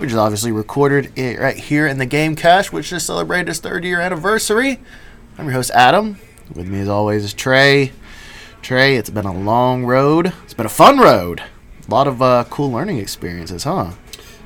which 0.00 0.10
is 0.10 0.16
obviously 0.16 0.50
recorded 0.50 1.12
right 1.38 1.56
here 1.56 1.86
in 1.86 1.98
the 1.98 2.06
Game 2.06 2.34
Cache, 2.34 2.72
which 2.72 2.88
just 2.90 3.06
celebrated 3.06 3.50
its 3.50 3.58
third 3.58 3.84
year 3.84 4.00
anniversary. 4.00 4.80
I'm 5.36 5.44
your 5.44 5.52
host, 5.54 5.70
Adam. 5.74 6.18
With 6.54 6.66
me, 6.66 6.80
as 6.80 6.88
always, 6.88 7.22
is 7.24 7.34
Trey. 7.34 7.92
Trey, 8.62 8.96
it's 8.96 9.10
been 9.10 9.26
a 9.26 9.32
long 9.38 9.84
road. 9.84 10.32
It's 10.44 10.54
been 10.54 10.66
a 10.66 10.70
fun 10.70 10.98
road. 10.98 11.42
A 11.86 11.90
lot 11.90 12.06
of 12.06 12.20
uh, 12.22 12.44
cool 12.50 12.70
learning 12.72 12.98
experiences, 12.98 13.64
huh? 13.64 13.92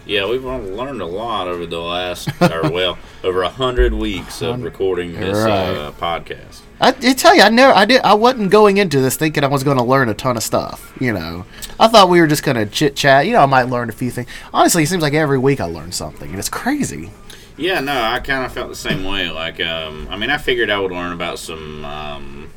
Yeah, 0.06 0.28
we've 0.28 0.44
learned 0.44 1.00
a 1.00 1.06
lot 1.06 1.46
over 1.48 1.66
the 1.66 1.78
last, 1.80 2.28
or 2.42 2.70
well, 2.70 2.98
over 3.22 3.42
a 3.42 3.48
hundred 3.48 3.94
weeks 3.94 4.42
of 4.42 4.62
recording 4.62 5.12
this 5.14 5.38
Right. 5.38 5.70
uh, 5.70 5.92
podcast. 5.92 6.60
I, 6.84 6.88
I 6.88 7.12
tell 7.14 7.34
you, 7.34 7.40
I 7.42 7.48
never, 7.48 7.72
I 7.72 7.86
did, 7.86 8.02
I 8.02 8.12
wasn't 8.12 8.50
going 8.50 8.76
into 8.76 9.00
this 9.00 9.16
thinking 9.16 9.42
I 9.42 9.46
was 9.46 9.64
going 9.64 9.78
to 9.78 9.82
learn 9.82 10.10
a 10.10 10.14
ton 10.14 10.36
of 10.36 10.42
stuff. 10.42 10.94
You 11.00 11.14
know, 11.14 11.46
I 11.80 11.88
thought 11.88 12.10
we 12.10 12.20
were 12.20 12.26
just 12.26 12.42
going 12.42 12.56
to 12.58 12.66
chit 12.66 12.94
chat. 12.94 13.26
You 13.26 13.32
know, 13.32 13.40
I 13.40 13.46
might 13.46 13.64
learn 13.64 13.88
a 13.88 13.92
few 13.92 14.10
things. 14.10 14.28
Honestly, 14.52 14.82
it 14.82 14.88
seems 14.88 15.02
like 15.02 15.14
every 15.14 15.38
week 15.38 15.60
I 15.60 15.64
learn 15.64 15.92
something, 15.92 16.28
and 16.28 16.38
it's 16.38 16.50
crazy. 16.50 17.10
Yeah, 17.56 17.80
no, 17.80 17.98
I 17.98 18.20
kind 18.20 18.44
of 18.44 18.52
felt 18.52 18.68
the 18.68 18.74
same 18.76 19.04
way. 19.04 19.30
Like, 19.30 19.60
um, 19.60 20.08
I 20.10 20.16
mean, 20.18 20.28
I 20.28 20.36
figured 20.36 20.68
I 20.68 20.78
would 20.78 20.90
learn 20.92 21.12
about 21.12 21.38
some, 21.38 21.84
um, 21.86 22.50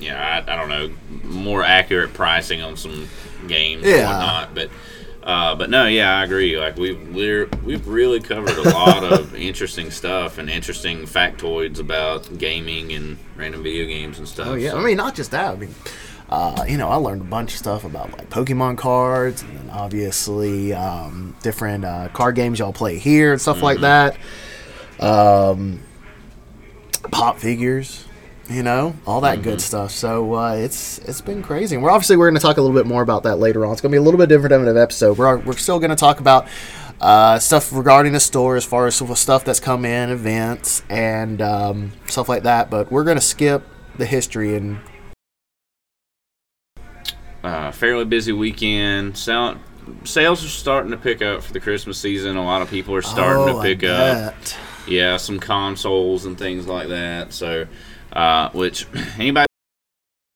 yeah, 0.00 0.42
I, 0.48 0.52
I 0.52 0.56
don't 0.56 0.68
know, 0.68 0.90
more 1.22 1.62
accurate 1.62 2.12
pricing 2.14 2.62
on 2.62 2.76
some 2.76 3.08
games 3.46 3.84
and 3.84 3.92
Yeah. 3.92 4.06
whatnot, 4.08 4.54
but. 4.54 4.70
Uh, 5.22 5.54
but 5.54 5.68
no, 5.68 5.86
yeah, 5.86 6.18
I 6.18 6.24
agree. 6.24 6.58
Like 6.58 6.76
we've 6.76 7.14
we're, 7.14 7.46
we've 7.64 7.86
really 7.86 8.20
covered 8.20 8.56
a 8.56 8.70
lot 8.70 9.04
of 9.04 9.34
interesting 9.50 9.90
stuff 9.90 10.38
and 10.38 10.48
interesting 10.48 11.02
factoids 11.02 11.78
about 11.78 12.38
gaming 12.38 12.92
and 12.92 13.18
random 13.36 13.62
video 13.62 13.86
games 13.86 14.18
and 14.18 14.26
stuff. 14.26 14.48
Oh 14.48 14.54
yeah, 14.54 14.70
so- 14.70 14.78
I 14.78 14.84
mean 14.84 14.96
not 14.96 15.14
just 15.14 15.30
that. 15.32 15.52
I 15.52 15.56
mean, 15.56 15.74
uh, 16.30 16.64
you 16.66 16.78
know, 16.78 16.88
I 16.88 16.94
learned 16.94 17.20
a 17.22 17.24
bunch 17.24 17.52
of 17.52 17.58
stuff 17.58 17.84
about 17.84 18.12
like 18.16 18.30
Pokemon 18.30 18.78
cards, 18.78 19.42
and 19.42 19.58
then 19.58 19.70
obviously 19.70 20.72
um, 20.72 21.36
different 21.42 21.84
uh, 21.84 22.08
card 22.14 22.34
games 22.34 22.58
y'all 22.58 22.72
play 22.72 22.96
here 22.98 23.32
and 23.32 23.40
stuff 23.40 23.62
like 23.62 23.80
that. 23.80 24.16
Um, 25.00 25.80
pop 27.10 27.38
figures, 27.38 28.04
you 28.50 28.62
know, 28.62 28.94
all 29.06 29.20
that 29.22 29.42
good 29.42 29.60
stuff. 29.60 29.90
So 29.92 30.34
uh, 30.34 30.54
it's 30.54 30.98
it's 30.98 31.20
been 31.20 31.42
crazy. 31.42 31.76
And 31.76 31.84
we're 31.84 31.90
obviously 31.90 32.16
we're 32.16 32.28
going 32.28 32.38
to 32.38 32.42
talk 32.42 32.56
a 32.56 32.60
little 32.60 32.76
bit 32.76 32.86
more 32.86 33.02
about 33.02 33.22
that 33.22 33.36
later 33.36 33.64
on. 33.64 33.72
It's 33.72 33.80
going 33.80 33.90
to 33.92 33.94
be 33.94 33.98
a 33.98 34.02
little 34.02 34.18
bit 34.18 34.28
different 34.28 34.52
of 34.52 34.66
an 34.66 34.76
episode. 34.76 35.16
We're 35.18 35.38
we're 35.38 35.56
still 35.56 35.78
going 35.78 35.90
to 35.90 35.96
talk 35.96 36.20
about. 36.20 36.46
Uh, 37.00 37.38
stuff 37.38 37.72
regarding 37.72 38.12
the 38.12 38.20
store 38.20 38.56
as 38.56 38.64
far 38.66 38.86
as 38.86 38.94
stuff 39.18 39.42
that's 39.42 39.58
come 39.58 39.86
in, 39.86 40.10
events, 40.10 40.82
and 40.90 41.40
um, 41.40 41.92
stuff 42.04 42.28
like 42.28 42.42
that. 42.42 42.68
But 42.68 42.92
we're 42.92 43.04
going 43.04 43.16
to 43.16 43.22
skip 43.22 43.62
the 43.96 44.04
history 44.04 44.54
and 44.54 44.78
uh, 47.42 47.72
fairly 47.72 48.04
busy 48.04 48.32
weekend. 48.32 49.16
Sal- 49.16 49.56
sales 50.04 50.44
are 50.44 50.48
starting 50.48 50.90
to 50.90 50.96
pick 50.98 51.22
up 51.22 51.42
for 51.42 51.52
the 51.54 51.60
Christmas 51.60 51.98
season. 51.98 52.36
A 52.36 52.44
lot 52.44 52.60
of 52.62 52.68
people 52.68 52.94
are 52.94 53.02
starting 53.02 53.54
Oh, 53.54 53.56
to 53.56 53.62
pick 53.62 53.82
up. 53.82 54.34
Yeah, 54.86 55.16
some 55.16 55.40
consoles 55.40 56.26
and 56.26 56.36
things 56.38 56.66
like 56.66 56.88
that. 56.88 57.32
So, 57.32 57.66
uh, 58.12 58.50
which 58.50 58.86
anybody 59.18 59.46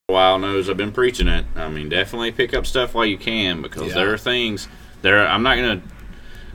for 0.09 0.13
a 0.13 0.15
while 0.15 0.39
knows 0.39 0.69
I've 0.69 0.77
been 0.77 0.93
preaching 0.93 1.29
it. 1.29 1.45
I 1.57 1.69
mean, 1.69 1.89
definitely 1.89 2.33
pick 2.33 2.55
up 2.55 2.67
stuff 2.67 2.95
while 2.95 3.07
you 3.07 3.19
can 3.19 3.63
because 3.63 3.89
Yeah. 3.89 3.95
there 3.95 4.13
are 4.13 4.19
things 4.19 4.69
there. 5.03 5.27
I'm 5.27 5.43
not 5.43 5.57
gonna. 5.57 5.83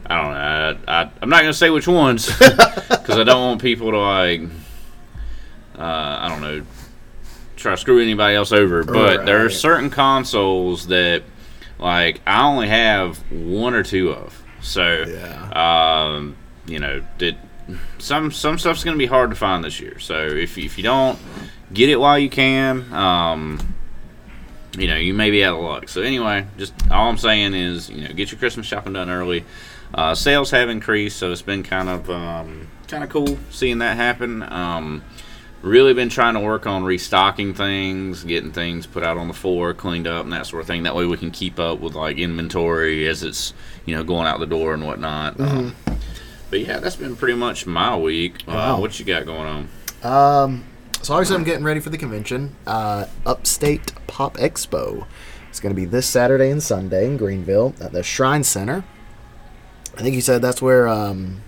I 0.05 0.21
don't 0.21 0.31
know. 0.33 0.83
I, 0.87 1.01
I, 1.03 1.11
I'm 1.21 1.29
not 1.29 1.41
gonna 1.41 1.53
say 1.53 1.69
which 1.69 1.87
ones 1.87 2.25
because 2.39 3.17
I 3.17 3.23
don't 3.23 3.41
want 3.41 3.61
people 3.61 3.91
to 3.91 3.97
like. 3.99 4.41
Uh, 5.77 6.17
I 6.21 6.27
don't 6.29 6.41
know. 6.41 6.65
Try 7.55 7.71
to 7.75 7.77
screw 7.77 8.01
anybody 8.01 8.35
else 8.35 8.51
over, 8.51 8.83
but 8.83 9.25
there 9.25 9.43
are 9.45 9.49
certain 9.49 9.89
consoles 9.89 10.87
that, 10.87 11.23
like, 11.77 12.21
I 12.25 12.43
only 12.47 12.69
have 12.69 13.17
one 13.31 13.73
or 13.73 13.83
two 13.83 14.11
of. 14.11 14.41
So, 14.61 15.03
Yeah. 15.07 16.05
um, 16.13 16.37
you 16.65 16.79
know, 16.79 17.01
did 17.17 17.37
some 17.97 18.31
some 18.31 18.57
stuff's 18.57 18.83
to 18.83 18.95
be 18.95 19.05
hard 19.05 19.29
to 19.29 19.35
find 19.35 19.63
this 19.63 19.79
year. 19.79 19.99
So 19.99 20.27
if 20.27 20.57
if 20.57 20.77
you 20.77 20.83
don't 20.83 21.19
get 21.73 21.89
it 21.89 21.99
while 21.99 22.17
you 22.17 22.29
can, 22.29 22.91
um, 22.93 23.75
you 24.77 24.87
know, 24.87 24.95
you 24.95 25.13
may 25.13 25.31
be 25.31 25.43
out 25.43 25.57
of 25.57 25.63
luck. 25.63 25.89
So 25.89 26.01
anyway, 26.01 26.45
just 26.57 26.73
all 26.91 27.09
I'm 27.09 27.17
saying 27.17 27.53
is, 27.53 27.89
you 27.89 28.07
know, 28.07 28.13
get 28.13 28.31
your 28.31 28.39
Christmas 28.39 28.65
shopping 28.65 28.93
done 28.93 29.09
early. 29.09 29.45
Uh, 29.93 30.13
sales 30.13 30.51
have 30.51 30.69
increased, 30.69 31.17
so 31.17 31.31
it's 31.31 31.41
been 31.41 31.63
kind 31.63 31.89
of 31.89 32.09
um, 32.09 32.67
kind 32.87 33.03
of 33.03 33.09
cool 33.09 33.37
seeing 33.49 33.79
that 33.79 33.97
happen. 33.97 34.43
Um, 34.43 35.03
really 35.61 35.93
been 35.93 36.09
trying 36.09 36.35
to 36.35 36.39
work 36.39 36.65
on 36.65 36.83
restocking 36.83 37.53
things, 37.53 38.23
getting 38.23 38.51
things 38.51 38.85
put 38.85 39.03
out 39.03 39.17
on 39.17 39.27
the 39.27 39.33
floor, 39.33 39.73
cleaned 39.73 40.07
up, 40.07 40.23
and 40.23 40.33
that 40.33 40.45
sort 40.45 40.61
of 40.61 40.67
thing. 40.67 40.83
That 40.83 40.95
way 40.95 41.05
we 41.05 41.17
can 41.17 41.31
keep 41.31 41.59
up 41.59 41.79
with 41.79 41.95
like 41.95 42.17
inventory 42.17 43.07
as 43.07 43.23
it's 43.23 43.53
you 43.85 43.95
know 43.95 44.03
going 44.03 44.27
out 44.27 44.39
the 44.39 44.45
door 44.45 44.73
and 44.73 44.85
whatnot. 44.85 45.39
Um, 45.39 45.75
but 46.49 46.59
yeah, 46.61 46.79
that's 46.79 46.95
been 46.95 47.15
pretty 47.15 47.35
much 47.35 47.65
my 47.65 47.95
week. 47.97 48.43
Uh, 48.47 48.77
What 48.77 48.97
you 48.99 49.05
got 49.05 49.25
going 49.25 49.47
on? 49.47 49.69
Um, 50.03 50.65
so 51.01 51.13
obviously 51.13 51.35
I'm 51.35 51.43
getting 51.43 51.63
ready 51.63 51.79
for 51.79 51.89
the 51.89 51.97
convention. 51.97 52.55
Uh, 52.65 53.05
Upstate 53.25 53.93
Pop 54.07 54.35
Expo. 54.37 55.05
It's 55.49 55.59
going 55.59 55.73
to 55.73 55.79
be 55.79 55.85
this 55.85 56.07
Saturday 56.07 56.49
and 56.51 56.61
Sunday 56.61 57.05
in 57.05 57.17
Greenville 57.17 57.73
at 57.81 57.91
the 57.91 58.03
Shrine 58.03 58.43
Center. 58.43 58.83
I 59.97 60.01
think 60.01 60.15
you 60.15 60.21
said 60.21 60.41
that's 60.41 60.61
where 60.61 60.87
um, 60.87 61.41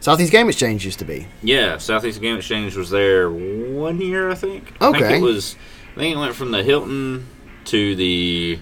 Southeast 0.00 0.32
Game 0.32 0.48
Exchange 0.48 0.84
used 0.84 0.98
to 0.98 1.04
be. 1.04 1.28
Yeah, 1.42 1.78
Southeast 1.78 2.20
Game 2.20 2.36
Exchange 2.36 2.76
was 2.76 2.90
there 2.90 3.30
one 3.30 4.00
year, 4.00 4.30
I 4.30 4.34
think. 4.34 4.74
I 4.80 4.88
Okay. 4.88 4.98
think 5.00 5.22
it 5.22 5.26
was. 5.26 5.56
I 5.96 6.00
think 6.00 6.16
it 6.16 6.18
went 6.18 6.34
from 6.34 6.50
the 6.50 6.62
Hilton 6.62 7.26
to 7.66 7.94
the 7.94 8.58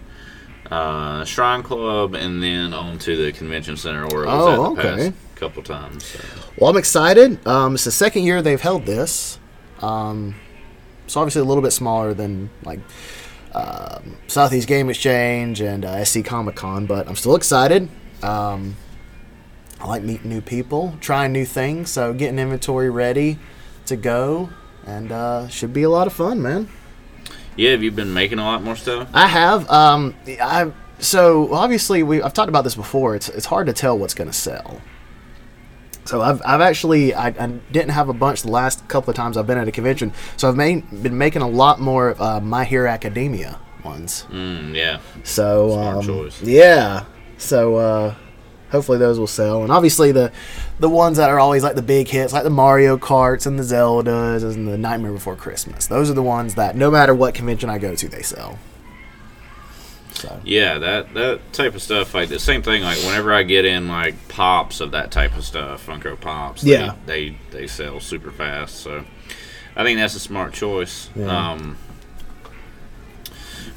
uh, 0.71 1.25
Shrine 1.25 1.63
Club, 1.63 2.15
and 2.15 2.43
then 2.43 2.73
on 2.75 2.99
to 3.01 3.17
the 3.17 3.33
convention 3.33 3.77
center, 3.77 4.07
where 4.09 4.25
it 4.25 4.27
was 4.27 4.59
Oh, 4.59 4.77
at 4.77 4.83
the 4.83 4.89
okay. 4.89 5.11
past 5.11 5.37
couple 5.37 5.63
times. 5.63 6.05
So. 6.05 6.19
Well, 6.59 6.71
I'm 6.71 6.77
excited. 6.77 7.47
Um, 7.47 7.75
it's 7.75 7.85
the 7.85 7.91
second 7.91 8.25
year 8.25 8.43
they've 8.43 8.61
held 8.61 8.87
this. 8.87 9.39
Um, 9.81 10.35
so 11.07 11.21
obviously 11.21 11.41
a 11.41 11.45
little 11.45 11.63
bit 11.63 11.73
smaller 11.73 12.13
than 12.15 12.51
like 12.63 12.81
um, 13.55 14.17
Southeast 14.29 14.69
Game 14.69 14.89
Exchange 14.91 15.61
and 15.61 15.85
uh, 15.85 16.05
SC 16.05 16.25
Comic 16.25 16.55
Con, 16.57 16.87
but 16.87 17.09
I'm 17.09 17.17
still 17.17 17.35
excited. 17.35 17.89
Um, 18.23 18.77
I 19.81 19.87
like 19.89 20.03
meeting 20.03 20.29
new 20.29 20.43
people, 20.43 20.95
trying 21.01 21.33
new 21.33 21.47
things, 21.47 21.91
so 21.91 22.13
getting 22.13 22.39
inventory 22.39 22.91
ready 22.91 23.39
to 23.87 23.97
go, 23.97 24.51
and 24.87 25.11
uh, 25.11 25.49
should 25.49 25.73
be 25.73 25.83
a 25.83 25.91
lot 25.91 26.07
of 26.07 26.13
fun, 26.13 26.43
man. 26.43 26.69
Yeah, 27.61 27.73
have 27.73 27.83
you 27.83 27.91
been 27.91 28.15
making 28.15 28.39
a 28.39 28.45
lot 28.45 28.63
more 28.63 28.75
stuff? 28.75 29.11
I 29.13 29.27
have. 29.27 29.71
Um, 29.71 30.15
I 30.27 30.73
so 30.99 31.53
obviously 31.53 32.03
we 32.03 32.23
I've 32.23 32.33
talked 32.33 32.49
about 32.49 32.65
this 32.65 32.75
before. 32.75 33.15
It's 33.15 33.29
it's 33.29 33.45
hard 33.45 33.67
to 33.67 33.75
tell 33.75 33.99
what's 33.99 34.15
going 34.15 34.31
to 34.31 34.37
sell. 34.37 34.81
So 36.07 36.23
I've, 36.23 36.41
I've 36.47 36.63
actually 36.63 37.13
I, 37.13 37.29
I 37.29 37.47
didn't 37.71 37.91
have 37.91 38.09
a 38.09 38.15
bunch 38.15 38.41
the 38.43 38.51
last 38.51 38.89
couple 38.89 39.11
of 39.11 39.17
times 39.17 39.37
I've 39.37 39.47
been 39.47 39.59
at 39.59 39.69
a 39.69 39.73
convention. 39.73 40.15
So 40.39 40.49
I've 40.49 40.57
made, 40.57 41.03
been 41.03 41.19
making 41.19 41.43
a 41.43 41.49
lot 41.49 41.81
more 41.81 42.17
uh, 42.19 42.41
My 42.41 42.65
Hero 42.65 42.89
Academia 42.89 43.61
ones. 43.85 44.25
Mm, 44.31 44.75
yeah. 44.75 45.01
So 45.23 45.73
Smart 45.73 45.97
um, 45.99 46.07
choice. 46.07 46.43
yeah. 46.43 47.05
So 47.37 47.77
uh, 47.77 48.15
hopefully 48.71 48.99
those 48.99 49.19
will 49.19 49.27
sell, 49.27 49.63
and 49.63 49.71
obviously 49.73 50.13
the 50.13 50.33
the 50.79 50.89
ones 50.89 51.17
that 51.19 51.29
are 51.31 51.39
always 51.41 51.63
like 51.63 51.75
the 51.75 51.83
big 51.83 52.09
hits, 52.09 52.33
like 52.33 52.45
the 52.45 52.51
Mario 52.51 52.97
Karts 52.97 53.47
and 53.47 53.59
the 53.59 53.63
Zeldas 53.63 54.43
and 54.43 54.67
the 54.69 54.79
Nightmare 54.79 55.13
Before 55.13 55.37
Christmas. 55.37 55.87
Those 55.87 56.11
are 56.11 56.15
the 56.15 56.23
ones 56.23 56.55
that 56.55 56.77
no 56.77 56.91
matter 56.91 57.15
what 57.15 57.35
convention 57.35 57.69
I 57.71 57.79
go 57.79 57.95
to, 57.95 58.09
they 58.09 58.23
sell. 58.23 58.59
So 60.13 60.41
Yeah, 60.45 60.79
that 60.79 61.15
that 61.15 61.53
type 61.53 61.75
of 61.75 61.83
stuff, 61.83 62.15
like 62.15 62.29
the 62.29 62.39
same 62.39 62.63
thing. 62.63 62.83
Like 62.83 62.99
whenever 62.99 63.33
I 63.33 63.43
get 63.43 63.65
in 63.65 63.89
like 63.89 64.29
pops 64.29 64.81
of 64.81 64.91
that 64.91 65.11
type 65.11 65.37
of 65.37 65.45
stuff, 65.45 65.87
Funko 65.87 66.21
Pops, 66.21 66.63
they, 66.63 66.73
Yeah. 66.73 66.95
they 67.07 67.37
they 67.53 67.67
sell 67.67 68.01
super 68.01 68.31
fast. 68.31 68.77
So 68.81 69.05
I 69.77 69.85
think 69.85 69.99
that's 69.99 70.15
a 70.17 70.21
smart 70.21 70.53
choice. 70.53 71.09
Yeah. 71.15 71.51
Um, 71.53 71.77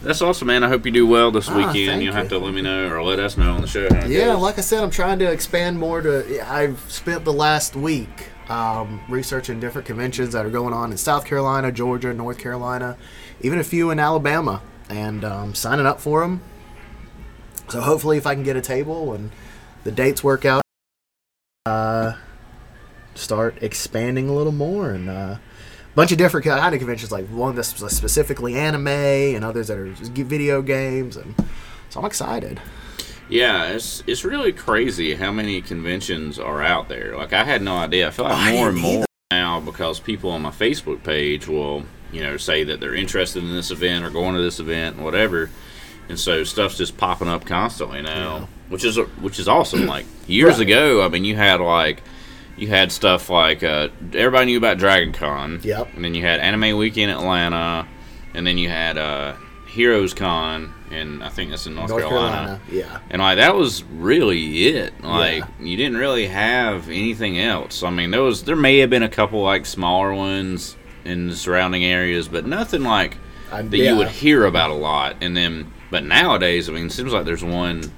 that's 0.01 0.21
awesome, 0.21 0.47
man. 0.47 0.63
I 0.63 0.67
hope 0.69 0.85
you 0.85 0.91
do 0.91 1.05
well 1.07 1.31
this 1.31 1.49
Ah, 1.49 1.57
weekend. 1.57 2.03
You'll 2.03 2.13
have 2.13 2.25
you. 2.31 2.37
to 2.39 2.45
let 2.45 2.53
me 2.53 2.61
know 2.61 2.89
or 2.89 3.03
let 3.03 3.19
us 3.19 3.37
know 3.37 3.53
on 3.53 3.61
the 3.61 3.67
show. 3.67 3.87
Yeah, 4.07 4.33
goes. 4.33 4.41
like 4.41 4.57
I 4.57 4.61
said, 4.61 4.83
I'm 4.83 4.89
trying 4.91 5.19
to 5.19 5.31
expand 5.31 5.77
more 5.79 6.01
to. 6.01 6.45
I've 6.51 6.79
spent 6.91 7.23
the 7.25 7.33
last 7.33 7.75
week 7.75 8.29
um, 8.49 8.99
researching 9.09 9.59
different 9.59 9.87
conventions 9.87 10.33
that 10.33 10.45
are 10.45 10.49
going 10.49 10.73
on 10.73 10.91
in 10.91 10.97
South 10.97 11.25
Carolina, 11.25 11.71
Georgia, 11.71 12.13
North 12.13 12.37
Carolina, 12.39 12.97
even 13.41 13.59
a 13.59 13.63
few 13.63 13.89
in 13.91 13.99
Alabama, 13.99 14.61
and 14.89 15.23
um, 15.23 15.53
signing 15.55 15.85
up 15.85 15.99
for 16.01 16.21
them. 16.21 16.41
So 17.69 17.81
hopefully, 17.81 18.17
if 18.17 18.27
I 18.27 18.35
can 18.35 18.43
get 18.43 18.55
a 18.55 18.61
table 18.61 19.13
and 19.13 19.31
the 19.83 19.91
dates 19.91 20.23
work 20.23 20.43
out, 20.45 20.61
uh, 21.65 22.13
start 23.15 23.57
expanding 23.61 24.29
a 24.29 24.33
little 24.33 24.51
more 24.51 24.91
and. 24.91 25.09
Uh, 25.09 25.35
Bunch 25.95 26.11
of 26.11 26.17
different 26.17 26.45
kind 26.45 26.73
of 26.73 26.79
conventions, 26.79 27.11
like 27.11 27.27
one 27.27 27.55
that's 27.55 27.67
specifically 27.69 28.55
anime, 28.55 28.87
and 28.87 29.43
others 29.45 29.67
that 29.67 29.77
are 29.77 29.93
just 29.93 30.11
video 30.11 30.61
games, 30.63 31.15
and 31.17 31.35
so 31.89 31.99
I'm 31.99 32.05
excited. 32.05 32.59
Yeah, 33.29 33.67
it's 33.69 34.03
it's 34.07 34.25
really 34.25 34.51
crazy 34.51 35.13
how 35.15 35.31
many 35.31 35.61
conventions 35.61 36.39
are 36.39 36.63
out 36.63 36.89
there. 36.89 37.15
Like 37.15 37.31
I 37.33 37.43
had 37.43 37.61
no 37.61 37.75
idea. 37.77 38.07
I 38.07 38.11
feel 38.11 38.25
like 38.25 38.33
I 38.37 38.51
more 38.53 38.69
and 38.69 38.77
more 38.77 39.05
now 39.31 39.59
because 39.59 39.99
people 39.99 40.31
on 40.31 40.41
my 40.41 40.49
Facebook 40.51 41.03
page 41.03 41.47
will, 41.47 41.83
you 42.11 42.21
know, 42.23 42.37
say 42.37 42.63
that 42.63 42.79
they're 42.79 42.95
interested 42.95 43.43
in 43.43 43.53
this 43.53 43.69
event 43.71 44.03
or 44.03 44.09
going 44.09 44.35
to 44.35 44.41
this 44.41 44.59
event 44.59 44.95
and 44.95 45.05
whatever. 45.05 45.49
and 46.09 46.19
so 46.19 46.43
stuff's 46.43 46.77
just 46.77 46.97
popping 46.97 47.27
up 47.29 47.45
constantly 47.45 48.01
now, 48.01 48.47
which 48.69 48.83
is 48.83 48.97
which 49.21 49.37
is 49.39 49.47
awesome. 49.47 49.85
Like 49.85 50.05
years 50.27 50.57
Right. 50.57 50.67
ago, 50.67 51.03
I 51.05 51.07
mean, 51.07 51.23
you 51.23 51.35
had 51.35 51.61
like 51.61 52.01
you 52.57 52.67
had 52.67 52.91
stuff 52.91 53.29
like 53.29 53.63
uh, 53.63 53.89
everybody 54.13 54.45
knew 54.47 54.57
about 54.57 54.77
Dragon 54.77 55.11
Con. 55.11 55.59
Yep. 55.63 55.95
And 55.95 56.03
then 56.05 56.13
you 56.13 56.21
had 56.21 56.39
Anime 56.39 56.77
Weekend 56.77 57.11
Atlanta, 57.11 57.87
and 58.33 58.45
then 58.45 58.57
you 58.57 58.69
had 58.69 58.97
uh, 58.97 59.35
Heroes 59.67 60.13
Con, 60.13 60.73
and 60.91 61.23
I 61.23 61.29
think 61.29 61.49
that's 61.49 61.65
in 61.65 61.75
North, 61.75 61.89
North 61.89 62.03
Carolina. 62.03 62.35
Carolina. 62.35 62.61
Yeah. 62.71 62.99
And 63.09 63.21
like 63.21 63.37
that 63.37 63.55
was 63.55 63.83
really 63.83 64.67
it. 64.67 65.03
Like 65.03 65.39
Yeah. 65.39 65.47
you 65.59 65.77
didn't 65.77 65.97
really 65.97 66.27
have 66.27 66.89
anything 66.89 67.39
else. 67.39 67.81
I 67.83 67.89
mean, 67.89 68.11
there 68.11 68.21
was 68.21 68.43
there 68.43 68.55
may 68.55 68.77
have 68.79 68.89
been 68.89 69.03
a 69.03 69.09
couple 69.09 69.41
like 69.41 69.65
smaller 69.65 70.13
ones 70.13 70.75
in 71.05 71.27
the 71.27 71.35
surrounding 71.35 71.83
areas, 71.83 72.27
but 72.27 72.45
nothing 72.45 72.83
like 72.83 73.17
that 73.51 73.71
yeah. 73.71 73.91
you 73.91 73.97
would 73.97 74.09
hear 74.09 74.45
about 74.45 74.69
a 74.69 74.75
lot. 74.75 75.15
And 75.21 75.35
then, 75.35 75.71
but 75.91 76.03
nowadays, 76.03 76.69
I 76.69 76.73
mean, 76.73 76.85
it 76.87 76.91
seems 76.91 77.11
like 77.13 77.25
there's 77.25 77.43
one, 77.43 77.91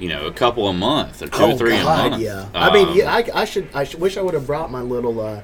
you 0.00 0.08
know, 0.08 0.26
a 0.26 0.32
couple 0.32 0.66
a 0.68 0.72
month 0.72 1.22
or 1.22 1.28
two 1.28 1.42
or 1.42 1.56
three 1.56 1.76
a 1.76 1.84
month. 1.84 2.14
Oh, 2.14 2.18
Yeah. 2.18 2.48
I 2.54 2.72
mean, 2.72 2.88
Um, 2.88 2.96
yeah, 2.96 3.12
I, 3.14 3.24
I 3.34 3.44
should. 3.44 3.68
I 3.74 3.84
should, 3.84 4.00
wish 4.00 4.16
I 4.16 4.22
would 4.22 4.34
have 4.34 4.46
brought 4.46 4.70
my 4.70 4.80
little 4.80 5.20
uh, 5.20 5.42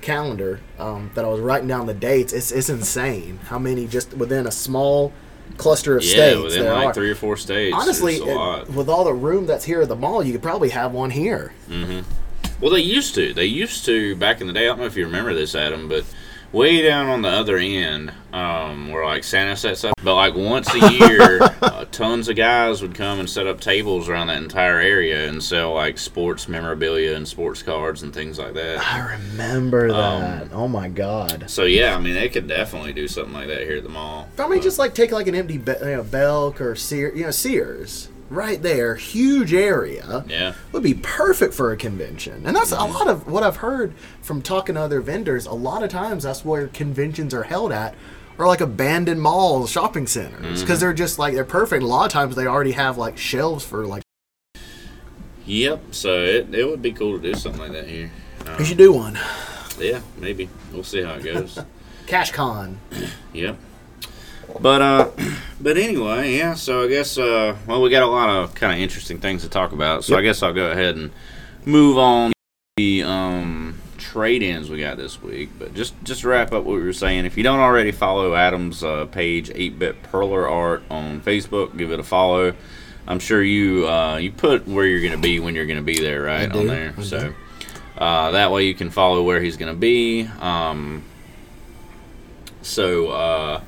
calendar 0.00 0.60
um, 0.78 1.10
that 1.14 1.24
I 1.24 1.28
was 1.28 1.40
writing 1.40 1.68
down 1.68 1.86
the 1.86 1.94
dates. 1.94 2.32
It's 2.32 2.50
it's 2.52 2.68
insane 2.68 3.38
how 3.44 3.58
many 3.58 3.86
just 3.86 4.14
within 4.14 4.46
a 4.46 4.50
small 4.50 5.12
cluster 5.56 5.96
of 5.96 6.04
yeah, 6.04 6.10
states 6.10 6.42
within 6.42 6.62
there 6.64 6.72
like 6.74 6.86
are. 6.88 6.94
three 6.94 7.10
or 7.10 7.14
four 7.14 7.36
states. 7.36 7.74
Honestly, 7.78 8.16
it- 8.16 8.68
with 8.70 8.88
all 8.88 9.04
the 9.04 9.14
room 9.14 9.46
that's 9.46 9.64
here 9.64 9.82
at 9.82 9.88
the 9.88 9.96
mall, 9.96 10.22
you 10.22 10.32
could 10.32 10.42
probably 10.42 10.70
have 10.70 10.92
one 10.92 11.10
here. 11.10 11.52
Mm-hmm. 11.68 12.00
Well, 12.60 12.72
they 12.72 12.80
used 12.80 13.14
to. 13.14 13.32
They 13.32 13.46
used 13.46 13.84
to 13.84 14.16
back 14.16 14.40
in 14.40 14.46
the 14.46 14.52
day. 14.52 14.62
I 14.62 14.64
don't 14.66 14.80
know 14.80 14.86
if 14.86 14.96
you 14.96 15.04
remember 15.06 15.32
this, 15.34 15.54
Adam, 15.54 15.88
but 15.88 16.04
way 16.52 16.82
down 16.82 17.06
on 17.08 17.22
the 17.22 17.28
other 17.28 17.56
end, 17.58 18.12
um, 18.32 18.90
where 18.90 19.04
like 19.04 19.24
Santa 19.24 19.56
sets 19.56 19.84
up. 19.84 19.94
But 20.02 20.14
like 20.14 20.34
once 20.34 20.72
a 20.74 20.90
year, 20.92 21.40
uh, 21.62 21.84
tons 21.92 22.28
of 22.28 22.36
guys 22.36 22.80
would 22.82 22.94
come 22.94 23.20
and 23.20 23.28
set 23.28 23.46
up 23.46 23.60
tables 23.60 24.08
around 24.08 24.28
that 24.28 24.42
entire 24.42 24.78
area 24.78 25.28
and 25.28 25.42
sell 25.42 25.74
like 25.74 25.98
sports 25.98 26.48
memorabilia 26.48 27.14
and 27.14 27.26
sports 27.28 27.62
cards 27.62 28.02
and 28.02 28.14
things 28.14 28.38
like 28.38 28.54
that. 28.54 28.78
I 28.80 29.12
remember 29.14 29.88
Um, 29.90 30.20
that. 30.22 30.48
oh 30.52 30.68
my 30.68 30.88
god. 30.88 31.50
So 31.50 31.64
yeah, 31.64 31.94
I 31.96 32.00
mean 32.00 32.14
they 32.14 32.28
could 32.28 32.48
definitely 32.48 32.92
do 32.92 33.08
something 33.08 33.34
like 33.34 33.48
that 33.48 33.62
here 33.62 33.76
at 33.78 33.82
the 33.82 33.88
mall. 33.88 34.28
I 34.38 34.48
mean, 34.48 34.62
just 34.62 34.78
like 34.78 34.94
take 34.94 35.12
like 35.12 35.26
an 35.26 35.34
empty 35.34 35.58
Be- 35.58 35.72
you 35.80 35.86
know, 35.96 36.02
Belk 36.02 36.60
or 36.60 36.74
Sears, 36.74 37.16
you 37.18 37.24
know, 37.24 37.30
Sears, 37.30 38.08
right 38.30 38.60
there, 38.62 38.94
huge 38.96 39.52
area. 39.54 40.24
Yeah. 40.28 40.54
would 40.72 40.82
be 40.82 40.94
perfect 40.94 41.54
for 41.54 41.72
a 41.72 41.76
convention. 41.76 42.42
And 42.46 42.54
that's 42.56 42.72
a 42.72 42.76
Mm-hmm. 42.76 42.92
lot 42.94 43.08
of 43.08 43.26
what 43.26 43.42
I've 43.42 43.56
heard 43.56 43.94
from 44.22 44.42
talking 44.42 44.74
to 44.74 44.80
other 44.82 45.00
vendors. 45.00 45.46
A 45.46 45.52
lot 45.52 45.82
of 45.82 45.90
times 45.90 46.22
that's 46.24 46.44
where 46.44 46.68
conventions 46.68 47.32
are 47.34 47.44
held 47.44 47.72
at. 47.72 47.94
Or 48.38 48.46
like 48.46 48.60
abandoned 48.60 49.20
malls, 49.20 49.70
shopping 49.70 50.06
centers, 50.06 50.40
Mm-hmm. 50.44 50.60
because 50.60 50.78
they're 50.80 50.92
just 50.94 51.18
like 51.18 51.34
they're 51.34 51.44
perfect. 51.44 51.82
A 51.82 51.86
lot 51.86 52.06
of 52.06 52.12
times 52.12 52.36
they 52.36 52.46
already 52.46 52.72
have 52.72 52.96
like 52.96 53.18
shelves 53.18 53.64
for 53.64 53.84
like. 53.86 54.02
Yep. 55.46 55.82
So 55.94 56.22
it, 56.22 56.54
it 56.54 56.64
would 56.64 56.82
be 56.82 56.92
cool 56.92 57.18
to 57.18 57.22
do 57.22 57.34
something 57.38 57.60
like 57.60 57.72
that 57.72 57.88
here. 57.88 58.10
We 58.44 58.50
Um, 58.52 58.64
should 58.64 58.78
do 58.78 58.92
one. 58.92 59.18
yeah, 59.80 60.00
maybe 60.18 60.48
we'll 60.72 60.84
see 60.84 61.02
how 61.02 61.14
it 61.14 61.24
goes. 61.24 61.58
Cache 62.06 62.30
Con. 62.32 62.78
Yep. 63.32 63.56
But 64.60 64.82
uh, 64.82 65.10
but 65.60 65.76
anyway, 65.76 66.36
yeah. 66.36 66.54
So 66.54 66.84
I 66.84 66.88
guess 66.88 67.18
uh, 67.18 67.56
well, 67.66 67.82
we 67.82 67.90
got 67.90 68.02
a 68.02 68.06
lot 68.06 68.28
of 68.28 68.54
kind 68.54 68.72
of 68.72 68.78
interesting 68.78 69.18
things 69.18 69.42
to 69.42 69.48
talk 69.48 69.72
about. 69.72 70.04
So 70.04 70.16
I 70.16 70.22
guess 70.22 70.42
I'll 70.42 70.52
go 70.52 70.70
ahead 70.70 70.96
and 70.96 71.10
move 71.64 71.98
on 71.98 72.32
the 72.76 73.02
um 73.02 73.78
trade-ins 73.98 74.70
we 74.70 74.80
got 74.80 74.96
this 74.96 75.20
week. 75.22 75.50
But 75.58 75.74
just 75.74 75.94
just 76.04 76.22
to 76.22 76.28
wrap 76.28 76.52
up 76.52 76.64
what 76.64 76.76
we 76.76 76.82
were 76.82 76.92
saying, 76.92 77.26
if 77.26 77.36
you 77.36 77.42
don't 77.42 77.60
already 77.60 77.92
follow 77.92 78.34
Adam's 78.34 78.82
uh, 78.82 79.06
page, 79.06 79.50
Eight 79.54 79.78
Bit 79.78 80.02
Perler 80.04 80.50
Art 80.50 80.82
on 80.90 81.20
Facebook, 81.20 81.76
give 81.76 81.92
it 81.92 82.00
a 82.00 82.04
follow. 82.04 82.54
I'm 83.06 83.18
sure 83.18 83.42
you 83.42 83.88
uh, 83.88 84.16
you 84.16 84.32
put 84.32 84.66
where 84.66 84.86
you're 84.86 85.00
going 85.00 85.12
to 85.12 85.18
be 85.18 85.40
when 85.40 85.54
you're 85.54 85.66
going 85.66 85.78
to 85.78 85.84
be 85.84 85.98
there, 85.98 86.22
right 86.22 86.50
on 86.50 86.66
there. 86.66 86.94
I 86.96 87.02
So 87.02 87.34
uh, 87.96 88.30
that 88.32 88.50
way 88.50 88.66
you 88.66 88.74
can 88.74 88.90
follow 88.90 89.22
where 89.22 89.40
he's 89.40 89.56
going 89.56 89.72
to 89.72 89.78
be. 89.78 90.28
Um, 90.40 91.04
so 92.62 93.08
uh, 93.08 93.60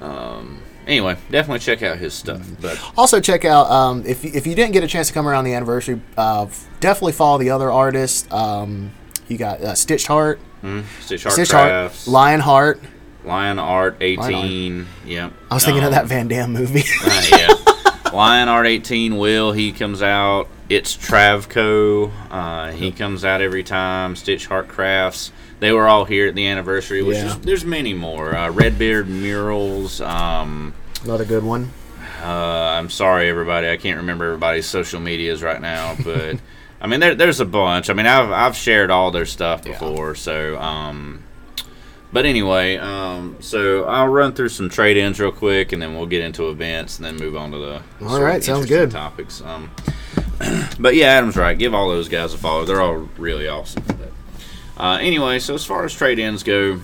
um, 0.00 0.60
anyway, 0.86 1.16
definitely 1.30 1.58
check 1.60 1.82
out 1.82 1.98
his 1.98 2.14
stuff. 2.14 2.46
But 2.60 2.80
Also, 2.96 3.20
check 3.20 3.44
out 3.44 3.70
um, 3.70 4.04
if 4.06 4.24
if 4.24 4.46
you 4.46 4.54
didn't 4.54 4.72
get 4.72 4.84
a 4.84 4.86
chance 4.86 5.08
to 5.08 5.14
come 5.14 5.26
around 5.28 5.44
the 5.44 5.54
anniversary, 5.54 6.00
uh, 6.16 6.46
definitely 6.80 7.12
follow 7.12 7.38
the 7.38 7.50
other 7.50 7.70
artists. 7.70 8.30
Um, 8.32 8.92
you 9.28 9.36
got 9.38 9.60
uh, 9.60 9.74
Stitched 9.74 10.06
Heart, 10.08 10.40
mm, 10.62 10.84
Stitch 11.00 11.22
Heart, 11.24 11.32
Stitched 11.34 11.52
Heart, 11.52 11.68
Crafts, 11.68 12.08
Lionheart. 12.08 12.80
Lion 13.22 13.58
Art 13.58 13.98
18. 14.00 14.86
Yep. 15.04 15.32
I 15.50 15.54
was 15.54 15.62
thinking 15.64 15.82
of 15.84 15.88
Um, 15.88 15.92
that 15.92 16.06
Van 16.06 16.26
Damme 16.26 16.52
movie. 16.54 16.84
uh, 17.04 17.22
yeah. 17.30 18.10
Lion 18.14 18.48
Art 18.48 18.66
18 18.66 19.18
will 19.18 19.52
he 19.52 19.72
comes 19.72 20.00
out. 20.02 20.48
It's 20.70 20.96
Travco. 20.96 22.10
Uh, 22.30 22.70
he 22.72 22.90
comes 22.90 23.24
out 23.24 23.42
every 23.42 23.62
time. 23.62 24.16
Stitch 24.16 24.46
Heart 24.46 24.68
Crafts. 24.68 25.32
They 25.60 25.72
were 25.72 25.86
all 25.86 26.04
here 26.06 26.26
at 26.28 26.34
the 26.34 26.46
anniversary, 26.46 27.02
which 27.02 27.16
Yeah. 27.18 27.26
is 27.26 27.38
there's 27.38 27.64
many 27.64 27.94
more. 27.94 28.34
Uh, 28.34 28.50
Redbeard 28.50 29.08
Murals. 29.08 30.00
Um, 30.00 30.74
Another 31.04 31.24
good 31.24 31.44
one. 31.44 31.70
uh, 32.22 32.26
I'm 32.26 32.90
sorry, 32.90 33.28
everybody. 33.28 33.68
I 33.68 33.76
can't 33.76 33.98
remember 33.98 34.26
everybody's 34.26 34.66
social 34.66 35.00
medias 35.00 35.42
right 35.42 35.60
now, 35.60 35.96
but 36.04 36.36
I 36.80 36.86
mean, 36.86 37.00
there, 37.00 37.14
there's 37.14 37.40
a 37.40 37.44
bunch. 37.44 37.90
I 37.90 37.92
mean, 37.92 38.06
I've 38.06 38.30
I've 38.30 38.56
shared 38.56 38.90
all 38.90 39.10
their 39.10 39.26
stuff 39.26 39.62
before, 39.64 40.08
Yeah. 40.08 40.14
so 40.14 40.58
um, 40.58 41.22
but 42.12 42.24
anyway, 42.26 42.76
um, 42.78 43.36
so 43.40 43.84
I'll 43.84 44.08
run 44.08 44.32
through 44.32 44.48
some 44.48 44.68
trade-ins 44.70 45.20
real 45.20 45.30
quick, 45.30 45.72
and 45.72 45.80
then 45.80 45.94
we'll 45.94 46.06
get 46.06 46.22
into 46.22 46.48
events, 46.48 46.96
and 46.98 47.04
then 47.06 47.16
move 47.16 47.36
on 47.36 47.52
to 47.52 47.58
the 47.58 47.82
All 48.06 48.20
right, 48.22 48.42
sounds 48.42 48.66
good. 48.66 48.90
topics. 48.90 49.42
Um, 49.42 49.70
but 50.78 50.94
yeah, 50.94 51.06
Adam's 51.08 51.36
right. 51.36 51.56
Give 51.58 51.74
all 51.74 51.88
those 51.88 52.08
guys 52.08 52.32
a 52.34 52.38
follow. 52.38 52.64
They're 52.64 52.80
all 52.80 53.08
really 53.18 53.46
awesome. 53.46 53.84
Uh, 54.80 54.96
anyway, 54.98 55.38
so 55.38 55.52
as 55.52 55.62
far 55.62 55.84
as 55.84 55.92
trade-ins 55.92 56.42
go, 56.42 56.80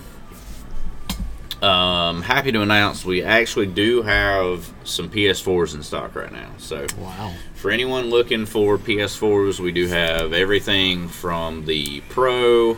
um, 1.63 2.21
happy 2.21 2.51
to 2.51 2.61
announce 2.61 3.03
we 3.03 3.23
actually 3.23 3.65
do 3.65 4.03
have 4.03 4.71
some 4.83 5.09
PS4s 5.09 5.73
in 5.73 5.81
stock 5.81 6.13
right 6.13 6.31
now. 6.31 6.51
So 6.59 6.85
Wow. 6.99 7.33
for 7.55 7.71
anyone 7.71 8.11
looking 8.11 8.45
for 8.45 8.77
PS4s, 8.77 9.59
we 9.59 9.71
do 9.71 9.87
have 9.87 10.31
everything 10.31 11.07
from 11.07 11.65
the 11.65 12.01
Pro 12.09 12.77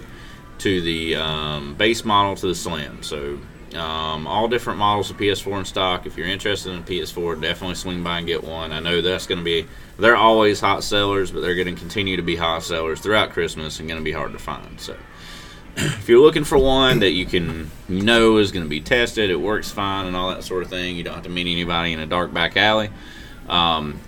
to 0.59 0.81
the 0.81 1.17
um, 1.17 1.75
base 1.75 2.05
model 2.05 2.37
to 2.37 2.47
the 2.47 2.55
Slim. 2.55 3.03
So 3.03 3.39
um, 3.75 4.25
all 4.25 4.47
different 4.47 4.79
models 4.79 5.11
of 5.11 5.17
PS4 5.17 5.59
in 5.59 5.65
stock. 5.65 6.05
If 6.05 6.17
you're 6.17 6.27
interested 6.27 6.71
in 6.71 6.79
a 6.79 6.83
PS4, 6.83 7.41
definitely 7.41 7.75
swing 7.75 8.03
by 8.03 8.19
and 8.19 8.27
get 8.27 8.43
one. 8.43 8.71
I 8.71 8.79
know 8.79 9.01
that's 9.01 9.27
going 9.27 9.39
to 9.39 9.43
be 9.43 9.67
they're 9.97 10.15
always 10.15 10.61
hot 10.61 10.83
sellers, 10.85 11.29
but 11.31 11.41
they're 11.41 11.55
going 11.55 11.75
to 11.75 11.79
continue 11.79 12.15
to 12.15 12.21
be 12.21 12.37
hot 12.37 12.63
sellers 12.63 13.01
throughout 13.01 13.31
Christmas 13.31 13.79
and 13.79 13.89
going 13.89 13.99
to 13.99 14.03
be 14.05 14.13
hard 14.13 14.31
to 14.31 14.39
find. 14.39 14.79
So 14.79 14.95
if 15.79 16.09
you're 16.09 16.19
looking 16.19 16.43
for 16.43 16.57
one 16.57 16.99
that 16.99 17.11
you 17.11 17.25
can 17.25 17.71
know 17.87 18.37
is 18.37 18.51
going 18.51 18.65
to 18.65 18.69
be 18.69 18.81
tested, 18.81 19.29
it 19.29 19.35
works 19.35 19.71
fine, 19.71 20.07
and 20.07 20.15
all 20.15 20.29
that 20.29 20.43
sort 20.43 20.63
of 20.63 20.69
thing, 20.69 20.95
you 20.95 21.03
don't 21.03 21.13
have 21.13 21.23
to 21.23 21.29
meet 21.29 21.47
anybody 21.47 21.93
in 21.93 21.99
a 21.99 22.05
dark 22.05 22.33
back 22.33 22.57
alley. 22.57 22.89
Um, 23.47 23.99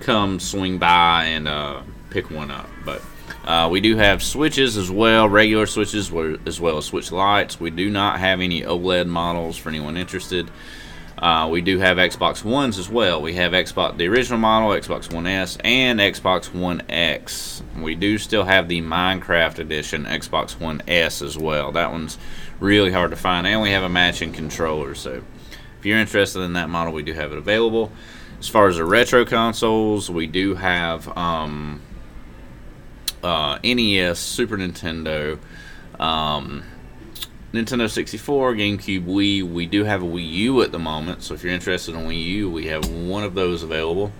come 0.00 0.40
swing 0.40 0.78
by 0.78 1.24
and 1.24 1.48
uh, 1.48 1.82
pick 2.10 2.30
one 2.30 2.50
up. 2.50 2.68
But 2.84 3.02
uh, 3.44 3.68
we 3.70 3.80
do 3.80 3.96
have 3.96 4.22
switches 4.22 4.76
as 4.76 4.90
well, 4.90 5.28
regular 5.28 5.66
switches 5.66 6.12
as 6.46 6.60
well 6.60 6.78
as 6.78 6.84
switch 6.84 7.10
lights. 7.10 7.58
We 7.58 7.70
do 7.70 7.90
not 7.90 8.20
have 8.20 8.40
any 8.40 8.62
OLED 8.62 9.06
models 9.06 9.56
for 9.56 9.68
anyone 9.68 9.96
interested. 9.96 10.50
Uh, 11.18 11.48
we 11.50 11.60
do 11.60 11.78
have 11.78 11.96
Xbox 11.96 12.44
Ones 12.44 12.78
as 12.78 12.88
well. 12.88 13.20
We 13.20 13.34
have 13.34 13.50
Xbox, 13.52 13.96
the 13.96 14.06
original 14.06 14.38
model, 14.38 14.70
Xbox 14.70 15.12
One 15.12 15.26
S, 15.26 15.58
and 15.64 15.98
Xbox 15.98 16.54
One 16.54 16.82
X. 16.88 17.62
We 17.76 17.96
do 17.96 18.18
still 18.18 18.44
have 18.44 18.68
the 18.68 18.80
Minecraft 18.82 19.58
edition 19.58 20.04
Xbox 20.04 20.60
One 20.60 20.80
S 20.86 21.20
as 21.20 21.36
well. 21.36 21.72
That 21.72 21.90
one's 21.90 22.18
really 22.60 22.92
hard 22.92 23.10
to 23.10 23.16
find. 23.16 23.46
And 23.48 23.60
we 23.60 23.70
have 23.70 23.82
a 23.82 23.88
matching 23.88 24.32
controller. 24.32 24.94
So 24.94 25.24
if 25.78 25.86
you're 25.86 25.98
interested 25.98 26.40
in 26.40 26.52
that 26.52 26.68
model, 26.68 26.92
we 26.92 27.02
do 27.02 27.12
have 27.14 27.32
it 27.32 27.38
available. 27.38 27.90
As 28.38 28.48
far 28.48 28.68
as 28.68 28.76
the 28.76 28.84
retro 28.84 29.24
consoles, 29.24 30.08
we 30.08 30.28
do 30.28 30.54
have 30.54 31.08
um, 31.18 31.80
uh, 33.24 33.58
NES, 33.64 34.20
Super 34.20 34.56
Nintendo, 34.56 35.40
um, 35.98 36.62
Nintendo 37.52 37.88
64, 37.88 38.54
GameCube, 38.54 39.04
Wii. 39.06 39.42
We 39.42 39.66
do 39.66 39.84
have 39.84 40.02
a 40.02 40.06
Wii 40.06 40.30
U 40.32 40.62
at 40.62 40.70
the 40.72 40.78
moment, 40.78 41.22
so 41.22 41.32
if 41.34 41.42
you're 41.42 41.52
interested 41.52 41.94
in 41.94 42.02
Wii 42.02 42.22
U, 42.24 42.50
we 42.50 42.66
have 42.66 42.88
one 42.90 43.24
of 43.24 43.34
those 43.34 43.62
available. 43.62 44.12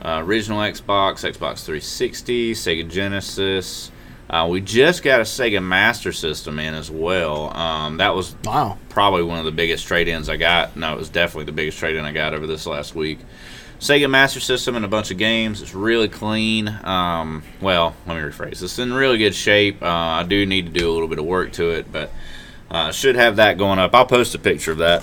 Uh, 0.00 0.22
original 0.24 0.60
Xbox, 0.60 1.24
Xbox 1.28 1.64
360, 1.64 2.52
Sega 2.54 2.88
Genesis. 2.88 3.90
Uh, 4.30 4.46
we 4.48 4.60
just 4.60 5.02
got 5.02 5.18
a 5.20 5.24
Sega 5.24 5.60
Master 5.62 6.12
System 6.12 6.60
in 6.60 6.74
as 6.74 6.88
well. 6.88 7.56
Um, 7.56 7.96
that 7.96 8.14
was 8.14 8.36
Wow. 8.44 8.78
probably 8.90 9.24
one 9.24 9.38
of 9.40 9.44
the 9.44 9.50
biggest 9.50 9.86
trade-ins 9.88 10.28
I 10.28 10.36
got. 10.36 10.76
No, 10.76 10.92
it 10.92 10.98
was 10.98 11.08
definitely 11.08 11.46
the 11.46 11.52
biggest 11.52 11.78
trade-in 11.78 12.04
I 12.04 12.12
got 12.12 12.32
over 12.34 12.46
this 12.46 12.64
last 12.66 12.94
week. 12.94 13.18
Sega 13.80 14.08
Master 14.08 14.38
System 14.38 14.76
and 14.76 14.84
a 14.84 14.88
bunch 14.88 15.10
of 15.10 15.18
games. 15.18 15.62
It's 15.62 15.74
really 15.74 16.08
clean. 16.08 16.68
Um, 16.84 17.42
well, 17.60 17.96
let 18.06 18.16
me 18.16 18.22
rephrase. 18.22 18.62
It's 18.62 18.78
in 18.78 18.92
really 18.92 19.18
good 19.18 19.34
shape. 19.34 19.82
Uh, 19.82 19.86
I 19.86 20.22
do 20.24 20.44
need 20.46 20.66
to 20.66 20.72
do 20.78 20.88
a 20.88 20.92
little 20.92 21.08
bit 21.08 21.18
of 21.18 21.24
work 21.24 21.52
to 21.52 21.70
it, 21.70 21.90
but 21.90 22.12
uh, 22.70 22.92
should 22.92 23.16
have 23.16 23.36
that 23.36 23.58
going 23.58 23.78
up. 23.78 23.94
I'll 23.94 24.06
post 24.06 24.34
a 24.34 24.38
picture 24.38 24.72
of 24.72 24.78
that 24.78 25.02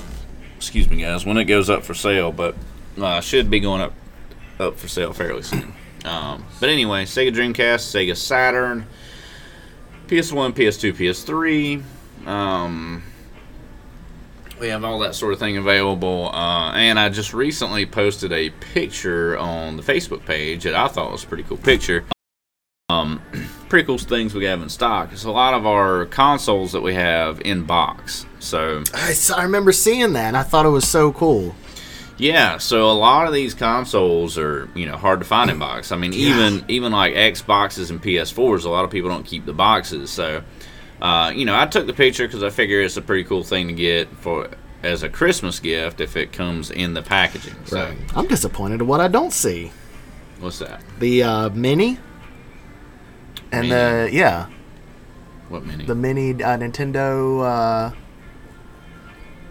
excuse 0.55 0.89
me, 0.89 0.97
guys, 0.97 1.25
when 1.25 1.37
it 1.37 1.45
goes 1.45 1.69
up 1.69 1.83
for 1.83 1.93
sale, 1.93 2.31
but 2.31 2.55
uh, 2.99 3.21
should 3.21 3.49
be 3.49 3.59
going 3.59 3.81
up 3.81 3.93
up 4.59 4.77
for 4.77 4.87
sale 4.87 5.13
fairly 5.13 5.43
soon. 5.43 5.73
Um, 6.05 6.45
but 6.59 6.69
anyway, 6.69 7.05
Sega 7.05 7.33
Dreamcast, 7.33 7.81
Sega 7.93 8.15
Saturn, 8.15 8.85
PS1, 10.07 10.53
PS2, 10.53 10.93
PS3. 10.93 12.27
Um, 12.27 13.03
we 14.59 14.67
have 14.67 14.83
all 14.83 14.99
that 14.99 15.15
sort 15.15 15.33
of 15.33 15.39
thing 15.39 15.57
available. 15.57 16.29
Uh, 16.33 16.73
and 16.73 16.99
I 16.99 17.09
just 17.09 17.33
recently 17.33 17.85
posted 17.85 18.31
a 18.31 18.51
picture 18.51 19.37
on 19.37 19.77
the 19.77 19.83
Facebook 19.83 20.25
page 20.25 20.63
that 20.63 20.75
I 20.75 20.87
thought 20.87 21.11
was 21.11 21.23
a 21.23 21.27
pretty 21.27 21.43
cool 21.43 21.57
picture. 21.57 22.05
Pretty 23.69 23.85
cool 23.85 23.97
things 23.97 24.33
we 24.33 24.45
have 24.45 24.61
in 24.61 24.69
stock. 24.69 25.11
It's 25.11 25.23
a 25.23 25.31
lot 25.31 25.53
of 25.53 25.65
our 25.65 26.05
consoles 26.05 26.71
that 26.73 26.81
we 26.81 26.93
have 26.93 27.41
in 27.41 27.63
box. 27.63 28.25
So 28.39 28.83
I 28.93 29.43
remember 29.43 29.71
seeing 29.71 30.13
that, 30.13 30.27
and 30.27 30.37
I 30.37 30.43
thought 30.43 30.65
it 30.65 30.69
was 30.69 30.87
so 30.87 31.11
cool. 31.11 31.55
yeah, 32.17 32.57
so 32.59 32.89
a 32.89 32.93
lot 32.93 33.27
of 33.27 33.33
these 33.33 33.53
consoles 33.53 34.37
are 34.37 34.69
you 34.75 34.85
know 34.85 34.97
hard 34.97 35.19
to 35.19 35.25
find 35.25 35.49
in 35.49 35.57
box. 35.59 35.91
I 35.91 35.97
mean, 35.97 36.13
even 36.13 36.63
even 36.67 36.91
like 36.91 37.15
Xboxes 37.15 37.89
and 37.89 38.01
PS4s, 38.01 38.65
a 38.65 38.69
lot 38.69 38.85
of 38.85 38.91
people 38.91 39.09
don't 39.09 39.25
keep 39.25 39.45
the 39.45 39.53
boxes. 39.53 40.11
So 40.11 40.43
uh, 41.01 41.31
you 41.35 41.45
know, 41.45 41.59
I 41.59 41.65
took 41.65 41.87
the 41.87 41.93
picture 41.93 42.27
because 42.27 42.43
I 42.43 42.49
figure 42.51 42.81
it's 42.81 42.97
a 42.97 43.01
pretty 43.01 43.23
cool 43.23 43.43
thing 43.43 43.67
to 43.67 43.73
get 43.73 44.09
for 44.17 44.49
as 44.83 45.01
a 45.03 45.09
Christmas 45.09 45.59
gift 45.59 45.99
if 45.99 46.15
it 46.15 46.31
comes 46.31 46.69
in 46.71 46.93
the 46.93 47.01
packaging. 47.01 47.55
So 47.65 47.93
I'm 48.15 48.27
disappointed 48.27 48.81
at 48.81 48.87
what 48.87 49.01
I 49.01 49.07
don't 49.07 49.33
see. 49.33 49.71
what's 50.39 50.59
that? 50.59 50.81
The 50.99 51.23
uh, 51.23 51.49
mini, 51.49 51.97
and 53.55 53.71
the 53.71 54.09
yeah, 54.11 54.47
What 55.49 55.65
mini? 55.65 55.85
the 55.85 55.95
mini 55.95 56.31
uh, 56.43 56.57
Nintendo. 56.57 57.41
Uh, 57.43 57.95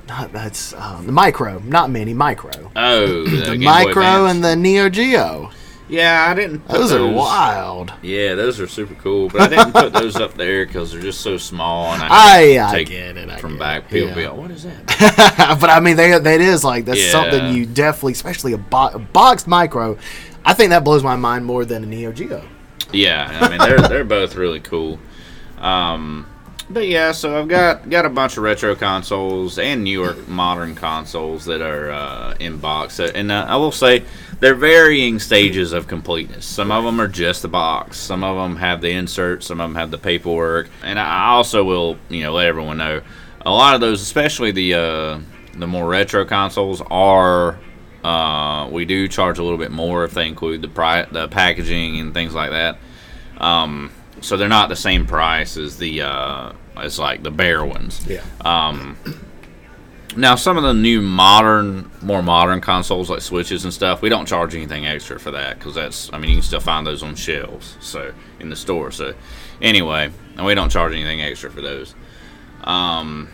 not 0.07 0.33
that's 0.33 0.75
uh, 0.75 1.01
the 1.05 1.13
micro, 1.13 1.59
not 1.61 1.91
mini, 1.91 2.13
micro. 2.15 2.51
oh, 2.77 3.25
the, 3.25 3.37
The 3.53 3.59
micro 3.59 4.27
and 4.27 4.45
the 4.45 4.55
Neo 4.55 4.89
Geo. 4.91 5.51
yeah, 5.89 6.27
I 6.29 6.35
didn't. 6.35 6.61
Put 6.61 6.73
Those 6.73 6.93
are 6.93 7.07
wild. 7.07 7.91
Yeah, 8.03 8.35
those 8.35 8.61
are 8.61 8.67
super 8.67 8.95
cool, 8.97 9.29
but 9.31 9.41
I 9.43 9.49
didn't 9.49 9.73
put 9.73 9.93
those 9.95 10.17
up 10.17 10.35
there 10.35 10.67
because 10.67 10.93
they're 10.93 11.01
just 11.01 11.23
so 11.23 11.39
small, 11.39 11.93
and 11.95 12.03
I 12.03 12.09
I, 12.59 12.71
I 12.77 12.83
get 12.83 13.17
it. 13.17 13.31
I 13.31 13.39
from 13.39 13.53
get 13.53 13.59
back. 13.61 13.83
it, 13.85 13.91
People 13.91 14.09
yeah. 14.09 14.15
be 14.15 14.27
like, 14.29 14.37
"What 14.37 14.51
is 14.51 14.65
that?" 14.65 15.57
but 15.61 15.71
I 15.71 15.81
mean, 15.81 15.97
they, 15.97 16.19
that 16.19 16.41
is 16.41 16.65
like 16.65 16.85
that's 16.85 17.03
Yeah. 17.03 17.11
something 17.11 17.55
you 17.55 17.65
definitely, 17.65 18.13
especially 18.13 18.53
a, 18.53 18.59
bo- 18.59 18.91
a 18.93 18.99
boxed 18.99 19.47
micro. 19.49 19.97
I 20.45 20.53
think 20.53 20.69
that 20.71 20.85
blows 20.85 21.03
my 21.03 21.17
mind 21.17 21.47
more 21.47 21.65
than 21.65 21.83
a 21.83 21.87
Neo 21.87 22.13
Geo. 22.13 22.47
Yeah, 22.95 23.39
I 23.41 23.49
mean 23.49 23.59
they're 23.59 23.89
they're 23.89 24.05
both 24.05 24.35
really 24.37 24.61
cool. 24.61 24.99
Um, 25.59 26.27
but 26.71 26.87
yeah, 26.89 27.13
so 27.13 27.39
I've 27.39 27.49
got 27.49 27.91
got 27.91 28.07
a 28.07 28.11
bunch 28.11 28.37
of 28.37 28.43
retro 28.43 28.75
consoles 28.75 29.59
and 29.59 29.85
newer 29.85 30.17
modern 30.27 30.75
consoles 30.75 31.45
that 31.45 31.61
are 31.61 31.91
uh, 31.91 32.35
in 32.41 32.59
box, 32.59 32.99
Uh, 33.01 33.11
and 33.15 33.31
uh, 33.31 33.47
I 33.49 33.57
will 33.57 33.73
say 33.73 34.05
they're 34.41 34.55
varying 34.55 35.19
stages 35.19 35.73
of 35.73 35.87
completeness. 35.87 36.47
Some 36.47 36.71
of 36.71 36.85
them 36.85 37.01
are 37.01 37.09
just 37.09 37.43
the 37.43 37.49
box, 37.49 37.99
some 37.99 38.25
of 38.25 38.37
them 38.37 38.57
have 38.57 38.81
the 38.81 38.91
insert, 38.91 39.45
some 39.45 39.61
of 39.61 39.69
them 39.71 39.77
have 39.77 39.91
the 39.91 39.99
paperwork, 39.99 40.69
and 40.83 40.99
I 40.99 41.29
also 41.29 41.65
will 41.65 41.99
you 42.09 42.23
know 42.23 42.33
let 42.33 42.47
everyone 42.47 42.79
know 42.79 43.03
a 43.45 43.51
lot 43.51 43.75
of 43.75 43.81
those, 43.81 44.01
especially 44.01 44.51
the 44.51 44.75
uh, 44.75 45.19
the 45.57 45.67
more 45.67 45.87
retro 45.87 46.25
consoles, 46.25 46.81
are 46.91 47.59
uh, 48.03 48.69
we 48.71 48.85
do 48.87 49.07
charge 49.07 49.39
a 49.39 49.43
little 49.43 49.59
bit 49.59 49.71
more 49.71 50.05
if 50.05 50.13
they 50.13 50.27
include 50.27 50.63
the 50.63 50.69
pri- 50.69 51.07
the 51.11 51.29
packaging 51.29 52.01
and 52.01 52.15
things 52.15 52.35
like 52.35 52.51
that. 52.51 52.79
Um, 53.39 53.93
so 54.21 54.37
they're 54.37 54.49
not 54.49 54.69
the 54.69 54.77
same 54.77 55.07
price 55.07 55.57
as 55.57 55.77
the 55.77 56.03
uh, 56.03 56.53
as 56.77 56.99
like 56.99 57.23
the 57.23 57.31
bare 57.31 57.65
ones. 57.65 58.05
Yeah. 58.07 58.23
Um, 58.41 58.97
now 60.17 60.37
some 60.37 60.57
of 60.57 60.63
the 60.63 60.75
new 60.75 61.01
modern, 61.01 61.91
more 62.01 62.23
modern 62.23 62.61
consoles 62.61 63.11
like 63.11 63.21
Switches 63.21 63.65
and 63.65 63.73
stuff, 63.73 64.01
we 64.01 64.09
don't 64.09 64.27
charge 64.27 64.55
anything 64.55 64.87
extra 64.87 65.19
for 65.19 65.33
that 65.33 65.59
because 65.59 65.75
that's, 65.75 66.13
I 66.13 66.19
mean, 66.19 66.31
you 66.31 66.37
can 66.37 66.43
still 66.43 66.61
find 66.61 66.87
those 66.87 67.03
on 67.03 67.17
shelves, 67.17 67.77
so 67.81 68.13
in 68.39 68.49
the 68.49 68.57
store. 68.57 68.93
So 68.93 69.15
anyway, 69.61 70.11
and 70.37 70.47
we 70.47 70.55
don't 70.55 70.71
charge 70.71 70.93
anything 70.93 71.21
extra 71.21 71.51
for 71.51 71.61
those. 71.61 71.95
Um, 72.63 73.29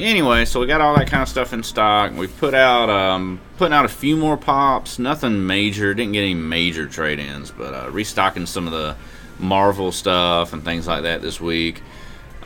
anyway, 0.00 0.44
so 0.44 0.60
we 0.60 0.66
got 0.66 0.80
all 0.80 0.96
that 0.96 1.08
kind 1.08 1.22
of 1.22 1.28
stuff 1.28 1.52
in 1.52 1.62
stock. 1.62 2.12
We 2.12 2.26
put 2.26 2.54
out, 2.54 2.90
um, 2.90 3.40
putting 3.56 3.72
out 3.72 3.84
a 3.84 3.88
few 3.88 4.16
more 4.16 4.36
pops. 4.36 4.98
Nothing 4.98 5.46
major. 5.46 5.94
Didn't 5.94 6.12
get 6.12 6.22
any 6.22 6.34
major 6.34 6.86
trade-ins, 6.86 7.52
but 7.52 7.72
uh, 7.72 7.90
restocking 7.90 8.46
some 8.46 8.66
of 8.66 8.72
the 8.72 8.96
Marvel 9.40 9.90
stuff 9.90 10.52
and 10.52 10.64
things 10.64 10.86
like 10.86 11.02
that 11.02 11.22
this 11.22 11.40
week. 11.40 11.82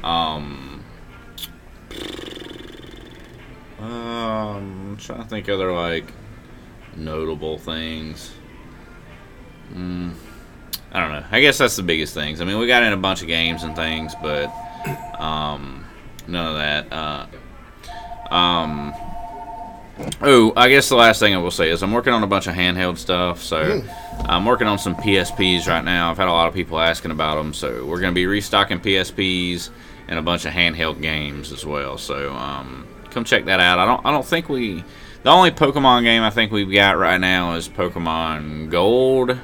Um, 0.02 0.84
um, 3.78 4.90
I'm 4.90 4.96
trying 4.96 5.22
to 5.22 5.28
think 5.28 5.48
other 5.48 5.72
like 5.72 6.12
notable 6.96 7.58
things. 7.58 8.32
Mm, 9.72 10.14
I 10.92 11.00
don't 11.00 11.12
know. 11.12 11.24
I 11.30 11.40
guess 11.40 11.58
that's 11.58 11.76
the 11.76 11.82
biggest 11.82 12.14
things. 12.14 12.40
I 12.40 12.44
mean, 12.44 12.58
we 12.58 12.66
got 12.66 12.82
in 12.82 12.92
a 12.92 12.96
bunch 12.96 13.22
of 13.22 13.28
games 13.28 13.62
and 13.62 13.74
things, 13.74 14.14
but 14.22 14.52
um, 15.18 15.84
none 16.28 16.46
of 16.46 16.56
that. 16.56 16.92
Uh, 16.92 18.34
um, 18.34 18.94
oh, 20.22 20.52
I 20.56 20.68
guess 20.68 20.88
the 20.88 20.96
last 20.96 21.20
thing 21.20 21.34
I 21.34 21.38
will 21.38 21.50
say 21.50 21.70
is 21.70 21.82
I'm 21.82 21.92
working 21.92 22.12
on 22.12 22.22
a 22.22 22.26
bunch 22.26 22.46
of 22.46 22.54
handheld 22.54 22.98
stuff. 22.98 23.42
So 23.42 23.82
I'm 24.20 24.44
working 24.44 24.66
on 24.66 24.78
some 24.78 24.96
PSPs 24.96 25.66
right 25.66 25.84
now. 25.84 26.10
I've 26.10 26.16
had 26.16 26.28
a 26.28 26.32
lot 26.32 26.48
of 26.48 26.54
people 26.54 26.78
asking 26.78 27.10
about 27.10 27.36
them, 27.36 27.52
so 27.54 27.84
we're 27.84 28.00
going 28.00 28.12
to 28.12 28.14
be 28.14 28.26
restocking 28.26 28.80
PSPs 28.80 29.70
and 30.08 30.18
a 30.18 30.22
bunch 30.22 30.44
of 30.44 30.52
handheld 30.52 31.00
games 31.00 31.52
as 31.52 31.64
well. 31.64 31.98
So 31.98 32.32
um, 32.32 32.86
come 33.10 33.24
check 33.24 33.46
that 33.46 33.60
out. 33.60 33.78
I 33.78 33.86
don't 33.86 34.04
I 34.04 34.10
don't 34.10 34.26
think 34.26 34.48
we 34.48 34.84
the 35.22 35.30
only 35.30 35.50
Pokemon 35.50 36.02
game 36.02 36.22
I 36.22 36.30
think 36.30 36.52
we've 36.52 36.70
got 36.70 36.98
right 36.98 37.20
now 37.20 37.54
is 37.54 37.68
Pokemon 37.68 38.70
Gold. 38.70 39.38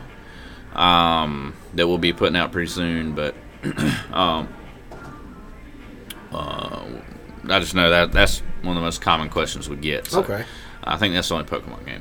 Um, 0.75 1.55
that 1.75 1.89
we'll 1.89 1.99
be 1.99 2.13
putting 2.13 2.37
out 2.37 2.53
pretty 2.53 2.71
soon, 2.71 3.15
but 3.15 3.35
um, 4.13 4.49
uh, 6.33 6.85
I 7.49 7.59
just 7.59 7.75
know 7.75 7.91
that 7.91 8.13
that's 8.13 8.43
one 8.63 8.77
of 8.77 8.81
the 8.81 8.85
most 8.87 9.01
common 9.01 9.29
questions 9.29 9.69
we 9.69 9.77
get. 9.77 10.07
So 10.07 10.21
Okay. 10.21 10.45
I 10.85 10.97
think 10.97 11.15
that's 11.15 11.29
the 11.29 11.35
only 11.35 11.47
Pokemon 11.47 11.85
game. 11.87 12.01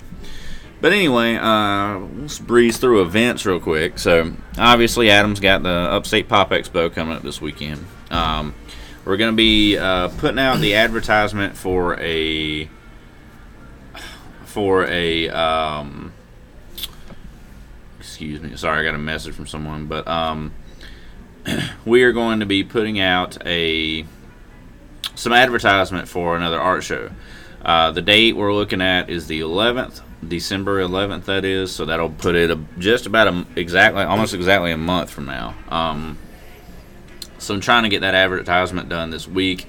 But 0.82 0.94
anyway, 0.94 1.36
uh, 1.36 2.00
let's 2.00 2.40
breeze 2.40 2.78
through 2.78 3.02
events 3.02 3.46
real 3.46 3.60
quick. 3.60 4.00
So 4.00 4.32
obviously, 4.58 5.10
Adam's 5.10 5.42
got 5.42 5.62
the 5.64 5.70
Upstate 5.70 6.30
Pop 6.30 6.52
Expo 6.52 6.94
coming 6.94 7.16
up 7.16 7.22
this 7.22 7.42
weekend. 7.42 7.86
Um, 8.10 8.56
we're 9.04 9.18
going 9.18 9.32
to 9.34 9.36
be 9.36 9.78
uh, 9.78 10.08
putting 10.08 10.40
out 10.40 10.60
the 10.60 10.76
advertisement 10.76 11.58
for 11.58 12.00
a 12.00 12.70
for 14.46 14.86
a 14.86 15.30
um, 15.30 16.14
excuse 18.00 18.42
me. 18.42 18.56
Sorry, 18.56 18.80
I 18.80 18.84
got 18.84 18.96
a 18.96 19.00
message 19.00 19.36
from 19.36 19.48
someone, 19.48 19.86
but 19.88 20.08
um, 20.08 20.54
we 21.86 22.04
are 22.04 22.12
going 22.14 22.40
to 22.40 22.46
be 22.46 22.64
putting 22.64 23.00
out 23.00 23.38
a 23.46 24.06
some 25.20 25.34
advertisement 25.34 26.08
for 26.08 26.38
another 26.38 26.58
art 26.58 26.82
show. 26.82 27.12
Uh, 27.62 27.92
the 27.92 28.02
date 28.02 28.38
we're 28.38 28.54
looking 28.54 28.82
at 28.82 29.10
is 29.10 29.28
the 29.28 29.42
11th, 29.42 30.00
December 30.26 30.82
11th. 30.82 31.26
That 31.26 31.44
is, 31.44 31.76
so 31.76 31.84
that'll 31.84 32.10
put 32.10 32.36
it 32.36 32.50
a, 32.50 32.58
just 32.78 33.06
about 33.06 33.28
a, 33.28 33.46
exactly, 33.58 34.02
almost 34.04 34.34
exactly 34.34 34.72
a 34.72 34.78
month 34.78 35.10
from 35.10 35.26
now. 35.26 35.56
Um, 35.68 36.18
so 37.38 37.54
I'm 37.54 37.60
trying 37.60 37.84
to 37.84 37.90
get 37.90 38.00
that 38.00 38.16
advertisement 38.16 38.88
done 38.88 39.10
this 39.10 39.28
week, 39.28 39.68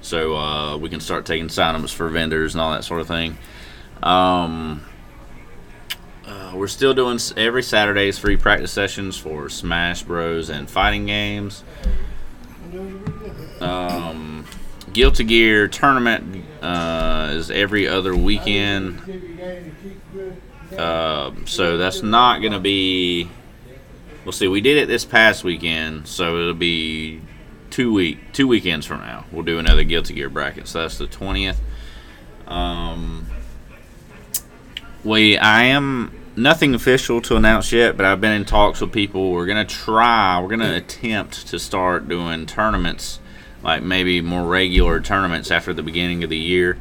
so 0.00 0.36
uh, 0.36 0.76
we 0.76 0.88
can 0.88 0.98
start 0.98 1.26
taking 1.26 1.48
sign-ups 1.48 1.92
for 1.92 2.08
vendors 2.08 2.56
and 2.56 2.60
all 2.60 2.72
that 2.72 2.82
sort 2.82 3.00
of 3.00 3.06
thing. 3.06 3.38
Um, 4.02 4.84
uh, 6.26 6.54
we're 6.56 6.66
still 6.66 6.92
doing 6.92 7.20
every 7.36 7.62
Saturday's 7.62 8.18
free 8.18 8.36
practice 8.36 8.72
sessions 8.72 9.16
for 9.16 9.48
Smash 9.48 10.02
Bros. 10.02 10.50
and 10.50 10.68
fighting 10.68 11.06
games. 11.06 11.62
Um, 13.60 14.44
Guilty 14.98 15.22
Gear 15.22 15.68
tournament 15.68 16.44
uh, 16.60 17.28
is 17.30 17.52
every 17.52 17.86
other 17.86 18.16
weekend. 18.16 18.98
Um, 20.76 21.46
so 21.46 21.76
that's 21.78 22.02
not 22.02 22.40
going 22.40 22.52
to 22.52 22.58
be. 22.58 23.30
We'll 24.24 24.32
see. 24.32 24.48
We 24.48 24.60
did 24.60 24.76
it 24.76 24.88
this 24.88 25.04
past 25.04 25.44
weekend, 25.44 26.08
so 26.08 26.36
it'll 26.36 26.54
be 26.54 27.20
two 27.70 27.94
week 27.94 28.32
two 28.32 28.48
weekends 28.48 28.86
from 28.86 28.98
now. 28.98 29.24
We'll 29.30 29.44
do 29.44 29.60
another 29.60 29.84
Guilty 29.84 30.14
Gear 30.14 30.28
bracket. 30.28 30.66
So 30.66 30.80
that's 30.80 30.98
the 30.98 31.06
twentieth. 31.06 31.60
Um, 32.48 33.26
we 35.04 35.38
I 35.38 35.62
am 35.66 36.12
nothing 36.34 36.74
official 36.74 37.20
to 37.20 37.36
announce 37.36 37.70
yet, 37.70 37.96
but 37.96 38.04
I've 38.04 38.20
been 38.20 38.32
in 38.32 38.44
talks 38.44 38.80
with 38.80 38.90
people. 38.90 39.30
We're 39.30 39.46
gonna 39.46 39.64
try. 39.64 40.42
We're 40.42 40.48
gonna 40.48 40.74
attempt 40.74 41.46
to 41.46 41.60
start 41.60 42.08
doing 42.08 42.46
tournaments, 42.46 43.20
like 43.62 43.82
maybe 43.82 44.20
more 44.20 44.44
regular 44.44 45.00
tournaments 45.00 45.50
after 45.50 45.72
the 45.72 45.82
beginning 45.82 46.24
of 46.24 46.30
the 46.30 46.36
year. 46.36 46.78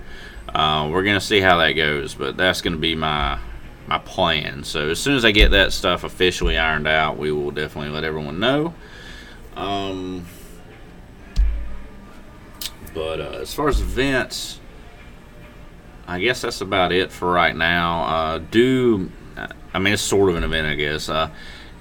Uh, 0.50 0.90
we're 0.92 1.04
gonna 1.04 1.20
see 1.22 1.40
how 1.42 1.58
that 1.58 1.74
goes, 1.74 2.14
but 2.14 2.38
that's 2.38 2.62
gonna 2.62 2.78
be 2.78 2.96
my 2.96 3.40
my 3.88 3.98
plan. 4.00 4.64
So 4.64 4.90
as 4.90 5.00
soon 5.00 5.16
as 5.16 5.24
I 5.24 5.32
get 5.32 5.52
that 5.52 5.72
stuff 5.72 6.04
officially 6.04 6.58
ironed 6.58 6.88
out, 6.88 7.18
we 7.18 7.32
will 7.32 7.52
definitely 7.52 7.92
let 7.92 8.04
everyone 8.04 8.40
know. 8.40 8.74
Um, 9.56 10.26
but 12.94 13.20
uh, 13.20 13.40
as 13.42 13.54
far 13.54 13.70
as 13.70 13.80
events, 13.80 14.60
I 16.08 16.20
guess 16.20 16.42
that's 16.42 16.62
about 16.62 16.92
it 16.92 17.12
for 17.12 17.32
right 17.32 17.56
now. 17.56 18.04
Uh, 18.04 18.38
do 18.40 19.12
I 19.74 19.80
mean 19.80 19.94
it's 19.94 20.02
sort 20.02 20.30
of 20.30 20.36
an 20.36 20.44
event, 20.44 20.68
I 20.68 20.76
guess. 20.76 21.10
Uh, 21.10 21.30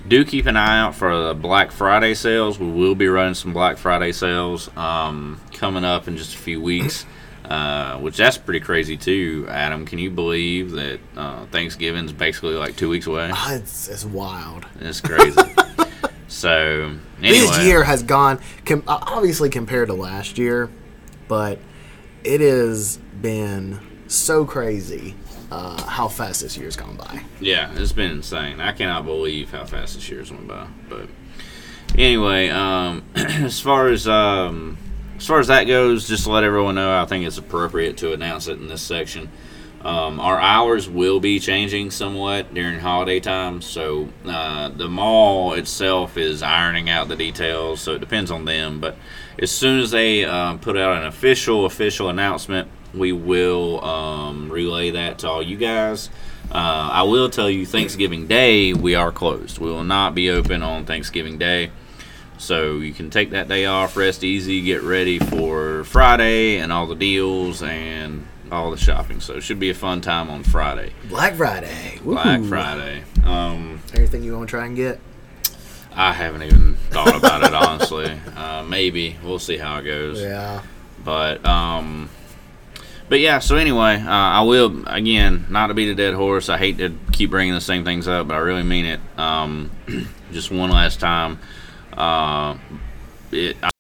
do 0.09 0.25
keep 0.25 0.47
an 0.47 0.57
eye 0.57 0.81
out 0.81 0.95
for 0.95 1.29
the 1.29 1.35
Black 1.35 1.71
Friday 1.73 2.15
sales. 2.15 2.59
We 2.59 2.71
will 2.71 2.95
be 2.95 3.09
running 3.09 3.35
some 3.35 3.53
Black 3.53 3.77
Friday 3.79 4.13
sales 4.13 4.75
um, 4.77 5.41
coming 5.53 5.85
up 5.85 6.09
in 6.09 6.17
just 6.17 6.35
a 6.35 6.39
few 6.39 6.61
weeks, 6.61 7.05
uh, 7.45 7.99
which 7.99 8.17
that's 8.17 8.39
pretty 8.39 8.61
crazy 8.61 8.97
too. 8.97 9.47
Adam, 9.49 9.85
can 9.87 9.99
you 9.99 10.11
believe 10.11 10.73
that 10.73 11.01
uh, 11.17 11.47
Thanksgiving's 11.47 12.13
basically 12.13 12.55
like 12.55 12.77
two 12.77 12.89
weeks 12.89 13.07
away? 13.07 13.31
Ah, 13.33 13.55
It's, 13.55 13.89
it's 13.89 14.05
wild. 14.05 14.67
It's 14.81 15.01
crazy. 15.01 15.41
so 16.29 16.95
anyway, 17.23 17.39
This 17.39 17.65
year 17.65 17.85
has 17.85 18.03
gone 18.03 18.41
com- 18.65 18.85
uh, 18.87 18.99
obviously 19.03 19.51
compared 19.51 19.89
to 19.89 19.95
last 19.95 20.39
year, 20.39 20.71
but 21.29 21.59
it 22.25 22.41
has 22.41 22.99
been 23.21 23.81
so 24.09 24.45
crazy 24.45 25.15
uh, 25.51 25.83
how 25.85 26.09
fast 26.09 26.43
this 26.43 26.57
year's 26.57 26.77
gone 26.77 26.97
by. 26.97 27.23
Yeah, 27.41 27.73
it's 27.75 27.93
been 27.93 28.11
insane. 28.11 28.61
I 28.61 28.73
cannot 28.73 29.05
believe 29.05 29.51
how 29.51 29.65
fast 29.65 29.95
this 29.95 30.09
year's 30.09 30.31
went 30.31 30.49
by. 30.49 30.67
But 30.89 31.09
anyway, 31.97 32.49
um, 32.49 33.05
as 33.15 33.61
far 33.61 33.89
as 33.89 34.09
um, 34.09 34.79
as 35.17 35.27
far 35.27 35.41
as 35.41 35.47
that 35.47 35.65
goes, 35.65 36.09
just 36.09 36.25
to 36.25 36.31
let 36.31 36.45
everyone 36.45 36.75
know, 36.75 37.01
I 37.01 37.07
think 37.07 37.27
it's 37.27 37.39
appropriate 37.39 37.97
to 37.99 38.13
announce 38.13 38.49
it 38.49 38.59
in 38.59 38.69
this 38.69 38.83
section. 38.83 39.31
Um, 39.83 40.19
our 40.19 40.41
hours 40.41 40.89
will 40.89 41.21
be 41.21 41.39
changing 41.39 41.93
somewhat 41.93 42.53
during 42.53 42.81
holiday 42.81 43.21
time, 43.21 43.63
so 43.63 44.09
uh, 44.25 44.69
the 44.71 44.89
mall 44.89 45.53
itself 45.53 46.17
is 46.17 46.43
ironing 46.43 46.91
out 46.91 47.07
the 47.07 47.15
details. 47.15 47.83
So 47.83 47.93
it 47.93 48.01
depends 48.01 48.33
on 48.33 48.47
them. 48.47 48.81
But 48.81 48.97
as 49.39 49.53
soon 49.53 49.81
as 49.81 49.93
they 49.93 50.25
uh, 50.25 50.57
put 50.57 50.77
out 50.77 50.97
an 50.97 51.07
official 51.07 51.67
official 51.67 52.09
announcement, 52.09 52.69
we 52.97 53.13
will 53.13 53.85
um, 53.85 54.51
relay 54.51 54.91
that 54.91 55.19
to 55.21 55.29
all 55.29 55.43
you 55.43 55.57
guys. 55.57 56.11
Uh, 56.51 56.89
I 56.93 57.03
will 57.03 57.29
tell 57.29 57.51
you, 57.51 57.67
Thanksgiving 57.67 58.27
Day 58.27 58.73
we 58.73 58.95
are 58.95 59.13
closed. 59.13 59.59
We 59.59 59.71
will 59.71 59.85
not 59.85 60.15
be 60.15 60.31
open 60.31 60.63
on 60.63 60.85
Thanksgiving 60.85 61.39
Day. 61.39 61.71
So 62.39 62.77
you 62.77 62.93
can 62.93 63.11
take 63.11 63.31
that 63.31 63.49
day 63.49 63.65
off, 63.67 63.97
rest 63.97 64.23
easy, 64.23 64.61
get 64.63 64.83
ready 64.83 65.19
for 65.19 65.85
Friday 65.85 66.59
and 66.59 66.73
all 66.73 66.87
the 66.87 66.95
deals 66.95 67.63
and 67.63 68.27
all 68.53 68.71
the 68.71 68.77
shopping. 68.77 69.21
So 69.21 69.35
it 69.35 69.41
should 69.43 69.59
be 69.59 69.71
a 69.71 69.75
fun 69.75 70.01
time 70.01 70.31
on 70.31 70.43
Friday, 70.43 70.93
Black 71.09 71.35
Friday. 71.35 71.99
Black 72.03 72.43
Friday. 72.45 73.05
Um, 73.25 73.81
Anything 73.95 74.23
you 74.23 74.37
want 74.37 74.49
to 74.49 74.57
try 74.57 74.67
and 74.67 74.77
get? 74.77 75.01
I 75.95 76.13
haven't 76.13 76.43
even 76.43 76.77
thought 76.91 77.17
about 77.17 77.43
it 77.43 77.55
honestly. 77.55 78.21
Uh, 78.37 78.63
maybe 78.63 79.17
we'll 79.25 79.39
see 79.39 79.57
how 79.57 79.79
it 79.79 79.85
goes. 79.85 80.21
Yeah. 80.21 80.63
But 81.03 81.45
um, 81.47 82.11
but 83.09 83.21
yeah. 83.21 83.39
So 83.39 83.57
anyway, 83.57 83.97
uh, 84.01 84.11
I 84.11 84.43
will 84.43 84.87
again 84.87 85.47
not 85.49 85.69
to 85.69 85.75
beat 85.75 85.89
a 85.89 85.95
dead 85.95 86.15
horse. 86.15 86.49
I 86.49 86.59
hate 86.59 86.79
to 86.79 86.95
keep 87.13 87.31
bringing 87.31 87.55
the 87.55 87.61
same 87.61 87.85
things 87.85 88.09
up, 88.09 88.29
but 88.29 88.35
I 88.35 88.39
really 88.39 88.63
mean 88.63 88.85
it. 88.85 89.01
Um, 89.19 89.71
just 90.33 90.51
one 90.51 90.71
last 90.71 91.01
time. 91.01 91.39
Uh, 91.93 92.57
it. 93.33 93.57
I, 93.63 93.71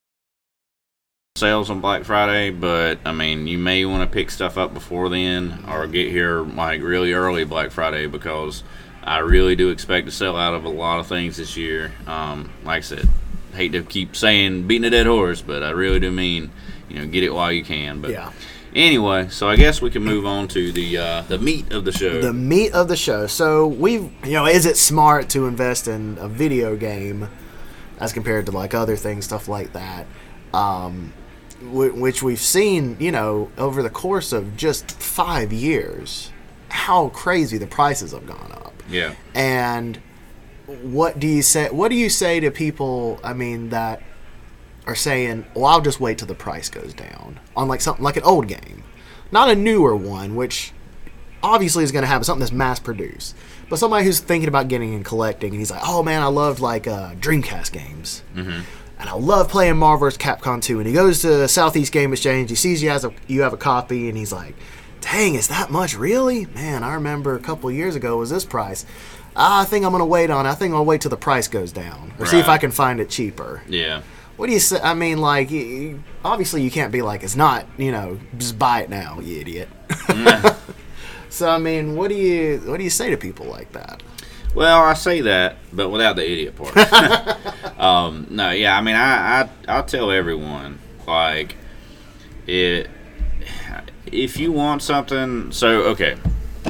sales 1.36 1.68
on 1.68 1.80
Black 1.80 2.04
Friday, 2.04 2.50
but 2.50 2.98
I 3.04 3.12
mean, 3.12 3.46
you 3.46 3.58
may 3.58 3.84
want 3.84 4.08
to 4.08 4.12
pick 4.12 4.30
stuff 4.30 4.56
up 4.56 4.72
before 4.72 5.10
then 5.10 5.64
or 5.68 5.86
get 5.86 6.10
here 6.10 6.40
like 6.40 6.80
really 6.80 7.12
early 7.12 7.44
Black 7.44 7.70
Friday 7.70 8.06
because 8.06 8.62
I 9.04 9.18
really 9.18 9.54
do 9.54 9.68
expect 9.70 10.06
to 10.06 10.12
sell 10.12 10.36
out 10.36 10.54
of 10.54 10.64
a 10.64 10.68
lot 10.68 10.98
of 10.98 11.06
things 11.06 11.36
this 11.36 11.56
year. 11.56 11.92
Um, 12.06 12.50
like 12.64 12.78
I 12.78 12.80
said, 12.80 13.08
hate 13.54 13.72
to 13.72 13.82
keep 13.82 14.16
saying 14.16 14.66
beating 14.66 14.86
a 14.86 14.90
dead 14.90 15.06
horse, 15.06 15.42
but 15.42 15.62
I 15.62 15.70
really 15.70 16.00
do 16.00 16.10
mean 16.10 16.50
you 16.88 16.98
know 16.98 17.06
get 17.06 17.22
it 17.22 17.32
while 17.32 17.52
you 17.52 17.62
can. 17.62 18.00
But 18.00 18.10
Yeah. 18.12 18.32
Anyway, 18.76 19.28
so 19.30 19.48
I 19.48 19.56
guess 19.56 19.80
we 19.82 19.90
can 19.90 20.04
move 20.04 20.24
on 20.26 20.46
to 20.48 20.70
the 20.70 20.98
uh, 20.98 21.22
the 21.22 21.38
meat 21.38 21.72
of 21.72 21.84
the 21.84 21.92
show. 21.92 22.20
The 22.20 22.32
meat 22.32 22.72
of 22.72 22.88
the 22.88 22.96
show. 22.96 23.26
So 23.26 23.66
we've, 23.66 24.10
you 24.24 24.32
know, 24.32 24.46
is 24.46 24.66
it 24.66 24.76
smart 24.76 25.28
to 25.30 25.46
invest 25.46 25.88
in 25.88 26.18
a 26.20 26.28
video 26.28 26.76
game 26.76 27.28
as 27.98 28.12
compared 28.12 28.46
to 28.46 28.52
like 28.52 28.74
other 28.74 28.96
things, 28.96 29.24
stuff 29.24 29.48
like 29.48 29.72
that? 29.72 30.06
Um, 30.54 31.12
wh- 31.60 31.96
which 31.96 32.22
we've 32.22 32.38
seen, 32.40 32.96
you 33.00 33.10
know, 33.10 33.50
over 33.58 33.82
the 33.82 33.90
course 33.90 34.32
of 34.32 34.56
just 34.56 34.92
five 34.92 35.52
years, 35.52 36.30
how 36.68 37.08
crazy 37.08 37.58
the 37.58 37.66
prices 37.66 38.12
have 38.12 38.26
gone 38.26 38.52
up. 38.52 38.74
yeah. 38.88 39.14
And 39.34 39.98
what 40.82 41.18
do 41.20 41.26
you 41.28 41.42
say? 41.42 41.68
What 41.70 41.88
do 41.90 41.94
you 41.96 42.08
say 42.10 42.40
to 42.40 42.50
people? 42.50 43.20
I 43.22 43.32
mean, 43.34 43.70
that 43.70 44.02
are 44.86 44.94
saying, 44.94 45.46
"Well, 45.54 45.66
I'll 45.66 45.80
just 45.80 46.00
wait 46.00 46.18
till 46.18 46.28
the 46.28 46.34
price 46.34 46.68
goes 46.68 46.94
down 46.94 47.40
on 47.56 47.68
like 47.68 47.80
something 47.80 48.04
like 48.04 48.16
an 48.16 48.22
old 48.24 48.48
game, 48.48 48.84
not 49.32 49.50
a 49.50 49.54
newer 49.54 49.94
one, 49.96 50.34
which 50.36 50.72
obviously 51.42 51.84
is 51.84 51.92
going 51.92 52.02
to 52.02 52.08
have 52.08 52.24
something 52.24 52.40
that's 52.40 52.52
mass 52.52 52.78
produced." 52.78 53.34
But 53.68 53.80
somebody 53.80 54.04
who's 54.04 54.20
thinking 54.20 54.48
about 54.48 54.68
getting 54.68 54.94
and 54.94 55.04
collecting, 55.04 55.50
and 55.50 55.58
he's 55.58 55.70
like, 55.70 55.82
"Oh 55.84 56.02
man, 56.02 56.22
I 56.22 56.26
loved 56.26 56.60
like 56.60 56.86
uh, 56.86 57.14
Dreamcast 57.14 57.72
games." 57.72 58.22
and 58.98 59.08
I 59.10 59.14
love 59.14 59.48
playing 59.50 59.76
Marvel 59.76 60.06
vs. 60.06 60.16
Capcom 60.18 60.62
2. 60.62 60.78
And 60.78 60.86
he 60.86 60.94
goes 60.94 61.20
to 61.22 61.46
Southeast 61.48 61.92
Game 61.92 62.12
Exchange, 62.12 62.48
he 62.48 62.56
sees 62.56 62.82
you 62.82 62.88
has 62.90 63.04
a 63.04 63.12
you 63.26 63.42
have 63.42 63.52
a 63.52 63.56
copy, 63.58 64.08
and 64.08 64.16
he's 64.16 64.32
like, 64.32 64.54
"Dang, 65.00 65.34
is 65.34 65.48
that 65.48 65.70
much 65.70 65.96
really? 65.96 66.46
Man, 66.54 66.84
I 66.84 66.94
remember 66.94 67.34
a 67.34 67.40
couple 67.40 67.70
years 67.72 67.96
ago 67.96 68.16
was 68.18 68.30
this 68.30 68.44
price. 68.44 68.86
I 69.34 69.64
think 69.64 69.84
I'm 69.84 69.92
gonna 69.92 70.06
wait 70.06 70.30
on. 70.30 70.46
it. 70.46 70.50
I 70.50 70.54
think 70.54 70.72
I'll 70.72 70.84
wait 70.84 71.00
till 71.02 71.10
the 71.10 71.16
price 71.16 71.48
goes 71.48 71.72
down, 71.72 72.12
or 72.18 72.24
see 72.26 72.38
if 72.38 72.48
I 72.48 72.56
can 72.58 72.70
find 72.70 73.00
it 73.00 73.10
cheaper." 73.10 73.62
Yeah. 73.68 74.02
What 74.36 74.48
do 74.48 74.52
you 74.52 74.60
say? 74.60 74.78
I 74.82 74.94
mean, 74.94 75.18
like, 75.18 75.50
obviously 76.24 76.62
you 76.62 76.70
can't 76.70 76.92
be 76.92 77.00
like, 77.02 77.22
"It's 77.22 77.36
not," 77.36 77.66
you 77.78 77.90
know, 77.90 78.18
just 78.36 78.58
buy 78.58 78.82
it 78.82 78.90
now, 78.90 79.18
you 79.20 79.40
idiot. 79.40 79.68
so 81.30 81.48
I 81.48 81.58
mean, 81.58 81.96
what 81.96 82.08
do 82.08 82.14
you 82.14 82.58
what 82.66 82.76
do 82.76 82.84
you 82.84 82.90
say 82.90 83.10
to 83.10 83.16
people 83.16 83.46
like 83.46 83.72
that? 83.72 84.02
Well, 84.54 84.82
I 84.82 84.94
say 84.94 85.22
that, 85.22 85.56
but 85.72 85.90
without 85.90 86.16
the 86.16 86.30
idiot 86.30 86.56
part. 86.56 86.76
um, 87.80 88.26
no, 88.30 88.50
yeah, 88.50 88.76
I 88.76 88.80
mean, 88.82 88.96
I, 88.96 89.42
I 89.42 89.48
I'll 89.68 89.84
tell 89.84 90.10
everyone 90.10 90.78
like 91.06 91.56
it. 92.46 92.90
If 94.06 94.36
you 94.36 94.52
want 94.52 94.82
something, 94.82 95.50
so 95.50 95.82
okay, 95.84 96.16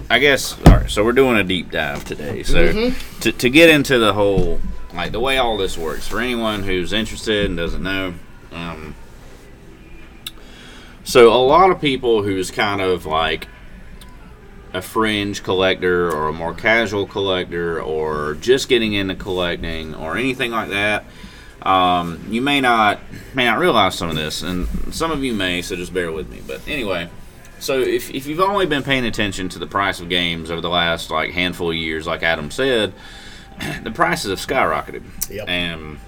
I 0.08 0.20
guess 0.20 0.56
all 0.66 0.78
right. 0.78 0.90
So 0.90 1.04
we're 1.04 1.12
doing 1.12 1.36
a 1.36 1.44
deep 1.44 1.70
dive 1.72 2.04
today. 2.04 2.44
So 2.44 2.92
to 3.20 3.32
to 3.32 3.50
get 3.50 3.70
into 3.70 3.98
the 3.98 4.12
whole 4.12 4.60
like 4.96 5.12
the 5.12 5.20
way 5.20 5.38
all 5.38 5.56
this 5.56 5.76
works 5.76 6.06
for 6.08 6.20
anyone 6.20 6.62
who's 6.62 6.92
interested 6.92 7.46
and 7.46 7.56
doesn't 7.56 7.82
know. 7.82 8.14
Um, 8.52 8.94
so 11.04 11.32
a 11.32 11.38
lot 11.38 11.70
of 11.70 11.80
people 11.80 12.22
who's 12.22 12.50
kind 12.50 12.80
of 12.80 13.06
like 13.06 13.46
a 14.72 14.82
fringe 14.82 15.42
collector 15.42 16.12
or 16.12 16.28
a 16.28 16.32
more 16.32 16.52
casual 16.52 17.06
collector 17.06 17.80
or 17.80 18.34
just 18.34 18.68
getting 18.68 18.92
into 18.92 19.14
collecting 19.14 19.94
or 19.94 20.16
anything 20.16 20.50
like 20.50 20.68
that 20.68 21.04
um, 21.62 22.24
you 22.28 22.42
may 22.42 22.60
not 22.60 23.00
may 23.34 23.44
not 23.44 23.58
realize 23.58 23.96
some 23.96 24.10
of 24.10 24.16
this 24.16 24.42
and 24.42 24.68
some 24.92 25.10
of 25.10 25.24
you 25.24 25.32
may 25.32 25.62
so 25.62 25.76
just 25.76 25.94
bear 25.94 26.12
with 26.12 26.28
me 26.28 26.42
but 26.46 26.60
anyway 26.68 27.08
so 27.58 27.80
if, 27.80 28.10
if 28.10 28.26
you've 28.26 28.40
only 28.40 28.66
been 28.66 28.82
paying 28.82 29.06
attention 29.06 29.48
to 29.48 29.58
the 29.58 29.66
price 29.66 29.98
of 30.00 30.08
games 30.08 30.50
over 30.50 30.60
the 30.60 30.68
last 30.68 31.10
like 31.10 31.30
handful 31.30 31.70
of 31.70 31.76
years 31.76 32.06
like 32.06 32.22
adam 32.22 32.50
said 32.50 32.92
the 33.82 33.90
prices 33.90 34.30
have 34.30 34.38
skyrocketed. 34.38 35.02
Yep. 35.30 35.48
and 35.48 35.98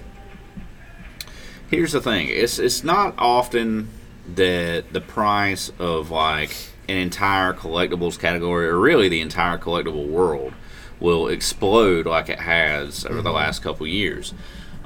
here's 1.69 1.91
the 1.91 2.01
thing 2.01 2.27
it's 2.29 2.57
it's 2.57 2.83
not 2.83 3.13
often 3.17 3.89
that 4.35 4.91
the 4.91 5.01
price 5.01 5.71
of 5.79 6.11
like 6.11 6.55
an 6.87 6.97
entire 6.97 7.53
collectibles 7.53 8.19
category 8.19 8.67
or 8.67 8.79
really 8.79 9.09
the 9.09 9.21
entire 9.21 9.57
collectible 9.57 10.07
world 10.07 10.53
will 10.99 11.27
explode 11.27 12.05
like 12.05 12.29
it 12.29 12.39
has 12.39 13.05
over 13.05 13.21
the 13.21 13.31
last 13.31 13.61
couple 13.61 13.87
years. 13.87 14.33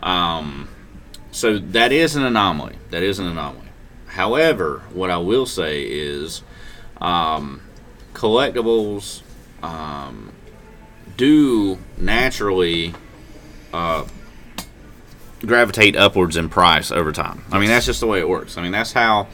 Um, 0.04 0.70
so 1.32 1.58
that 1.58 1.92
is 1.92 2.16
an 2.16 2.24
anomaly. 2.24 2.78
That 2.92 3.02
is 3.02 3.18
an 3.20 3.28
anomaly. 3.28 3.70
However 4.08 4.84
what 4.94 5.10
i 5.10 5.18
will 5.18 5.46
say 5.46 5.84
is 5.84 6.44
um, 7.02 7.62
collectibles 8.14 9.22
um, 9.64 10.32
do 11.18 11.78
naturally 11.98 12.94
uh, 13.74 14.06
gravitate 15.42 15.96
upwards 15.96 16.36
in 16.36 16.50
price 16.50 16.92
over 16.92 17.12
time. 17.12 17.44
I 17.52 17.60
mean, 17.60 17.70
that's 17.70 17.86
just 17.86 18.00
the 18.00 18.08
way 18.08 18.20
it 18.20 18.30
works. 18.30 18.58
I 18.58 18.62
mean, 18.62 18.72
that's 18.72 18.94
how 18.94 19.28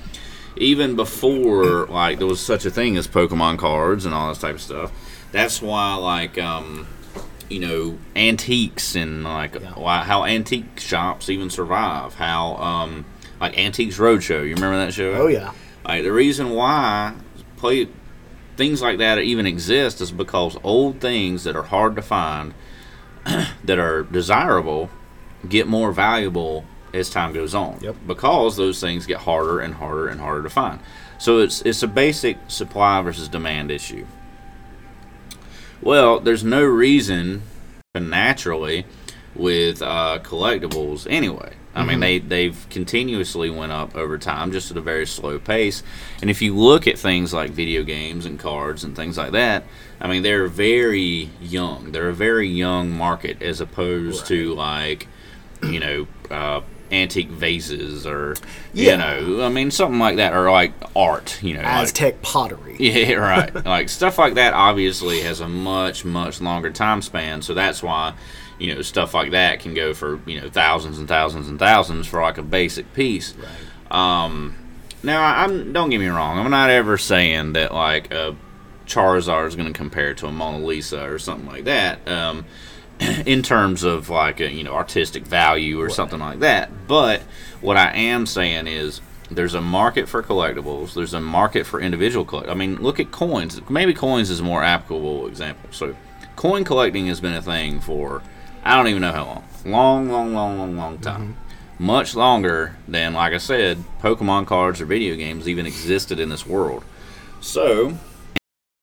even 0.57 0.95
before 0.95 1.85
like 1.85 2.19
there 2.19 2.27
was 2.27 2.39
such 2.39 2.65
a 2.65 2.71
thing 2.71 2.97
as 2.97 3.07
Pokemon 3.07 3.57
cards 3.57 4.05
and 4.05 4.13
all 4.13 4.29
this 4.29 4.39
type 4.39 4.55
of 4.55 4.61
stuff. 4.61 4.91
That's 5.31 5.61
why 5.61 5.95
like 5.95 6.37
um, 6.37 6.87
you 7.49 7.59
know 7.59 7.97
antiques 8.15 8.95
and 8.95 9.23
like 9.23 9.55
why, 9.75 10.03
how 10.03 10.25
antique 10.25 10.79
shops 10.79 11.29
even 11.29 11.49
survive. 11.49 12.15
How 12.15 12.55
um, 12.55 13.05
like 13.39 13.57
Antiques 13.57 13.97
Roadshow. 13.97 14.47
You 14.47 14.55
remember 14.55 14.77
that 14.77 14.93
show? 14.93 15.13
Oh 15.13 15.27
yeah, 15.27 15.53
Like 15.85 16.03
the 16.03 16.11
reason 16.11 16.51
why 16.51 17.13
play 17.57 17.87
things 18.59 18.81
like 18.81 18.97
that 18.97 19.17
even 19.19 19.47
exist 19.47 20.01
is 20.01 20.11
because 20.11 20.57
old 20.63 20.99
things 20.99 21.45
that 21.45 21.55
are 21.55 21.63
hard 21.63 21.95
to 21.95 22.01
find, 22.01 22.53
that 23.63 23.79
are 23.79 24.03
desirable, 24.03 24.89
get 25.47 25.65
more 25.65 25.93
valuable 25.93 26.65
as 26.93 27.09
time 27.09 27.31
goes 27.31 27.55
on. 27.55 27.79
Yep. 27.81 27.95
Because 28.05 28.57
those 28.57 28.81
things 28.81 29.05
get 29.05 29.19
harder 29.19 29.61
and 29.61 29.75
harder 29.75 30.09
and 30.09 30.19
harder 30.19 30.43
to 30.43 30.49
find. 30.49 30.81
So 31.19 31.39
it's 31.39 31.61
it's 31.61 31.81
a 31.83 31.87
basic 31.87 32.37
supply 32.49 33.01
versus 33.01 33.29
demand 33.29 33.71
issue. 33.71 34.05
Well, 35.81 36.19
there's 36.19 36.43
no 36.43 36.63
reason 36.63 37.43
naturally 37.95 38.85
with 39.35 39.81
uh, 39.81 40.19
collectibles 40.21 41.07
anyway. 41.09 41.53
I 41.79 41.85
mean, 41.85 41.99
they 41.99 42.19
they've 42.19 42.67
continuously 42.69 43.49
went 43.49 43.71
up 43.71 43.95
over 43.95 44.17
time, 44.17 44.51
just 44.51 44.69
at 44.71 44.77
a 44.77 44.81
very 44.81 45.05
slow 45.07 45.39
pace. 45.39 45.81
And 46.21 46.29
if 46.29 46.41
you 46.41 46.55
look 46.55 46.87
at 46.87 46.97
things 46.97 47.33
like 47.33 47.51
video 47.51 47.83
games 47.83 48.25
and 48.25 48.37
cards 48.39 48.83
and 48.83 48.95
things 48.95 49.17
like 49.17 49.31
that, 49.31 49.63
I 50.01 50.07
mean, 50.07 50.23
they're 50.23 50.47
very 50.47 51.29
young. 51.41 51.91
They're 51.91 52.09
a 52.09 52.13
very 52.13 52.47
young 52.47 52.91
market 52.91 53.41
as 53.41 53.61
opposed 53.61 54.27
to 54.27 54.53
like, 54.55 55.07
you 55.63 55.79
know, 55.79 56.07
uh, 56.29 56.61
antique 56.91 57.29
vases 57.29 58.05
or 58.07 58.35
Yeah. 58.73 58.91
you 58.91 58.97
know, 59.37 59.45
I 59.45 59.49
mean, 59.49 59.71
something 59.71 59.99
like 59.99 60.15
that, 60.17 60.33
or 60.33 60.51
like 60.51 60.73
art. 60.95 61.37
You 61.43 61.53
know, 61.55 61.61
like, 61.61 61.83
Aztec 61.83 62.21
pottery. 62.21 62.75
yeah, 62.79 63.13
right. 63.13 63.65
like 63.65 63.89
stuff 63.89 64.17
like 64.17 64.33
that 64.35 64.53
obviously 64.53 65.21
has 65.21 65.39
a 65.39 65.47
much 65.47 66.03
much 66.03 66.41
longer 66.41 66.71
time 66.71 67.01
span, 67.01 67.41
so 67.41 67.53
that's 67.53 67.83
why 67.83 68.13
you 68.59 68.75
know 68.75 68.81
stuff 68.81 69.13
like 69.13 69.31
that 69.31 69.59
can 69.59 69.73
go 69.73 69.93
for 69.93 70.19
you 70.25 70.39
know 70.39 70.49
thousands 70.49 70.99
and 70.99 71.07
thousands 71.07 71.47
and 71.47 71.57
thousands 71.57 72.07
for 72.07 72.21
like 72.21 72.37
a 72.37 72.43
basic 72.43 72.93
piece. 72.93 73.33
Um, 73.89 74.55
now 75.01 75.23
I'm 75.23 75.73
don't 75.73 75.89
get 75.89 75.99
me 75.99 76.07
wrong, 76.07 76.37
I'm 76.37 76.51
not 76.51 76.69
ever 76.69 76.97
saying 76.97 77.53
that 77.53 77.73
like 77.73 78.13
a 78.13 78.35
Charizard 78.85 79.47
is 79.47 79.55
going 79.55 79.71
to 79.71 79.77
compare 79.77 80.13
to 80.15 80.27
a 80.27 80.31
Mona 80.31 80.65
Lisa 80.65 81.03
or 81.03 81.19
something 81.19 81.47
like 81.47 81.65
that. 81.65 82.07
Um, 82.07 82.45
in 83.25 83.43
terms 83.43 83.83
of 83.83 84.09
like 84.09 84.39
a, 84.39 84.51
you 84.51 84.63
know 84.63 84.73
artistic 84.73 85.25
value 85.25 85.79
or 85.81 85.89
something 85.89 86.19
like 86.19 86.39
that. 86.39 86.87
But 86.87 87.21
what 87.61 87.77
I 87.77 87.93
am 87.93 88.25
saying 88.25 88.67
is 88.67 89.01
there's 89.31 89.53
a 89.53 89.61
market 89.61 90.09
for 90.09 90.23
collectibles. 90.23 90.93
There's 90.93 91.13
a 91.13 91.21
market 91.21 91.65
for 91.65 91.79
individual 91.79 92.25
collect. 92.25 92.49
I 92.49 92.55
mean, 92.55 92.77
look 92.77 92.99
at 92.99 93.11
coins. 93.11 93.61
Maybe 93.69 93.93
coins 93.93 94.29
is 94.29 94.39
a 94.39 94.43
more 94.43 94.63
applicable 94.63 95.27
example. 95.27 95.69
So, 95.71 95.95
coin 96.35 96.63
collecting 96.63 97.07
has 97.07 97.21
been 97.21 97.33
a 97.33 97.41
thing 97.41 97.79
for 97.79 98.23
I 98.69 98.75
don't 98.75 98.87
even 98.87 99.01
know 99.01 99.11
how 99.11 99.25
long. 99.25 99.43
Long, 99.65 100.09
long, 100.11 100.33
long, 100.35 100.57
long, 100.59 100.77
long 100.77 100.99
time. 100.99 101.35
Much 101.79 102.13
longer 102.13 102.75
than, 102.87 103.15
like 103.15 103.33
I 103.33 103.39
said, 103.39 103.83
Pokemon 103.99 104.45
cards 104.45 104.79
or 104.79 104.85
video 104.85 105.15
games 105.15 105.49
even 105.49 105.65
existed 105.65 106.19
in 106.19 106.29
this 106.29 106.45
world. 106.45 106.83
So, 107.41 107.97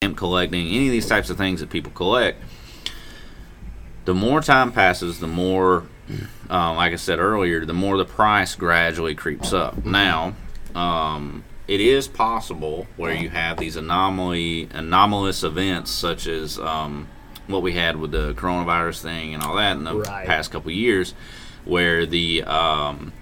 stamp 0.02 0.16
collecting, 0.16 0.66
any 0.66 0.86
of 0.86 0.90
these 0.90 1.06
types 1.06 1.30
of 1.30 1.36
things 1.36 1.60
that 1.60 1.70
people 1.70 1.92
collect, 1.92 2.42
the 4.06 4.14
more 4.14 4.40
time 4.40 4.72
passes, 4.72 5.20
the 5.20 5.28
more, 5.28 5.84
uh, 6.50 6.74
like 6.74 6.92
I 6.92 6.96
said 6.96 7.20
earlier, 7.20 7.64
the 7.64 7.72
more 7.72 7.96
the 7.96 8.04
price 8.04 8.56
gradually 8.56 9.14
creeps 9.14 9.52
up. 9.52 9.84
Now, 9.84 10.34
um, 10.74 11.44
it 11.68 11.80
is 11.80 12.08
possible 12.08 12.88
where 12.96 13.14
you 13.14 13.28
have 13.28 13.58
these 13.58 13.76
anomaly, 13.76 14.68
anomalous 14.72 15.44
events 15.44 15.92
such 15.92 16.26
as 16.26 16.58
um, 16.58 17.06
what 17.46 17.62
we 17.62 17.72
had 17.72 17.96
with 17.96 18.10
the 18.12 18.34
coronavirus 18.34 19.00
thing 19.02 19.34
and 19.34 19.42
all 19.42 19.56
that 19.56 19.76
in 19.76 19.84
the 19.84 19.94
Right. 19.94 20.26
past 20.26 20.50
couple 20.50 20.70
of 20.70 20.76
years, 20.76 21.14
where 21.64 22.04
the 22.06 22.42
um, 22.44 23.12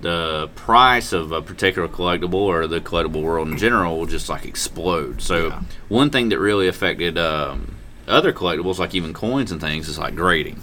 the 0.00 0.48
price 0.54 1.12
of 1.12 1.32
a 1.32 1.40
particular 1.40 1.88
collectible 1.88 2.34
or 2.34 2.66
the 2.66 2.80
collectible 2.80 3.22
world 3.22 3.48
in 3.48 3.56
general 3.56 3.98
will 3.98 4.06
just 4.06 4.28
like 4.28 4.44
explode. 4.44 5.22
So 5.22 5.46
Yeah. 5.48 5.60
one 5.88 6.10
thing 6.10 6.28
that 6.28 6.38
really 6.38 6.68
affected 6.68 7.16
um, 7.16 7.76
other 8.06 8.32
collectibles, 8.32 8.78
like 8.78 8.94
even 8.94 9.12
coins 9.14 9.50
and 9.50 9.60
things, 9.60 9.88
is 9.88 9.98
like 9.98 10.14
grading. 10.14 10.62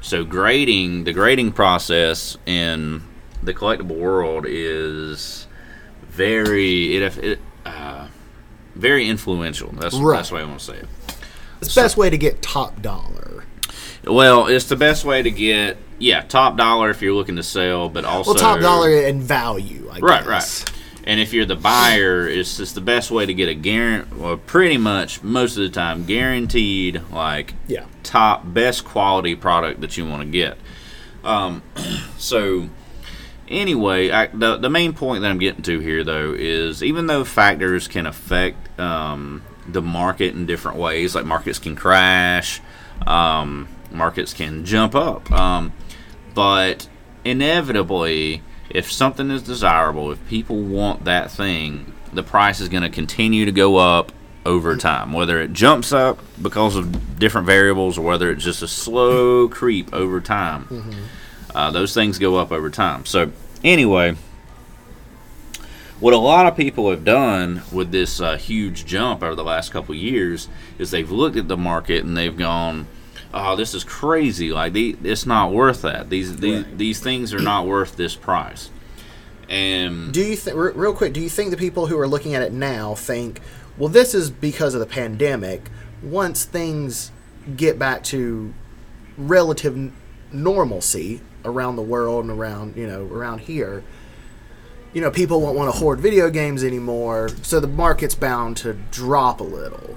So 0.00 0.24
grading, 0.24 1.04
the 1.04 1.12
grading 1.12 1.52
process 1.52 2.36
in 2.44 3.02
the 3.42 3.54
collectible 3.54 3.96
world 3.98 4.46
is 4.48 5.46
very 6.10 6.96
it, 6.96 7.18
it 7.18 7.38
uh, 7.64 8.08
very 8.74 9.08
influential. 9.08 9.70
That's 9.78 9.94
Right. 9.94 10.16
that's 10.16 10.30
the 10.30 10.34
way 10.36 10.40
I 10.42 10.44
want 10.44 10.58
to 10.58 10.64
say 10.64 10.76
it. 10.78 10.88
It's 11.62 11.74
the 11.74 11.80
best 11.82 11.96
way 11.96 12.10
to 12.10 12.18
get 12.18 12.42
top 12.42 12.82
dollar. 12.82 13.44
Well, 14.04 14.46
it's 14.48 14.66
the 14.66 14.76
best 14.76 15.04
way 15.04 15.22
to 15.22 15.30
get 15.30 15.78
yeah 15.98 16.22
top 16.22 16.56
dollar 16.56 16.90
if 16.90 17.00
you're 17.02 17.14
looking 17.14 17.36
to 17.36 17.42
sell, 17.42 17.88
but 17.88 18.04
also 18.04 18.32
Well, 18.34 18.40
top 18.40 18.60
dollar 18.60 18.90
and 19.04 19.22
value, 19.22 19.88
I 19.92 19.98
Right, 20.00 20.24
guess. 20.26 20.64
right. 20.64 20.72
And 21.04 21.18
if 21.20 21.32
you're 21.32 21.46
the 21.46 21.56
buyer, 21.56 22.28
it's 22.28 22.56
just 22.56 22.74
the 22.76 22.80
best 22.80 23.10
way 23.10 23.26
to 23.26 23.34
get 23.34 23.48
a 23.48 23.54
guarantee. 23.54 24.14
Well, 24.16 24.36
pretty 24.36 24.76
much 24.78 25.22
most 25.22 25.56
of 25.56 25.62
the 25.62 25.68
time, 25.68 26.04
guaranteed 26.04 27.00
like 27.12 27.54
Yeah. 27.68 27.84
top 28.02 28.42
best 28.52 28.84
quality 28.84 29.34
product 29.34 29.80
that 29.80 29.96
you 29.96 30.06
want 30.06 30.22
to 30.22 30.28
get. 30.28 30.58
Um, 31.24 31.62
so 32.18 32.68
anyway, 33.48 34.10
I, 34.10 34.26
the 34.28 34.56
the 34.56 34.70
main 34.70 34.92
point 34.92 35.22
that 35.22 35.30
I'm 35.30 35.38
getting 35.38 35.62
to 35.62 35.78
here 35.80 36.02
though 36.04 36.34
is 36.36 36.82
even 36.82 37.06
though 37.06 37.24
factors 37.24 37.86
can 37.88 38.06
affect 38.06 38.78
um, 38.80 39.42
the 39.66 39.82
market 39.82 40.34
in 40.34 40.46
different 40.46 40.78
ways, 40.78 41.14
like 41.14 41.24
markets 41.24 41.58
can 41.58 41.76
crash, 41.76 42.60
um, 43.06 43.68
markets 43.90 44.32
can 44.32 44.64
jump 44.64 44.94
up, 44.94 45.30
um, 45.30 45.72
but 46.34 46.88
inevitably, 47.24 48.42
if 48.70 48.90
something 48.90 49.30
is 49.30 49.42
desirable, 49.42 50.10
if 50.10 50.26
people 50.28 50.60
want 50.60 51.04
that 51.04 51.30
thing, 51.30 51.92
the 52.12 52.22
price 52.22 52.60
is 52.60 52.68
going 52.68 52.82
to 52.82 52.88
continue 52.90 53.44
to 53.44 53.52
go 53.52 53.76
up 53.76 54.12
over 54.44 54.76
time. 54.76 55.12
Whether 55.12 55.40
it 55.40 55.52
jumps 55.52 55.92
up 55.92 56.18
because 56.40 56.74
of 56.76 57.18
different 57.18 57.46
variables 57.46 57.96
or 57.98 58.02
whether 58.02 58.30
it's 58.30 58.44
just 58.44 58.62
a 58.62 58.68
slow 58.68 59.48
creep 59.48 59.92
over 59.94 60.20
time, 60.20 60.66
uh, 61.54 61.70
those 61.70 61.94
things 61.94 62.18
go 62.18 62.36
up 62.36 62.50
over 62.50 62.70
time. 62.70 63.04
So, 63.06 63.30
anyway, 63.62 64.16
what 66.02 66.12
a 66.12 66.18
lot 66.18 66.46
of 66.46 66.56
people 66.56 66.90
have 66.90 67.04
done 67.04 67.62
with 67.70 67.92
this 67.92 68.20
uh, 68.20 68.36
huge 68.36 68.84
jump 68.84 69.22
over 69.22 69.36
the 69.36 69.44
last 69.44 69.70
couple 69.72 69.94
of 69.94 70.00
years 70.00 70.48
is 70.76 70.90
they've 70.90 71.12
looked 71.12 71.36
at 71.36 71.46
the 71.46 71.56
market 71.56 72.04
and 72.04 72.16
they've 72.16 72.36
gone, 72.36 72.88
"Oh, 73.32 73.54
this 73.54 73.72
is 73.72 73.84
crazy! 73.84 74.50
Like, 74.52 74.72
the, 74.72 74.96
it's 75.04 75.26
not 75.26 75.52
worth 75.52 75.82
that. 75.82 76.10
These 76.10 76.38
these, 76.38 76.64
Right. 76.64 76.76
these 76.78 76.98
things 76.98 77.32
are 77.32 77.38
not 77.40 77.66
worth 77.66 77.96
this 77.96 78.16
price." 78.16 78.68
And 79.48 80.12
Do 80.12 80.22
you 80.22 80.34
think, 80.34 80.56
real 80.56 80.92
quick, 80.92 81.12
do 81.12 81.20
you 81.20 81.28
think 81.28 81.50
the 81.52 81.56
people 81.56 81.86
who 81.86 81.98
are 82.00 82.08
looking 82.08 82.34
at 82.34 82.42
it 82.42 82.52
now 82.52 82.94
think, 82.94 83.40
well, 83.78 83.88
this 83.88 84.14
is 84.14 84.28
because 84.30 84.74
of 84.74 84.80
the 84.80 84.86
pandemic? 84.86 85.70
Once 86.02 86.44
things 86.44 87.12
get 87.56 87.78
back 87.78 88.02
to 88.04 88.52
relative 89.16 89.76
n- 89.76 89.92
normalcy 90.32 91.20
around 91.44 91.76
the 91.76 91.82
world 91.82 92.24
and 92.24 92.32
around, 92.36 92.76
you 92.76 92.86
know, 92.86 93.04
around 93.12 93.40
here, 93.40 93.84
you 94.92 95.00
know, 95.00 95.10
people 95.10 95.40
won't 95.40 95.56
want 95.56 95.72
to 95.72 95.78
hoard 95.78 96.00
video 96.00 96.30
games 96.30 96.62
anymore, 96.62 97.30
so 97.42 97.60
the 97.60 97.66
market's 97.66 98.14
bound 98.14 98.56
to 98.58 98.74
drop 98.90 99.40
a 99.40 99.44
little. 99.44 99.96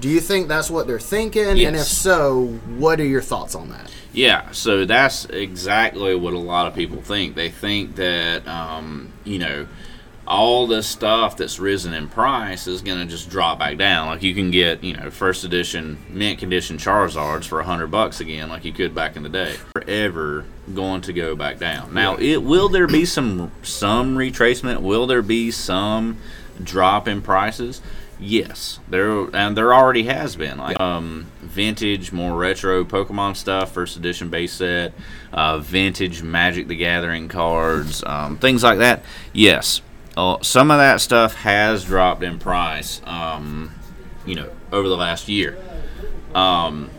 Do 0.00 0.08
you 0.08 0.20
think 0.20 0.46
that's 0.46 0.70
what 0.70 0.86
they're 0.86 1.00
thinking? 1.00 1.64
And 1.64 1.74
if 1.74 1.82
so, 1.82 2.46
what 2.76 3.00
are 3.00 3.06
your 3.06 3.22
thoughts 3.22 3.56
on 3.56 3.70
that? 3.70 3.92
Yeah, 4.12 4.50
so 4.52 4.84
that's 4.84 5.24
exactly 5.26 6.14
what 6.14 6.34
a 6.34 6.38
lot 6.38 6.66
of 6.66 6.74
people 6.74 7.02
think. 7.02 7.34
They 7.34 7.50
think 7.50 7.96
that, 7.96 8.46
um, 8.46 9.12
you 9.24 9.38
know, 9.40 9.66
all 10.28 10.66
this 10.66 10.86
stuff 10.86 11.38
that's 11.38 11.58
risen 11.58 11.94
in 11.94 12.06
price 12.06 12.66
is 12.66 12.82
going 12.82 12.98
to 12.98 13.06
just 13.06 13.30
drop 13.30 13.58
back 13.58 13.78
down. 13.78 14.08
Like 14.08 14.22
you 14.22 14.34
can 14.34 14.50
get, 14.50 14.84
you 14.84 14.94
know, 14.94 15.10
first 15.10 15.42
edition 15.42 15.98
mint 16.10 16.38
condition 16.38 16.76
Charizards 16.76 17.46
for 17.46 17.60
a 17.60 17.64
hundred 17.64 17.86
bucks 17.90 18.20
again, 18.20 18.50
like 18.50 18.64
you 18.64 18.72
could 18.72 18.94
back 18.94 19.16
in 19.16 19.22
the 19.22 19.30
day. 19.30 19.54
Forever 19.72 20.44
going 20.74 21.00
to 21.00 21.14
go 21.14 21.34
back 21.34 21.58
down. 21.58 21.94
Now, 21.94 22.16
it 22.16 22.42
will 22.42 22.68
there 22.68 22.86
be 22.86 23.06
some 23.06 23.50
some 23.62 24.16
retracement? 24.16 24.82
Will 24.82 25.06
there 25.06 25.22
be 25.22 25.50
some 25.50 26.18
drop 26.62 27.08
in 27.08 27.22
prices? 27.22 27.80
Yes, 28.20 28.80
there 28.88 29.34
and 29.34 29.56
there 29.56 29.72
already 29.72 30.02
has 30.02 30.36
been 30.36 30.58
like 30.58 30.78
um, 30.78 31.30
vintage, 31.40 32.12
more 32.12 32.36
retro 32.36 32.84
Pokemon 32.84 33.36
stuff, 33.36 33.72
first 33.72 33.96
edition 33.96 34.28
base 34.28 34.52
set, 34.52 34.92
uh, 35.32 35.58
vintage 35.58 36.22
Magic 36.22 36.68
the 36.68 36.74
Gathering 36.74 37.28
cards, 37.28 38.02
um, 38.04 38.36
things 38.36 38.62
like 38.62 38.78
that. 38.78 39.04
Yes, 39.32 39.80
uh, 40.18 40.42
some 40.42 40.72
of 40.72 40.78
that 40.78 41.00
stuff 41.00 41.34
has 41.36 41.84
dropped 41.84 42.24
in 42.24 42.40
price. 42.40 43.00
Um, 43.04 43.72
you 44.26 44.34
know, 44.34 44.50
over 44.72 44.88
the 44.88 44.96
last 44.96 45.28
year. 45.28 45.56
Um, 46.34 46.90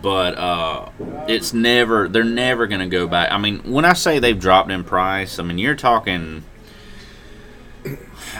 but 0.00 0.38
uh, 0.38 0.90
it's 1.28 1.52
never 1.52 2.08
they're 2.08 2.24
never 2.24 2.66
going 2.66 2.80
to 2.80 2.86
go 2.86 3.06
back. 3.06 3.30
I 3.30 3.38
mean, 3.38 3.58
when 3.70 3.84
I 3.84 3.92
say 3.92 4.18
they've 4.18 4.38
dropped 4.38 4.70
in 4.70 4.84
price, 4.84 5.38
I 5.38 5.42
mean 5.42 5.58
you're 5.58 5.76
talking 5.76 6.44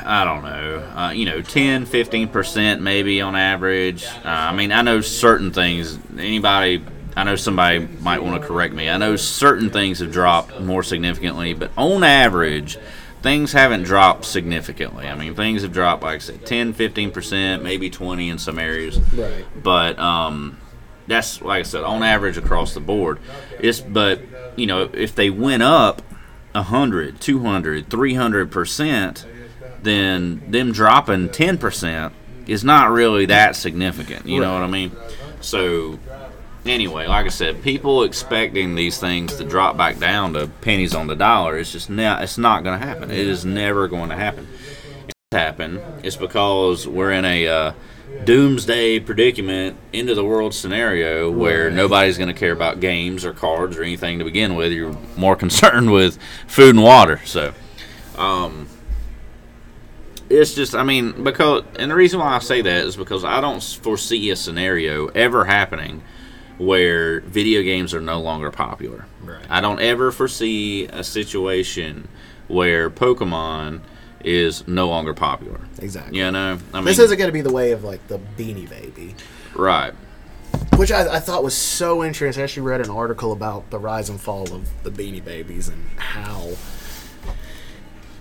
I 0.05 0.25
don't 0.25 0.43
know, 0.43 0.79
uh, 0.97 1.11
you 1.11 1.25
know, 1.25 1.43
10, 1.43 1.87
15% 1.87 2.81
maybe 2.81 3.21
on 3.21 3.35
average. 3.37 4.05
Uh, 4.05 4.21
I 4.25 4.53
mean, 4.55 4.73
I 4.73 4.83
know 4.83 5.01
certain 5.01 5.51
things, 5.51 5.99
anybody, 6.17 6.85
I 7.17 7.25
know 7.25 7.37
somebody 7.37 7.81
might 8.01 8.23
want 8.23 8.41
to 8.41 8.47
correct 8.47 8.75
me. 8.75 8.89
I 8.89 8.97
know 8.97 9.17
certain 9.17 9.71
things 9.71 9.99
have 9.99 10.13
dropped 10.13 10.61
more 10.61 10.83
significantly, 10.83 11.53
but 11.53 11.71
on 11.77 12.05
average, 12.05 12.79
things 13.23 13.53
haven't 13.53 13.85
dropped 13.85 14.25
significantly. 14.25 15.07
I 15.07 15.15
mean, 15.15 15.35
things 15.35 15.63
have 15.63 15.73
dropped, 15.73 16.03
like 16.03 16.17
I 16.17 16.19
said, 16.19 16.47
10, 16.47 16.75
15%, 16.75 17.63
maybe 17.63 17.91
20 17.91 18.29
in 18.29 18.39
some 18.39 18.59
areas. 18.59 18.99
Right. 19.13 19.45
But 19.63 19.99
um, 19.99 20.59
that's, 21.07 21.43
like 21.43 21.61
I 21.61 21.63
said, 21.63 21.85
on 21.85 22.03
average 22.03 22.37
across 22.37 22.75
the 22.75 22.81
board. 22.81 23.19
It's, 23.61 23.81
but 23.81 24.21
you 24.57 24.67
know, 24.67 24.91
if 24.93 25.15
they 25.15 25.31
went 25.31 25.63
up 25.63 26.03
100, 26.53 27.21
200, 27.21 27.89
300%, 27.89 29.25
then 29.83 30.43
them 30.51 30.73
dropping 30.73 31.29
10% 31.29 32.13
is 32.47 32.65
not 32.65 32.91
really 32.91 33.27
that 33.27 33.57
significant. 33.57 34.27
You 34.27 34.41
know 34.41 34.53
what 34.55 34.63
I 34.63 34.67
mean? 34.67 34.93
So, 35.41 35.99
anyway, 36.67 37.07
like 37.07 37.27
I 37.27 37.31
said, 37.31 37.63
people 37.63 38.05
expecting 38.05 38.75
these 38.75 38.99
things 38.99 39.37
to 39.37 39.45
drop 39.45 39.77
back 39.77 39.99
down 39.99 40.35
to 40.35 40.49
pennies 40.61 40.95
on 40.95 41.07
the 41.07 41.17
dollar, 41.17 41.59
it's 41.59 41.73
just 41.73 41.91
not, 41.91 42.23
it's 42.23 42.39
not 42.39 42.65
going 42.65 42.79
to 42.79 42.87
happen. 42.87 43.11
It 43.11 43.27
is 43.27 43.45
never 43.45 43.89
going 43.89 44.11
to 44.11 44.17
happen. 44.17 44.49
It 45.09 45.15
happen 45.33 45.81
It's 46.03 46.17
because 46.17 46.87
we're 46.87 47.13
in 47.13 47.25
a 47.25 47.49
uh, 47.49 47.73
doomsday 48.25 49.01
predicament 49.01 49.77
end 49.93 50.11
of 50.11 50.17
the 50.17 50.25
world 50.25 50.55
scenario 50.55 51.31
where 51.31 51.71
nobody's 51.71 52.19
going 52.19 52.33
to 52.33 52.39
care 52.39 52.53
about 52.53 52.81
games 52.81 53.25
or 53.25 53.33
cards 53.33 53.77
or 53.77 53.83
anything 53.83 54.19
to 54.19 54.25
begin 54.25 54.55
with. 54.55 54.73
You're 54.73 54.97
more 55.17 55.37
concerned 55.45 55.93
with 55.93 56.19
food 56.47 56.77
and 56.77 56.85
water. 56.85 57.21
So, 57.25 57.55
um, 58.17 58.69
it's 60.29 60.55
just, 60.55 60.75
I 60.75 60.83
mean, 60.83 61.25
because, 61.25 61.65
and 61.79 61.91
the 61.91 61.95
reason 61.95 62.21
why 62.21 62.35
I 62.35 62.39
say 62.39 62.63
that 62.63 62.87
is 62.87 62.97
because 62.97 63.23
I 63.23 63.41
don't 63.41 63.63
foresee 63.63 64.31
a 64.31 64.37
scenario 64.37 65.09
ever 65.09 65.45
happening 65.45 66.03
where 66.59 67.21
video 67.21 67.63
games 67.63 67.95
are 67.95 68.01
no 68.01 68.21
longer 68.21 68.51
popular. 68.51 69.07
Right. 69.23 69.45
I 69.49 69.61
don't 69.61 69.81
ever 69.81 70.13
foresee 70.13 70.87
a 70.87 71.03
situation 71.05 72.09
where 72.49 72.91
Pokemon 72.91 73.81
is 74.25 74.67
no 74.69 74.89
longer 74.89 75.15
popular. 75.15 75.61
Exactly. 75.81 76.19
You 76.19 76.31
know, 76.31 76.59
I 76.73 76.77
mean, 76.77 76.85
This 76.85 76.99
isn't 76.99 77.19
going 77.19 77.29
to 77.29 77.33
be 77.33 77.41
the 77.41 77.53
way 77.53 77.73
of 77.73 77.85
like 77.85 78.07
the 78.09 78.19
Beanie 78.19 78.69
Baby, 78.69 79.15
right. 79.55 79.93
which 80.77 80.93
I, 80.93 81.17
I 81.17 81.21
thought 81.21 81.43
was 81.43 81.55
so 81.55 82.05
interesting. 82.05 82.41
I 82.41 82.45
actually 82.45 82.63
read 82.63 82.81
an 82.81 82.91
article 82.91 83.33
about 83.33 83.71
the 83.71 83.79
rise 83.79 84.09
and 84.09 84.21
fall 84.21 84.53
of 84.53 84.69
the 84.85 84.91
Beanie 84.91 85.25
Babies 85.25 85.69
and 85.69 85.87
how. 85.97 86.51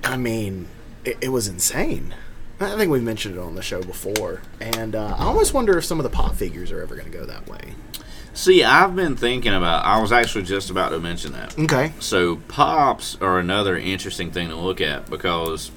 I 0.03 0.17
mean, 0.17 0.67
it, 1.05 1.17
it 1.21 1.29
was 1.29 1.47
insane. 1.47 2.15
I 2.59 2.75
think 2.77 2.91
we 2.91 2.99
mentioned 2.99 3.35
it 3.35 3.39
on 3.39 3.55
the 3.55 3.61
show 3.63 3.81
before, 3.81 4.41
and 4.59 4.95
uh, 4.95 5.15
I 5.17 5.25
almost 5.25 5.53
wonder 5.53 5.77
if 5.79 5.85
some 5.85 5.99
of 5.99 6.03
the 6.03 6.09
pop 6.11 6.35
figures 6.35 6.71
are 6.71 6.81
ever 6.81 6.95
going 6.95 7.11
to 7.11 7.17
go 7.17 7.25
that 7.25 7.47
way. 7.47 7.73
See, 8.33 8.63
I've 8.63 8.95
been 8.95 9.15
thinking 9.15 9.53
about. 9.53 9.85
I 9.85 10.01
was 10.01 10.11
actually 10.11 10.43
just 10.45 10.69
about 10.69 10.89
to 10.89 10.99
mention 10.99 11.33
that. 11.33 11.57
Okay. 11.59 11.91
So 11.99 12.37
pops 12.47 13.17
are 13.21 13.39
another 13.39 13.77
interesting 13.77 14.31
thing 14.31 14.49
to 14.49 14.55
look 14.55 14.79
at 14.79 15.09
because 15.09 15.69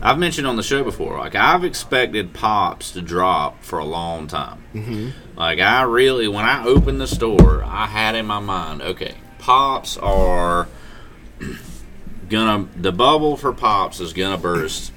I've 0.00 0.18
mentioned 0.18 0.46
on 0.46 0.56
the 0.56 0.62
show 0.62 0.82
before. 0.82 1.18
Like 1.18 1.34
I've 1.34 1.62
expected 1.62 2.32
pops 2.32 2.90
to 2.92 3.02
drop 3.02 3.62
for 3.62 3.78
a 3.78 3.84
long 3.84 4.26
time. 4.26 4.64
Mm-hmm. 4.74 5.38
Like 5.38 5.60
I 5.60 5.82
really, 5.82 6.26
when 6.26 6.44
I 6.44 6.64
opened 6.64 7.00
the 7.00 7.06
store, 7.06 7.62
I 7.62 7.86
had 7.86 8.14
in 8.14 8.26
my 8.26 8.40
mind, 8.40 8.82
okay, 8.82 9.14
pops 9.38 9.96
are 9.98 10.68
gonna. 12.28 12.68
The 12.76 12.92
bubble 12.92 13.36
for 13.36 13.52
pops 13.52 14.00
is 14.00 14.12
gonna 14.12 14.38
burst 14.38 14.90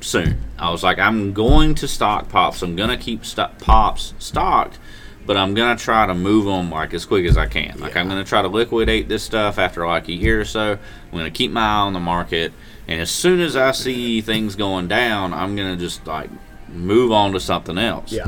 soon. 0.00 0.40
I 0.58 0.70
was 0.70 0.82
like, 0.82 0.98
I'm 0.98 1.32
going 1.32 1.74
to 1.76 1.88
stock 1.88 2.28
pops. 2.28 2.62
I'm 2.62 2.76
gonna 2.76 2.96
keep 2.96 3.26
sto- 3.26 3.50
pops 3.58 4.14
stocked, 4.18 4.78
but 5.26 5.36
I'm 5.36 5.54
gonna 5.54 5.76
try 5.78 6.06
to 6.06 6.14
move 6.14 6.44
them 6.46 6.70
like 6.70 6.94
as 6.94 7.04
quick 7.04 7.26
as 7.26 7.36
I 7.36 7.46
can. 7.46 7.78
Like 7.80 7.96
I'm 7.96 8.08
gonna 8.08 8.24
try 8.24 8.42
to 8.42 8.48
liquidate 8.48 9.08
this 9.08 9.22
stuff 9.22 9.58
after 9.58 9.86
like 9.86 10.08
a 10.08 10.12
year 10.12 10.40
or 10.40 10.44
so. 10.44 10.72
I'm 11.12 11.18
gonna 11.18 11.30
keep 11.30 11.50
my 11.50 11.60
eye 11.62 11.80
on 11.80 11.92
the 11.92 12.00
market, 12.00 12.52
and 12.88 13.00
as 13.00 13.10
soon 13.10 13.40
as 13.40 13.56
I 13.56 13.72
see 13.72 14.20
things 14.20 14.54
going 14.56 14.88
down, 14.88 15.34
I'm 15.34 15.56
gonna 15.56 15.76
just 15.76 16.06
like 16.06 16.30
move 16.68 17.12
on 17.12 17.32
to 17.32 17.40
something 17.40 17.78
else 17.78 18.12
Yeah. 18.12 18.24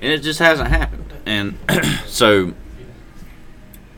and 0.00 0.12
it 0.12 0.22
just 0.22 0.38
hasn't 0.38 0.68
happened. 0.70 1.12
And 1.26 1.58
so, 2.06 2.54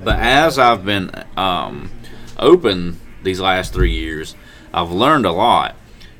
but 0.02 0.18
as 0.18 0.58
I've 0.58 0.84
been 0.84 1.10
um, 1.36 1.90
open 2.38 2.98
these 3.22 3.40
last 3.40 3.72
three 3.72 3.92
years, 3.92 4.34
I've 4.72 4.90
learned 4.90 5.26
a 5.26 5.32
lot, 5.32 5.76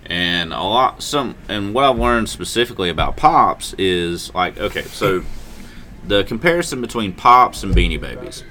and 0.07 0.53
a 0.53 0.63
lot 0.63 1.03
some. 1.03 1.35
And 1.49 1.73
what 1.75 1.85
I've 1.85 1.99
learned 1.99 2.29
specifically 2.29 2.91
about 2.91 3.17
pops 3.17 3.75
is 3.79 4.33
like 4.35 4.59
okay, 4.59 4.83
so 4.83 5.23
the 6.07 6.25
comparison 6.25 6.81
between 6.81 7.13
pops 7.13 7.63
and 7.63 7.75
Beanie 7.75 8.01
Babies. 8.01 8.45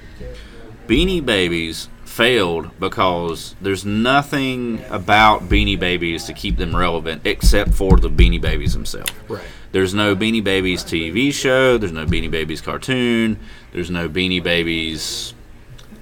Beanie 0.86 1.24
Babies 1.24 1.88
failed 2.04 2.70
because 2.80 3.54
there's 3.60 3.84
nothing 3.84 4.82
about 4.90 5.48
Beanie 5.48 5.78
Babies 5.78 6.24
to 6.24 6.32
keep 6.32 6.56
them 6.56 6.74
relevant 6.74 7.22
except 7.24 7.72
for 7.72 7.96
the 7.96 8.10
Beanie 8.10 8.40
Babies 8.40 8.72
themselves. 8.72 9.12
Right. 9.28 9.42
There's 9.72 9.94
no 9.94 10.16
Beanie 10.16 10.42
Babies 10.42 10.82
TV 10.82 11.32
show. 11.32 11.78
There's 11.78 11.92
no 11.92 12.04
Beanie 12.04 12.30
Babies 12.30 12.60
cartoon. 12.60 13.38
There's 13.72 13.90
no 13.90 14.08
Beanie 14.08 14.42
Babies 14.42 15.32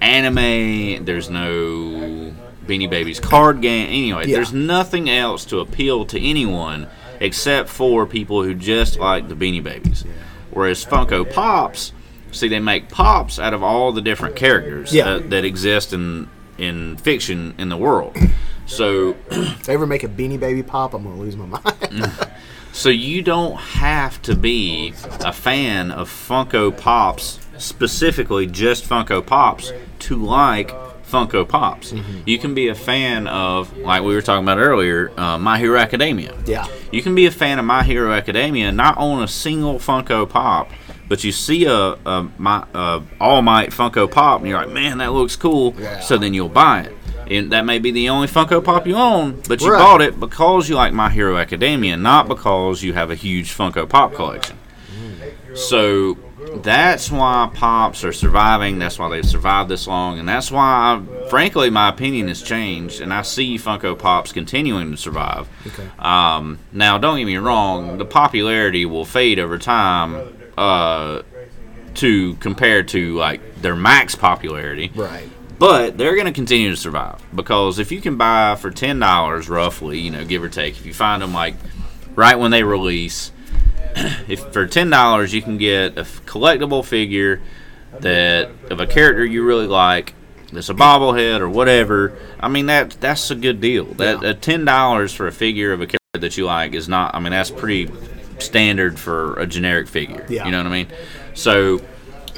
anime. 0.01 1.05
There's 1.05 1.29
no 1.29 2.33
Beanie 2.65 2.89
Babies 2.89 3.19
card 3.19 3.61
game. 3.61 3.87
Anyway, 3.87 4.27
Yeah. 4.27 4.37
there's 4.37 4.53
nothing 4.53 5.09
else 5.09 5.45
to 5.45 5.59
appeal 5.59 6.05
to 6.05 6.19
anyone 6.19 6.87
except 7.19 7.69
for 7.69 8.05
people 8.07 8.43
who 8.43 8.55
just 8.55 8.97
like 8.97 9.27
the 9.29 9.35
Beanie 9.35 9.61
Babies. 9.63 10.03
Whereas 10.51 10.83
Funko 10.85 11.31
Pops, 11.31 11.91
see, 12.31 12.47
they 12.47 12.59
make 12.59 12.89
pops 12.89 13.39
out 13.39 13.53
of 13.53 13.63
all 13.63 13.91
the 13.91 14.01
different 14.01 14.35
characters 14.35 14.93
Yeah. 14.93 15.05
that, 15.05 15.29
that 15.29 15.45
exist 15.45 15.93
in 15.93 16.29
in 16.57 16.97
fiction 16.97 17.53
in 17.57 17.69
the 17.69 17.77
world. 17.77 18.17
So 18.65 19.15
If 19.31 19.63
they 19.63 19.73
ever 19.73 19.87
make 19.87 20.03
a 20.03 20.07
Beanie 20.09 20.39
Baby 20.39 20.61
pop, 20.61 20.93
I'm 20.93 21.03
going 21.03 21.15
to 21.15 21.21
lose 21.21 21.35
my 21.37 21.45
mind. 21.45 22.11
So 22.71 22.89
you 22.89 23.23
don't 23.23 23.55
have 23.57 24.21
to 24.21 24.35
be 24.35 24.93
a 25.21 25.33
fan 25.33 25.89
of 25.89 26.07
Funko 26.07 26.77
Pops, 26.77 27.39
specifically 27.57 28.45
just 28.45 28.87
Funko 28.87 29.25
Pops, 29.25 29.73
to 29.99 30.15
like 30.15 30.71
Funko 31.09 31.47
Pops. 31.47 31.93
You 32.25 32.37
can 32.39 32.53
be 32.53 32.67
a 32.69 32.75
fan 32.75 33.27
of, 33.27 33.75
like 33.77 34.03
we 34.03 34.13
were 34.13 34.21
talking 34.21 34.43
about 34.43 34.57
earlier, 34.59 35.11
uh, 35.19 35.37
My 35.37 35.57
Hero 35.57 35.77
Academia. 35.79 36.33
yeah. 36.45 36.67
You 36.91 37.01
can 37.03 37.13
be 37.15 37.25
a 37.25 37.31
fan 37.31 37.59
of 37.59 37.65
My 37.65 37.83
Hero 37.83 38.11
Academia, 38.13 38.71
not 38.71 38.97
own 38.97 39.21
a 39.23 39.27
single 39.27 39.75
Funko 39.79 40.27
Pop, 40.27 40.69
but 41.07 41.23
you 41.23 41.31
see 41.31 41.65
a, 41.65 41.75
a 42.05 42.27
my 42.37 42.65
uh, 42.73 43.01
All 43.19 43.41
Might 43.41 43.71
Funko 43.71 44.09
Pop, 44.09 44.41
and 44.41 44.49
you're 44.49 44.59
like, 44.59 44.69
man, 44.71 44.97
that 44.99 45.11
looks 45.13 45.35
cool. 45.35 45.75
Yeah. 45.77 45.99
So 45.99 46.17
then 46.17 46.33
you'll 46.33 46.49
buy 46.49 46.81
it. 46.81 46.95
And 47.31 47.51
that 47.51 47.63
may 47.65 47.77
be 47.77 47.91
the 47.91 48.09
only 48.09 48.27
Funko 48.27 48.63
Pop 48.63 48.87
you 48.87 48.95
own, 48.95 49.41
but 49.47 49.61
you 49.61 49.71
Right. 49.71 49.77
bought 49.79 50.01
it 50.01 50.19
because 50.19 50.67
you 50.67 50.75
like 50.75 50.93
My 50.93 51.09
Hero 51.11 51.37
Academia, 51.37 51.95
not 51.95 52.27
because 52.27 52.81
you 52.81 52.93
have 52.93 53.11
a 53.11 53.15
huge 53.15 53.55
Funko 53.55 53.87
Pop 53.87 54.13
collection. 54.15 54.57
So 55.55 56.17
that's 56.57 57.11
why 57.11 57.49
Pops 57.53 58.03
are 58.03 58.13
surviving. 58.13 58.79
That's 58.79 58.97
why 58.99 59.09
they've 59.09 59.25
survived 59.25 59.69
this 59.69 59.87
long, 59.87 60.19
and 60.19 60.27
that's 60.27 60.51
why, 60.51 60.99
I, 61.01 61.29
frankly, 61.29 61.69
my 61.69 61.89
opinion 61.89 62.27
has 62.27 62.41
changed, 62.41 63.01
and 63.01 63.13
I 63.13 63.21
see 63.23 63.57
Funko 63.57 63.97
Pops 63.97 64.31
continuing 64.31 64.91
to 64.91 64.97
survive. 64.97 65.47
Okay. 65.67 65.87
Um, 65.99 66.59
now, 66.71 66.97
don't 66.97 67.17
get 67.17 67.25
me 67.25 67.37
wrong; 67.37 67.97
the 67.97 68.05
popularity 68.05 68.85
will 68.85 69.05
fade 69.05 69.39
over 69.39 69.57
time. 69.57 70.35
Uh, 70.57 71.21
to 71.95 72.35
compare 72.35 72.83
to 72.83 73.15
like 73.15 73.61
their 73.61 73.75
max 73.75 74.15
popularity, 74.15 74.91
Right. 74.95 75.27
but 75.57 75.97
they're 75.97 76.13
going 76.13 76.27
to 76.27 76.31
continue 76.31 76.69
to 76.69 76.77
survive 76.77 77.21
because 77.35 77.79
if 77.79 77.91
you 77.91 77.99
can 77.99 78.15
buy 78.15 78.55
for 78.55 78.69
ten 78.71 78.99
dollars, 78.99 79.49
roughly, 79.49 79.99
you 79.99 80.11
know, 80.11 80.23
give 80.23 80.43
or 80.43 80.49
take, 80.49 80.77
if 80.77 80.85
you 80.85 80.93
find 80.93 81.21
them 81.21 81.33
like 81.33 81.55
right 82.15 82.37
when 82.37 82.51
they 82.51 82.63
release, 82.63 83.31
if 84.27 84.39
for 84.53 84.65
ten 84.65 84.89
dollars 84.89 85.33
you 85.33 85.41
can 85.41 85.57
get 85.57 85.97
a 85.97 86.03
collectible 86.03 86.83
figure 86.85 87.41
that 87.99 88.49
of 88.69 88.79
a 88.79 88.87
character 88.87 89.25
you 89.25 89.43
really 89.43 89.67
like, 89.67 90.13
that's 90.53 90.69
a 90.69 90.73
bobblehead 90.73 91.39
or 91.39 91.49
whatever. 91.49 92.17
I 92.39 92.47
mean 92.47 92.67
that 92.67 92.91
that's 92.99 93.31
a 93.31 93.35
good 93.35 93.61
deal. 93.61 93.85
That 93.85 94.21
Yeah. 94.21 94.29
uh, 94.29 94.33
ten 94.33 94.65
dollars 94.65 95.13
for 95.13 95.27
a 95.27 95.31
figure 95.31 95.73
of 95.73 95.81
a 95.81 95.85
character 95.87 96.19
that 96.19 96.37
you 96.37 96.45
like 96.45 96.73
is 96.73 96.87
not. 96.87 97.15
I 97.15 97.19
mean 97.19 97.31
that's 97.31 97.51
pretty 97.51 97.89
standard 98.39 98.99
for 98.99 99.35
a 99.39 99.45
generic 99.45 99.87
figure. 99.87 100.25
Yeah. 100.29 100.45
You 100.45 100.51
know 100.51 100.57
what 100.59 100.67
I 100.67 100.71
mean? 100.71 100.87
So. 101.33 101.81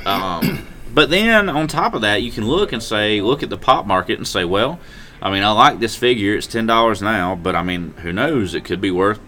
Um, 0.06 0.68
but 0.94 1.10
then 1.12 1.48
on 1.48 1.68
top 1.68 1.94
of 1.94 2.02
that, 2.02 2.24
you 2.24 2.32
can 2.32 2.48
look 2.48 2.74
and 2.74 2.82
say, 2.82 3.22
look 3.22 3.44
at 3.44 3.50
the 3.52 3.58
pop 3.58 3.86
market 3.86 4.18
and 4.18 4.28
say, 4.28 4.44
well, 4.46 4.80
I 5.22 5.30
mean, 5.32 5.44
I 5.44 5.52
like 5.52 5.80
this 5.80 5.96
figure. 5.96 6.36
It's 6.36 6.48
ten 6.48 6.66
dollars 6.66 7.02
now, 7.04 7.36
but 7.36 7.56
I 7.56 7.62
mean, 7.62 7.94
who 7.98 8.12
knows? 8.12 8.56
It 8.56 8.66
could 8.66 8.82
be 8.82 8.90
worth 8.90 9.20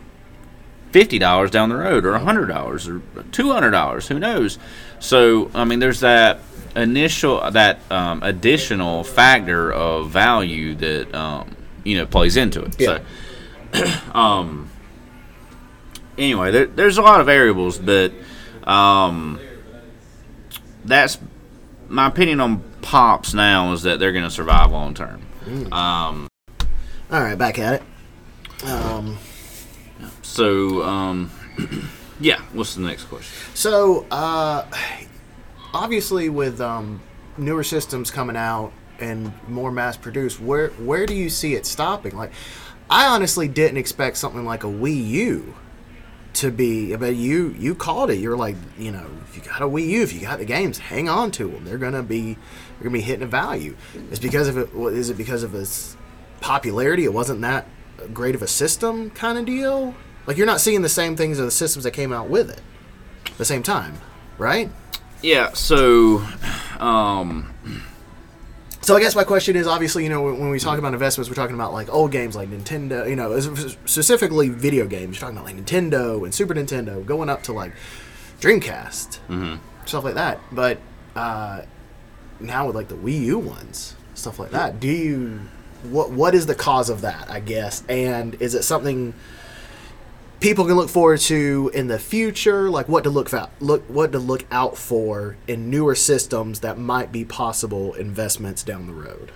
fifty 0.93 1.19
dollars 1.19 1.51
down 1.51 1.69
the 1.69 1.75
road, 1.75 2.05
or 2.05 2.17
hundred 2.19 2.45
dollars, 2.45 2.87
or 2.87 3.01
two 3.31 3.51
hundred 3.51 3.71
dollars. 3.71 4.07
Who 4.07 4.19
knows? 4.19 4.57
So, 4.99 5.51
I 5.53 5.65
mean, 5.65 5.79
there's 5.79 5.99
that 5.99 6.39
initial, 6.75 7.51
that 7.51 7.79
um, 7.91 8.23
additional 8.23 9.03
factor 9.03 9.73
of 9.73 10.11
value 10.11 10.75
that 10.75 11.13
um, 11.13 11.57
you 11.83 11.97
know 11.97 12.05
plays 12.05 12.37
into 12.37 12.63
it. 12.63 12.79
Yeah. 12.79 12.99
So, 13.73 13.91
um, 14.17 14.69
anyway, 16.17 16.51
there, 16.51 16.67
there's 16.67 16.97
a 16.97 17.01
lot 17.01 17.19
of 17.19 17.25
variables, 17.25 17.77
but 17.77 18.13
um, 18.63 19.39
that's 20.85 21.17
my 21.89 22.07
opinion 22.07 22.39
on 22.39 22.63
pops 22.81 23.33
now 23.33 23.73
is 23.73 23.83
that 23.83 23.99
they're 23.99 24.11
going 24.11 24.23
to 24.23 24.31
survive 24.31 24.71
long 24.71 24.93
term. 24.93 25.21
Um, 25.71 26.29
All 27.11 27.21
right, 27.21 27.37
back 27.37 27.59
at 27.59 27.81
it. 27.81 28.67
Um, 28.69 29.17
so, 30.33 30.81
um, 30.83 31.29
yeah, 32.19 32.41
what's 32.53 32.75
the 32.75 32.81
next 32.81 33.05
question? 33.05 33.31
so, 33.53 34.05
uh, 34.09 34.65
obviously, 35.73 36.29
with 36.29 36.59
um, 36.59 37.01
newer 37.37 37.63
systems 37.63 38.09
coming 38.09 38.35
out 38.35 38.73
and 38.99 39.31
more 39.47 39.71
mass 39.71 39.95
produced, 39.95 40.39
where 40.39 40.69
where 40.69 41.05
do 41.05 41.13
you 41.13 41.29
see 41.29 41.53
it 41.53 41.65
stopping? 41.65 42.15
Like, 42.15 42.31
I 42.89 43.07
honestly 43.07 43.47
didn't 43.47 43.77
expect 43.77 44.17
something 44.17 44.43
like 44.43 44.63
a 44.63 44.67
Wii 44.67 45.07
U 45.07 45.55
to 46.33 46.51
be. 46.51 46.95
But 46.95 47.15
you 47.15 47.55
you 47.57 47.75
called 47.75 48.09
it. 48.09 48.15
You're 48.15 48.37
like, 48.37 48.55
you 48.77 48.91
know, 48.91 49.05
if 49.27 49.35
you 49.35 49.43
got 49.43 49.61
a 49.61 49.67
Wii 49.67 49.87
U, 49.87 50.01
if 50.01 50.13
you 50.13 50.21
got 50.21 50.39
the 50.39 50.45
games, 50.45 50.77
hang 50.77 51.09
on 51.09 51.31
to 51.31 51.47
them. 51.47 51.63
They're 51.63 51.77
gonna 51.77 52.03
be 52.03 52.33
they're 52.33 52.83
gonna 52.83 52.93
be 52.93 53.01
hitting 53.01 53.23
a 53.23 53.27
value. 53.27 53.75
It's 54.09 54.19
because 54.19 54.47
of 54.47 54.57
it. 54.57 54.73
What 54.73 54.93
is 54.93 55.09
it? 55.09 55.17
Because 55.17 55.43
of 55.43 55.53
its 55.55 55.95
popularity? 56.41 57.05
It 57.05 57.13
wasn't 57.13 57.41
that 57.41 57.67
great 58.13 58.35
of 58.35 58.41
a 58.41 58.47
system 58.47 59.11
kind 59.11 59.37
of 59.37 59.45
deal. 59.45 59.95
Like 60.25 60.37
you're 60.37 60.47
not 60.47 60.61
seeing 60.61 60.81
the 60.81 60.89
same 60.89 61.15
things 61.15 61.39
as 61.39 61.45
the 61.45 61.51
systems 61.51 61.83
that 61.83 61.91
came 61.91 62.13
out 62.13 62.29
with 62.29 62.49
it, 62.49 62.61
at 63.25 63.37
the 63.37 63.45
same 63.45 63.63
time, 63.63 63.99
right? 64.37 64.69
Yeah. 65.21 65.53
So, 65.53 66.25
um, 66.79 67.53
So 68.81 68.97
I 68.97 68.99
guess 68.99 69.15
my 69.15 69.23
question 69.23 69.55
is 69.55 69.65
obviously, 69.65 70.03
you 70.03 70.09
know, 70.09 70.21
when 70.23 70.49
we 70.49 70.59
talk 70.59 70.77
about 70.77 70.91
investments, 70.93 71.29
we're 71.29 71.35
talking 71.35 71.55
about 71.55 71.71
like 71.71 71.87
old 71.89 72.11
games 72.11 72.35
like 72.35 72.49
Nintendo, 72.49 73.09
you 73.09 73.15
know, 73.15 73.39
specifically 73.85 74.49
video 74.49 74.85
games. 74.85 75.15
You're 75.15 75.21
talking 75.21 75.37
about 75.37 75.45
like 75.45 75.55
Nintendo 75.55 76.23
and 76.25 76.33
Super 76.35 76.53
Nintendo 76.53 77.05
going 77.05 77.29
up 77.29 77.43
to 77.43 77.53
like 77.53 77.71
Dreamcast, 78.41 79.19
mhm. 79.29 79.59
stuff 79.85 80.03
like 80.03 80.15
that. 80.15 80.41
But 80.51 80.79
uh, 81.15 81.61
now 82.41 82.67
with 82.67 82.75
like 82.75 82.89
the 82.89 82.95
Wii 82.95 83.21
U 83.21 83.39
ones, 83.39 83.95
stuff 84.15 84.37
like 84.37 84.51
that. 84.51 84.81
Do 84.81 84.89
you 84.89 85.39
what 85.83 86.11
what 86.11 86.35
is 86.35 86.45
the 86.45 86.55
cause 86.55 86.89
of 86.89 87.01
that? 87.01 87.29
I 87.29 87.39
guess, 87.39 87.83
and 87.87 88.35
is 88.41 88.53
it 88.53 88.63
something 88.63 89.13
people 90.43 90.65
can 90.65 90.75
look 90.75 90.89
forward 90.89 91.21
to 91.21 91.71
in 91.73 91.87
the 91.87 91.97
future? 91.97 92.69
Like 92.69 92.89
what 92.89 93.05
to 93.05 93.09
look 93.09 93.29
for, 93.29 93.49
look 93.61 93.83
what 93.89 94.11
to 94.11 94.19
look 94.19 94.45
out 94.51 94.77
for 94.77 95.37
in 95.47 95.69
newer 95.69 95.95
systems 95.95 96.59
that 96.59 96.77
might 96.77 97.11
be 97.11 97.23
possible 97.23 97.93
investments 97.93 98.61
down 98.61 98.85
the 98.85 98.93
road. 98.93 99.31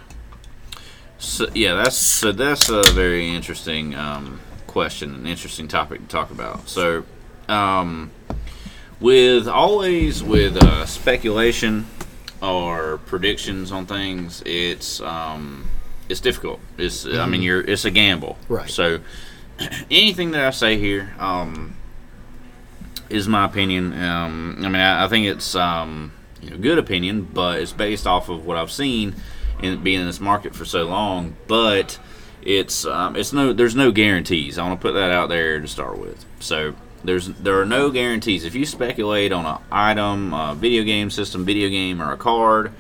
So 1.18 1.48
yeah, 1.56 1.76
that's 1.76 1.98
so 1.98 2.32
that's 2.32 2.70
a 2.70 2.84
very 2.92 3.30
interesting 3.30 3.96
um, 3.96 4.42
question, 4.68 5.16
an 5.16 5.26
interesting 5.26 5.68
topic 5.68 6.02
to 6.02 6.08
talk 6.08 6.30
about. 6.30 6.68
So, 6.68 7.06
um, 7.48 8.12
with 9.00 9.48
always 9.48 10.22
with 10.22 10.58
uh, 10.58 10.86
speculation 10.86 11.88
or 12.42 13.00
predictions 13.06 13.72
on 13.72 13.86
things, 13.86 14.44
it's 14.46 15.00
um, 15.02 15.70
it's 16.10 16.20
difficult. 16.20 16.60
It's 16.78 17.08
I 17.08 17.26
mean, 17.26 17.42
you're 17.42 17.62
it's 17.62 17.86
a 17.86 17.92
gamble, 17.92 18.38
Right. 18.50 18.70
So, 18.70 19.00
anything 19.92 20.32
that 20.32 20.44
I 20.44 20.50
say 20.52 20.78
here 20.78 21.14
um, 21.20 21.76
is 23.10 23.28
my 23.28 23.46
opinion. 23.46 23.94
Um, 23.94 24.56
I 24.60 24.64
mean, 24.64 24.76
I, 24.76 25.06
I 25.06 25.08
think 25.08 25.28
it's 25.28 25.56
um, 25.56 26.12
you 26.42 26.50
know 26.50 26.58
good 26.58 26.78
opinion, 26.78 27.24
but 27.34 27.60
it's 27.60 27.74
based 27.74 28.08
off 28.08 28.30
of 28.30 28.46
what 28.46 28.58
I've 28.58 28.72
seen 28.72 29.16
in 29.62 29.82
being 29.84 30.00
in 30.00 30.06
this 30.06 30.20
market 30.20 30.56
for 30.56 30.66
so 30.66 30.86
long. 30.86 31.36
But 31.48 32.00
it's 32.42 32.86
um, 32.86 33.16
it's 33.16 33.34
no 33.34 33.54
there's 33.54 33.76
no 33.76 33.92
guarantees. 33.92 34.58
I 34.58 34.68
want 34.68 34.80
to 34.80 34.88
put 34.88 34.94
that 34.94 35.12
out 35.12 35.30
there 35.30 35.60
to 35.60 35.68
start 35.68 35.98
with. 35.98 36.26
So 36.40 36.76
there's 37.04 37.28
there 37.28 37.60
are 37.60 37.66
no 37.66 37.90
guarantees. 37.90 38.46
If 38.46 38.56
you 38.56 38.66
speculate 38.66 39.32
on 39.32 39.46
an 39.46 39.62
item, 39.72 40.34
a 40.34 40.56
video 40.56 40.84
game 40.84 41.10
system, 41.10 41.46
video 41.46 41.70
game, 41.70 42.02
or 42.02 42.12
a 42.12 42.18
card. 42.18 42.72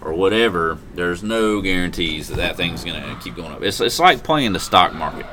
Or 0.00 0.12
whatever, 0.12 0.76
there's 0.94 1.22
no 1.22 1.62
guarantees 1.62 2.28
that 2.28 2.36
that 2.36 2.58
thing's 2.58 2.84
gonna 2.84 3.18
keep 3.24 3.36
going 3.36 3.52
up. 3.52 3.62
It's, 3.62 3.80
it's 3.80 3.98
like 3.98 4.22
playing 4.22 4.52
the 4.52 4.60
stock 4.60 4.92
market, 4.92 5.24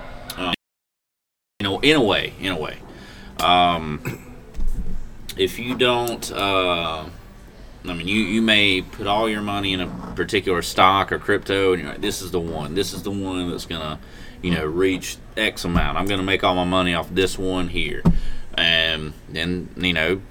in 1.81 1.95
a 1.95 2.03
way, 2.03 2.33
in 2.39 2.51
a 2.51 2.57
way. 2.57 2.77
Um, 3.39 4.35
if 5.37 5.59
you 5.59 5.75
don't, 5.75 6.31
uh, 6.31 7.05
I 7.83 7.93
mean, 7.93 8.07
you, 8.07 8.19
you 8.19 8.41
may 8.41 8.81
put 8.81 9.07
all 9.07 9.27
your 9.27 9.41
money 9.41 9.73
in 9.73 9.81
a 9.81 9.87
particular 10.15 10.61
stock 10.61 11.11
or 11.11 11.17
crypto, 11.17 11.73
and 11.73 11.81
you're 11.81 11.91
like, 11.91 12.01
this 12.01 12.21
is 12.21 12.31
the 12.31 12.39
one. 12.39 12.75
This 12.75 12.93
is 12.93 13.03
the 13.03 13.11
one 13.11 13.49
that's 13.49 13.65
gonna, 13.65 13.99
you 14.41 14.51
know, 14.51 14.65
reach 14.65 15.17
X 15.35 15.65
amount. 15.65 15.97
I'm 15.97 16.05
gonna 16.05 16.23
make 16.23 16.43
all 16.43 16.55
my 16.55 16.63
money 16.63 16.93
off 16.93 17.09
this 17.09 17.37
one 17.37 17.69
here, 17.69 18.03
and 18.53 19.13
then 19.29 19.69
you 19.77 19.93
know, 19.93 20.21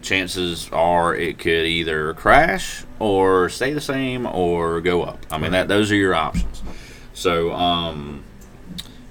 chances 0.00 0.68
are 0.72 1.14
it 1.14 1.38
could 1.38 1.66
either 1.66 2.14
crash 2.14 2.84
or 3.00 3.48
stay 3.48 3.72
the 3.72 3.80
same 3.80 4.24
or 4.26 4.80
go 4.80 5.02
up. 5.02 5.26
I 5.30 5.38
mean, 5.38 5.52
that 5.52 5.66
those 5.66 5.90
are 5.90 5.96
your 5.96 6.14
options. 6.14 6.62
So, 7.14 7.52
um, 7.52 8.22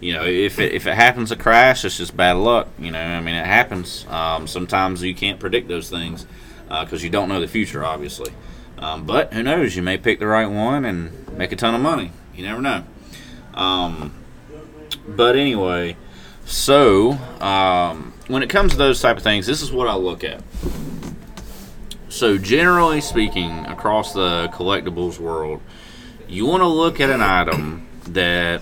you 0.06 0.14
know, 0.14 0.24
if 0.24 0.60
it, 0.60 0.74
if 0.74 0.86
it 0.86 0.94
happens 0.94 1.30
to 1.30 1.36
crash, 1.36 1.84
it's 1.84 1.98
just 1.98 2.16
bad 2.16 2.34
luck. 2.34 2.68
You 2.78 2.92
know, 2.92 3.02
I 3.02 3.22
mean, 3.22 3.34
it 3.34 3.48
happens. 3.48 4.06
Um, 4.08 4.46
sometimes 4.46 5.02
you 5.02 5.16
can't 5.16 5.40
predict 5.40 5.68
those 5.68 5.90
things 5.90 6.28
because 6.70 7.04
you 7.04 7.10
don't 7.10 7.28
know 7.28 7.42
the 7.42 7.48
future, 7.48 7.84
obviously. 7.84 8.32
Um, 8.78 9.08
but 9.08 9.34
who 9.34 9.42
knows? 9.42 9.76
You 9.76 9.82
may 9.82 9.98
pick 9.98 10.20
the 10.20 10.28
right 10.28 10.46
one 10.46 10.86
and 10.86 11.36
make 11.36 11.52
a 11.52 11.56
ton 11.56 11.74
of 11.74 11.82
money. 11.82 12.12
You 12.36 12.44
never 12.44 12.62
know. 12.62 12.84
Um, 13.56 14.14
but 15.08 15.36
anyway, 15.36 15.98
so 16.46 17.14
um, 17.42 18.14
when 18.28 18.44
it 18.44 18.50
comes 18.52 18.74
to 18.74 18.78
those 18.78 19.02
type 19.02 19.18
of 19.18 19.24
things, 19.24 19.48
this 19.48 19.64
is 19.64 19.72
what 19.72 19.88
I 19.88 19.96
look 19.96 20.24
at. 20.24 20.44
So 22.10 22.38
generally 22.38 23.02
speaking, 23.02 23.66
across 23.66 24.14
the 24.14 24.50
collectibles 24.54 25.18
world, 25.18 25.62
you 26.28 26.46
want 26.46 26.62
to 26.62 26.68
look 26.68 27.00
at 27.00 27.10
an 27.10 27.24
item 27.24 27.88
that 28.10 28.62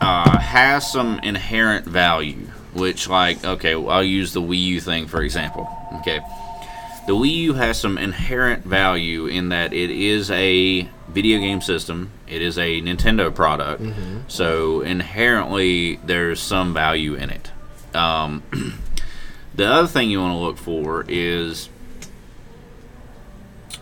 uh, 0.00 0.38
has 0.38 0.90
some 0.90 1.18
inherent 1.20 1.86
value. 1.86 2.48
Which, 2.74 3.08
like, 3.08 3.44
okay, 3.44 3.74
I'll 3.74 4.02
use 4.02 4.32
the 4.32 4.42
Wii 4.42 4.60
U 4.60 4.80
thing 4.80 5.06
for 5.06 5.22
example. 5.22 5.68
Okay, 6.00 6.20
the 7.06 7.12
Wii 7.12 7.34
U 7.34 7.52
has 7.54 7.78
some 7.78 7.98
inherent 7.98 8.64
value 8.64 9.26
in 9.26 9.50
that 9.50 9.72
it 9.72 9.90
is 9.90 10.30
a 10.32 10.88
video 11.08 11.38
game 11.38 11.60
system. 11.60 12.10
It 12.26 12.42
is 12.42 12.58
a 12.58 12.80
Nintendo 12.80 13.32
product, 13.32 13.82
so 14.26 14.80
inherently 14.80 15.96
there's 16.04 16.40
some 16.40 16.74
value 16.74 17.14
in 17.14 17.30
it. 17.30 17.52
Um, 17.94 18.42
the 19.54 19.66
other 19.66 19.86
thing 19.86 20.10
you 20.10 20.20
want 20.20 20.32
to 20.32 20.38
look 20.38 20.58
for 20.58 21.04
is 21.06 21.68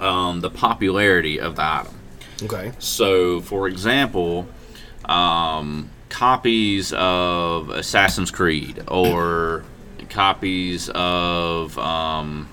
um, 0.00 0.40
the 0.40 0.50
popularity 0.50 1.40
of 1.40 1.56
the 1.56 1.62
item. 1.62 1.94
Okay. 2.42 2.72
So, 2.78 3.40
for 3.40 3.68
example, 3.68 4.48
um, 5.04 5.90
copies 6.12 6.92
of 6.92 7.70
Assassin's 7.70 8.30
Creed 8.30 8.84
or 8.86 9.64
copies 10.10 10.90
of 10.94 11.76
um, 11.78 12.48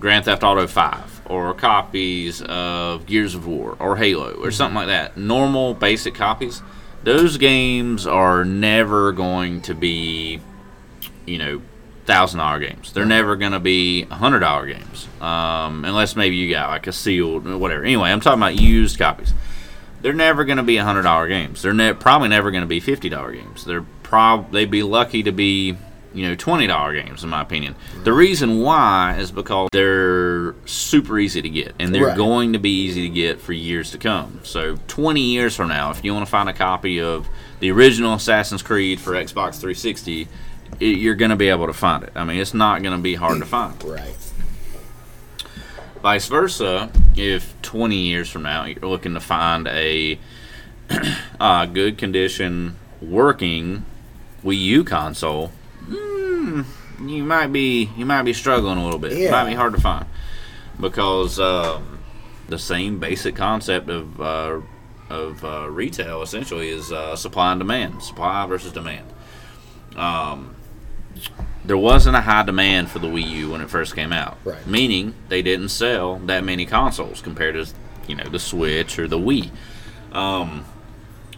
Grand 0.00 0.24
Theft 0.24 0.42
Auto 0.42 0.66
5 0.66 1.22
or 1.26 1.54
copies 1.54 2.42
of 2.42 3.06
Gears 3.06 3.36
of 3.36 3.46
War 3.46 3.76
or 3.78 3.96
Halo 3.96 4.32
or 4.34 4.50
something 4.50 4.74
like 4.74 4.88
that. 4.88 5.16
Normal, 5.16 5.74
basic 5.74 6.16
copies. 6.16 6.60
Those 7.04 7.38
games 7.38 8.04
are 8.04 8.44
never 8.44 9.12
going 9.12 9.62
to 9.62 9.74
be, 9.74 10.40
you 11.26 11.38
know, 11.38 11.62
thousand 12.04 12.38
dollar 12.38 12.58
games. 12.58 12.92
They're 12.92 13.04
never 13.04 13.36
going 13.36 13.52
to 13.52 13.60
be 13.60 14.02
hundred 14.02 14.40
dollar 14.40 14.66
games, 14.66 15.06
um, 15.20 15.84
unless 15.84 16.16
maybe 16.16 16.36
you 16.36 16.50
got 16.50 16.70
like 16.70 16.86
a 16.88 16.92
sealed 16.92 17.46
whatever. 17.46 17.84
Anyway, 17.84 18.10
I'm 18.10 18.20
talking 18.20 18.40
about 18.40 18.60
used 18.60 18.98
copies. 18.98 19.32
They're 20.04 20.12
never 20.12 20.44
going 20.44 20.58
to 20.58 20.62
be 20.62 20.76
hundred 20.76 21.02
dollar 21.04 21.28
games. 21.28 21.62
They're 21.62 21.72
ne- 21.72 21.94
probably 21.94 22.28
never 22.28 22.50
going 22.50 22.60
to 22.62 22.68
be 22.68 22.78
fifty 22.78 23.08
dollar 23.08 23.32
games. 23.32 23.64
They're 23.64 23.86
prob 24.02 24.52
they'd 24.52 24.70
be 24.70 24.82
lucky 24.82 25.22
to 25.22 25.32
be 25.32 25.78
you 26.12 26.28
know 26.28 26.34
twenty 26.34 26.66
dollar 26.66 26.92
games 26.92 27.24
in 27.24 27.30
my 27.30 27.40
opinion. 27.40 27.74
The 28.04 28.12
reason 28.12 28.60
why 28.60 29.16
is 29.18 29.32
because 29.32 29.70
they're 29.72 30.52
super 30.66 31.18
easy 31.18 31.40
to 31.40 31.48
get, 31.48 31.74
and 31.78 31.94
they're 31.94 32.08
Right. 32.08 32.16
going 32.18 32.52
to 32.52 32.58
be 32.58 32.82
easy 32.82 33.08
to 33.08 33.14
get 33.14 33.40
for 33.40 33.54
years 33.54 33.92
to 33.92 33.98
come. 33.98 34.40
So 34.42 34.76
twenty 34.88 35.22
years 35.22 35.56
from 35.56 35.70
now, 35.70 35.90
if 35.90 36.04
you 36.04 36.12
want 36.12 36.26
to 36.26 36.30
find 36.30 36.50
a 36.50 36.52
copy 36.52 37.00
of 37.00 37.26
the 37.60 37.70
original 37.70 38.12
Assassin's 38.12 38.60
Creed 38.62 39.00
for 39.00 39.12
Xbox 39.12 39.52
360, 39.58 40.28
it, 40.80 40.84
you're 40.98 41.14
going 41.14 41.30
to 41.30 41.36
be 41.36 41.48
able 41.48 41.66
to 41.66 41.72
find 41.72 42.04
it. 42.04 42.12
I 42.14 42.24
mean, 42.24 42.38
it's 42.40 42.52
not 42.52 42.82
going 42.82 42.94
to 42.94 43.02
be 43.02 43.14
hard 43.14 43.38
to 43.38 43.46
find. 43.46 43.82
Right. 43.82 44.14
Vice 46.02 46.26
versa, 46.28 46.90
if 47.16 47.54
20 47.62 47.96
years 47.96 48.30
from 48.30 48.42
now 48.42 48.64
you're 48.64 48.88
looking 48.88 49.14
to 49.14 49.20
find 49.20 49.66
a 49.68 50.18
uh, 51.40 51.66
good 51.66 51.98
condition 51.98 52.76
working 53.00 53.84
Wii 54.44 54.58
U 54.58 54.84
console, 54.84 55.52
mm, 55.88 56.64
you 57.00 57.24
might 57.24 57.48
be 57.48 57.90
you 57.96 58.04
might 58.04 58.22
be 58.22 58.32
struggling 58.32 58.78
a 58.78 58.84
little 58.84 58.98
bit. 58.98 59.12
It 59.12 59.30
might 59.30 59.48
be 59.48 59.54
hard 59.54 59.74
to 59.74 59.80
find 59.80 60.06
because 60.78 61.40
um, 61.40 62.00
the 62.48 62.58
same 62.58 62.98
basic 62.98 63.36
concept 63.36 63.88
of 63.88 64.20
uh, 64.20 64.60
of 65.10 65.44
uh, 65.44 65.68
retail 65.70 66.22
essentially 66.22 66.68
is 66.68 66.92
uh, 66.92 67.16
supply 67.16 67.52
and 67.52 67.60
demand, 67.60 68.02
supply 68.02 68.46
versus 68.46 68.72
demand. 68.72 69.06
Um, 69.96 70.54
there 71.64 71.76
wasn't 71.78 72.16
a 72.16 72.20
high 72.20 72.42
demand 72.42 72.90
for 72.90 72.98
the 72.98 73.06
Wii 73.06 73.26
U 73.30 73.50
when 73.52 73.60
it 73.60 73.70
first 73.70 73.94
came 73.94 74.12
out. 74.12 74.36
Right. 74.44 74.66
Meaning 74.66 75.14
they 75.28 75.42
didn't 75.42 75.70
sell 75.70 76.16
that 76.26 76.44
many 76.44 76.66
consoles 76.66 77.20
compared 77.20 77.54
to 77.54 77.72
you 78.06 78.14
know 78.16 78.24
the 78.24 78.38
Switch 78.38 78.98
or 78.98 79.08
the 79.08 79.18
Wii. 79.18 79.50
Um, 80.12 80.64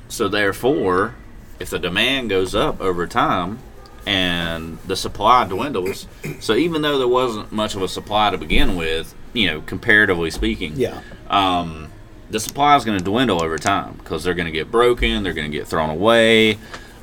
so 0.09 0.29
therefore, 0.29 1.15
if 1.61 1.71
the 1.71 1.79
demand 1.79 2.29
goes 2.31 2.55
up 2.55 2.81
over 2.81 3.07
time 3.07 3.59
and 4.07 4.79
the 4.87 4.97
supply 4.97 5.47
dwindles, 5.47 6.07
so 6.41 6.55
even 6.55 6.83
though 6.83 6.99
there 6.99 7.09
wasn't 7.09 7.51
much 7.53 7.75
of 7.75 7.83
a 7.83 7.89
supply 7.89 8.31
to 8.31 8.39
begin 8.39 8.77
with, 8.77 9.15
you 9.33 9.47
know, 9.49 9.61
comparatively 9.63 10.31
speaking, 10.31 10.75
Yeah. 10.77 11.01
um, 11.29 11.91
the 12.31 12.39
supply 12.41 12.77
is 12.77 12.85
going 12.85 12.99
to 12.99 13.05
dwindle 13.05 13.43
over 13.43 13.59
time 13.59 13.95
because 13.95 14.23
they're 14.25 14.35
going 14.35 14.47
to 14.47 14.53
get 14.53 14.71
broken, 14.71 15.23
they're 15.23 15.33
going 15.33 15.51
to 15.51 15.57
get 15.57 15.67
thrown 15.67 15.91
away, 15.91 16.59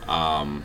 um, 0.08 0.64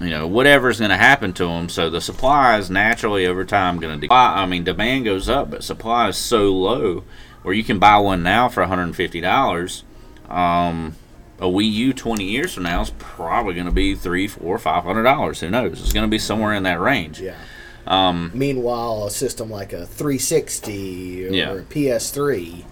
you 0.00 0.10
know, 0.10 0.26
whatever's 0.26 0.78
going 0.78 0.90
to 0.90 0.96
happen 0.96 1.32
to 1.34 1.46
them. 1.46 1.68
So 1.68 1.90
the 1.90 2.00
supply 2.00 2.58
is 2.58 2.70
naturally 2.70 3.26
over 3.26 3.44
time 3.44 3.78
going 3.80 3.94
to 3.94 4.00
decline. 4.00 4.38
I 4.38 4.46
mean, 4.46 4.64
demand 4.64 5.04
goes 5.04 5.28
up, 5.28 5.50
but 5.50 5.64
supply 5.64 6.08
is 6.08 6.16
so 6.16 6.52
low 6.52 7.04
where 7.42 7.54
you 7.54 7.64
can 7.64 7.78
buy 7.78 7.96
one 7.98 8.22
now 8.22 8.48
for 8.48 8.64
$150. 8.64 9.82
Um, 10.30 10.96
a 11.40 11.44
Wii 11.46 11.72
U 11.72 11.92
20 11.92 12.24
years 12.24 12.54
from 12.54 12.64
now 12.64 12.80
is 12.82 12.90
probably 12.98 13.54
going 13.54 13.66
to 13.66 13.72
be 13.72 13.94
three, 13.94 14.26
four, 14.26 14.58
five 14.58 14.82
hundred 14.84 15.04
dollars. 15.04 15.40
Who 15.40 15.50
knows? 15.50 15.80
It's 15.80 15.92
going 15.92 16.04
to 16.06 16.10
be 16.10 16.18
somewhere 16.18 16.54
in 16.54 16.64
that 16.64 16.80
range. 16.80 17.20
Yeah. 17.20 17.36
Um, 17.86 18.30
Meanwhile, 18.34 19.06
a 19.06 19.10
system 19.10 19.48
like 19.50 19.72
a 19.72 19.86
360 19.86 21.26
or 21.26 21.30
Yeah. 21.30 21.52
a 21.52 21.62
PS3. 21.62 22.64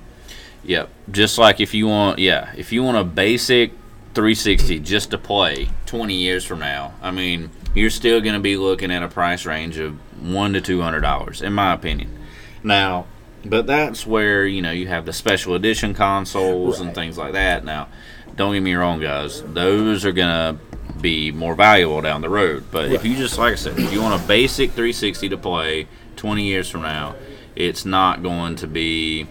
Yep. 0.65 0.89
Just 1.11 1.39
like 1.39 1.61
if 1.61 1.73
you 1.75 1.87
want, 1.87 2.19
yeah, 2.19 2.51
if 2.57 2.73
you 2.73 2.83
want 2.83 2.97
a 2.99 3.05
basic 3.05 3.71
360 4.17 4.81
just 4.81 5.11
to 5.11 5.19
play 5.19 5.69
20 5.85 6.15
years 6.15 6.45
from 6.45 6.59
now, 6.59 6.95
I 7.03 7.11
mean, 7.11 7.51
you're 7.75 7.91
still 7.91 8.23
going 8.23 8.35
to 8.35 8.41
be 8.41 8.57
looking 8.57 8.91
at 8.91 9.03
a 9.03 9.09
price 9.09 9.45
range 9.45 9.77
of 9.77 9.95
one 10.21 10.55
to 10.55 10.63
two 10.63 10.81
hundred 10.81 11.03
dollars, 11.03 11.43
in 11.43 11.53
my 11.53 11.75
opinion. 11.75 12.19
Now, 12.63 13.07
but 13.45 13.67
that's 13.67 14.07
where 14.07 14.47
you 14.47 14.63
know 14.63 14.71
you 14.71 14.89
have 14.89 15.05
the 15.05 15.13
special 15.13 15.55
edition 15.55 15.93
consoles 15.93 16.81
and 16.81 16.95
things 16.95 17.19
like 17.19 17.35
that. 17.35 17.65
Now, 17.65 17.89
don't 18.35 18.55
get 18.55 18.63
me 18.63 18.75
wrong, 18.75 19.01
guys; 19.01 19.43
those 19.43 20.07
are 20.07 20.13
gonna 20.13 20.59
be 21.03 21.31
more 21.31 21.55
valuable 21.55 22.01
down 22.01 22.23
the 22.23 22.31
road. 22.31 22.65
But 22.71 22.91
if 22.91 23.05
you 23.05 23.15
just 23.17 23.37
like 23.39 23.53
I 23.53 23.57
said, 23.57 23.79
if 23.79 23.93
you 23.93 24.01
want 24.01 24.25
a 24.25 24.27
basic 24.27 24.71
360 24.71 25.29
to 25.29 25.37
play 25.37 25.87
20 26.17 26.43
years 26.43 26.71
from 26.71 26.81
now, 26.83 27.15
it's 27.55 27.85
not 27.85 28.23
going 28.23 28.57
to 28.57 28.67
be 28.67 29.27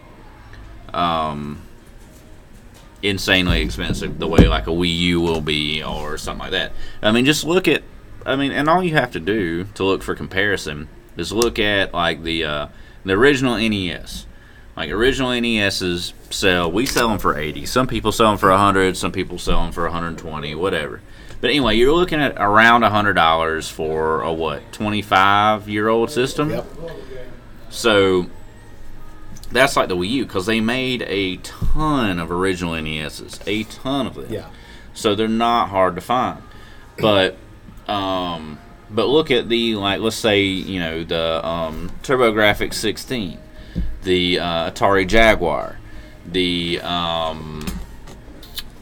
um, 0.93 1.64
insanely 3.09 3.61
expensive 3.61 4.19
the 4.19 4.27
way 4.27 4.47
like 4.47 4.67
a 4.67 4.71
Wii 4.71 4.95
U 4.97 5.21
will 5.21 5.41
be 5.41 5.83
or 5.83 6.17
something 6.17 6.39
like 6.39 6.51
that. 6.51 6.71
I 7.01 7.11
mean, 7.11 7.25
just 7.25 7.43
look 7.43 7.67
at, 7.67 7.83
I 8.25 8.35
mean, 8.35 8.51
and 8.51 8.69
all 8.69 8.83
you 8.83 8.95
have 8.95 9.11
to 9.11 9.19
do 9.19 9.65
to 9.75 9.83
look 9.83 10.03
for 10.03 10.15
comparison 10.15 10.87
is 11.17 11.31
look 11.31 11.59
at 11.59 11.93
like 11.93 12.23
the 12.23 12.43
uh, 12.43 12.67
the 13.03 13.13
original 13.13 13.57
NES. 13.57 14.25
Like 14.75 14.91
original 14.91 15.39
NESs 15.39 16.13
sell, 16.29 16.69
we 16.69 16.85
sell 16.85 17.07
them 17.07 17.17
for 17.17 17.37
80. 17.37 17.65
Some 17.65 17.87
people 17.87 18.11
sell 18.11 18.31
them 18.31 18.37
for 18.37 18.49
100, 18.49 18.97
some 18.97 19.13
people 19.13 19.37
sell 19.37 19.63
them 19.63 19.71
for 19.71 19.83
120, 19.83 20.53
whatever. 20.55 21.01
But 21.39 21.51
anyway, 21.51 21.75
you're 21.75 21.93
looking 21.93 22.19
at 22.19 22.33
around 22.37 22.81
$100 22.81 23.71
for 23.71 24.21
a 24.21 24.33
what, 24.33 24.71
25 24.73 25.69
year 25.69 25.87
old 25.87 26.11
system? 26.11 26.49
Yep. 26.49 26.65
So 27.69 28.29
that's 29.55 29.75
like 29.75 29.89
the 29.89 29.95
Wii 29.95 30.09
U 30.09 30.25
because 30.25 30.45
they 30.45 30.59
made 30.59 31.03
a 31.03 31.37
ton 31.37 32.19
of 32.19 32.31
original 32.31 32.79
NESs, 32.81 33.39
a 33.45 33.63
ton 33.63 34.07
of 34.07 34.15
them. 34.15 34.31
Yeah. 34.31 34.49
So 34.93 35.15
they're 35.15 35.27
not 35.27 35.69
hard 35.69 35.95
to 35.95 36.01
find. 36.01 36.41
But 36.97 37.37
um, 37.87 38.57
but 38.89 39.07
look 39.07 39.31
at 39.31 39.49
the 39.49 39.75
like 39.75 39.99
let's 39.99 40.15
say 40.15 40.41
you 40.41 40.79
know 40.79 41.03
the 41.03 41.45
um, 41.45 41.91
TurboGrafx 42.03 42.73
16, 42.73 43.37
the 44.03 44.39
uh, 44.39 44.71
Atari 44.71 45.07
Jaguar, 45.07 45.77
the 46.25 46.79
um, 46.81 47.65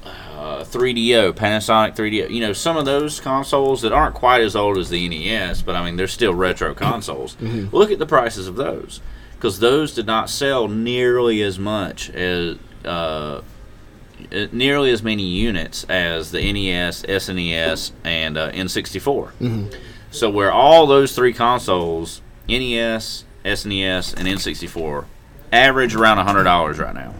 uh, 0.03 0.63
3DO, 0.63 1.33
Panasonic 1.33 1.95
3DO. 1.95 2.29
You 2.29 2.41
know, 2.41 2.53
some 2.53 2.77
of 2.77 2.85
those 2.85 3.19
consoles 3.19 3.81
that 3.81 3.91
aren't 3.91 4.13
quite 4.13 4.41
as 4.41 4.55
old 4.55 4.77
as 4.77 4.89
the 4.89 5.09
NES, 5.09 5.61
but 5.63 5.75
I 5.75 5.83
mean, 5.83 5.95
they're 5.95 6.07
still 6.07 6.33
retro 6.33 6.75
consoles. 6.75 7.35
Look 7.41 7.91
at 7.91 7.99
the 7.99 8.05
prices 8.05 8.47
of 8.47 8.55
those 8.55 9.01
because 9.43 9.59
those 9.59 9.93
did 9.93 10.05
not 10.07 10.29
sell 10.29 10.69
nearly 10.69 11.41
as 11.43 11.59
much 11.59 12.09
as. 12.11 12.57
Uh, 12.85 13.41
uh, 14.31 14.47
nearly 14.53 14.89
as 14.91 15.03
many 15.03 15.23
units 15.23 15.83
as 15.85 16.31
the 16.31 16.39
NES, 16.53 17.01
SNES, 17.03 17.91
and 18.05 18.37
uh, 18.37 18.51
N64. 18.51 19.73
So 20.11 20.29
where 20.29 20.51
all 20.51 20.85
those 20.87 21.13
three 21.13 21.33
consoles, 21.33 22.21
NES, 22.47 23.25
SNES, 23.43 24.13
and 24.15 24.27
N64, 24.27 25.05
average 25.51 25.95
around 25.95 26.19
hundred 26.19 26.43
dollars 26.45 26.79
right 26.79 26.93
now. 26.93 27.15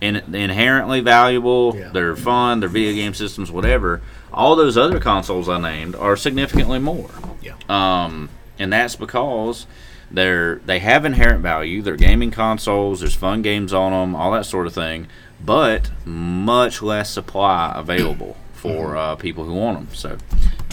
In, 0.00 0.16
inherently 0.34 1.00
valuable, 1.00 1.74
Yeah. 1.74 1.88
they're 1.88 2.14
fun, 2.14 2.60
they're 2.60 2.68
video 2.68 2.92
game 2.92 3.14
systems, 3.14 3.50
whatever. 3.50 4.00
All 4.32 4.54
those 4.54 4.76
other 4.76 5.00
consoles 5.00 5.48
I 5.48 5.58
named 5.58 5.96
are 5.96 6.16
significantly 6.16 6.78
more. 6.78 7.10
Yeah. 7.42 7.54
Um, 7.68 8.28
and 8.58 8.72
that's 8.72 8.94
because 8.94 9.66
they're 10.10 10.56
they 10.64 10.78
have 10.78 11.04
inherent 11.04 11.42
value. 11.42 11.82
They're 11.82 11.96
gaming 11.96 12.30
consoles. 12.30 13.00
There's 13.00 13.14
fun 13.14 13.42
games 13.42 13.72
on 13.72 13.92
them, 13.92 14.14
all 14.14 14.32
that 14.32 14.46
sort 14.46 14.66
of 14.66 14.74
thing. 14.74 15.06
But 15.44 15.90
much 16.04 16.82
less 16.82 17.10
supply 17.10 17.72
available 17.74 18.36
for 18.54 18.96
uh, 18.96 19.14
people 19.16 19.44
who 19.44 19.54
want 19.54 19.78
them. 19.78 19.94
So 19.94 20.18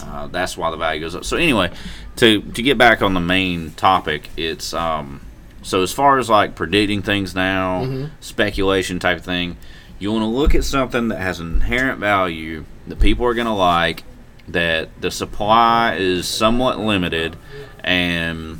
uh, 0.03 0.27
that's 0.27 0.57
why 0.57 0.71
the 0.71 0.77
value 0.77 1.01
goes 1.01 1.15
up. 1.15 1.25
So 1.25 1.38
anyway, 1.38 1.71
to 2.17 2.41
to 2.41 2.61
get 2.61 2.77
back 2.77 3.01
on 3.01 3.13
the 3.13 3.19
main 3.19 3.71
topic, 3.71 4.29
it's 4.38 4.73
um, 4.73 5.21
so 5.61 5.81
as 5.81 5.91
far 5.91 6.17
as 6.17 6.29
like 6.29 6.55
predicting 6.55 7.01
things 7.01 7.36
now, 7.36 8.09
speculation 8.19 8.99
type 8.99 9.17
of 9.17 9.25
thing, 9.25 9.57
you 9.99 10.11
want 10.11 10.23
to 10.23 10.27
look 10.27 10.55
at 10.55 10.63
something 10.63 11.09
that 11.09 11.19
has 11.19 11.39
an 11.39 11.55
inherent 11.55 11.99
value 11.99 12.65
that 12.88 12.99
people 12.99 13.25
are 13.25 13.33
going 13.33 13.47
to 13.47 13.53
like, 13.53 14.03
that 14.47 14.89
the 15.01 15.11
supply 15.11 15.95
is 15.95 16.27
somewhat 16.27 16.79
limited, 16.79 17.36
and 17.83 18.59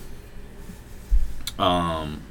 um. 1.60 2.22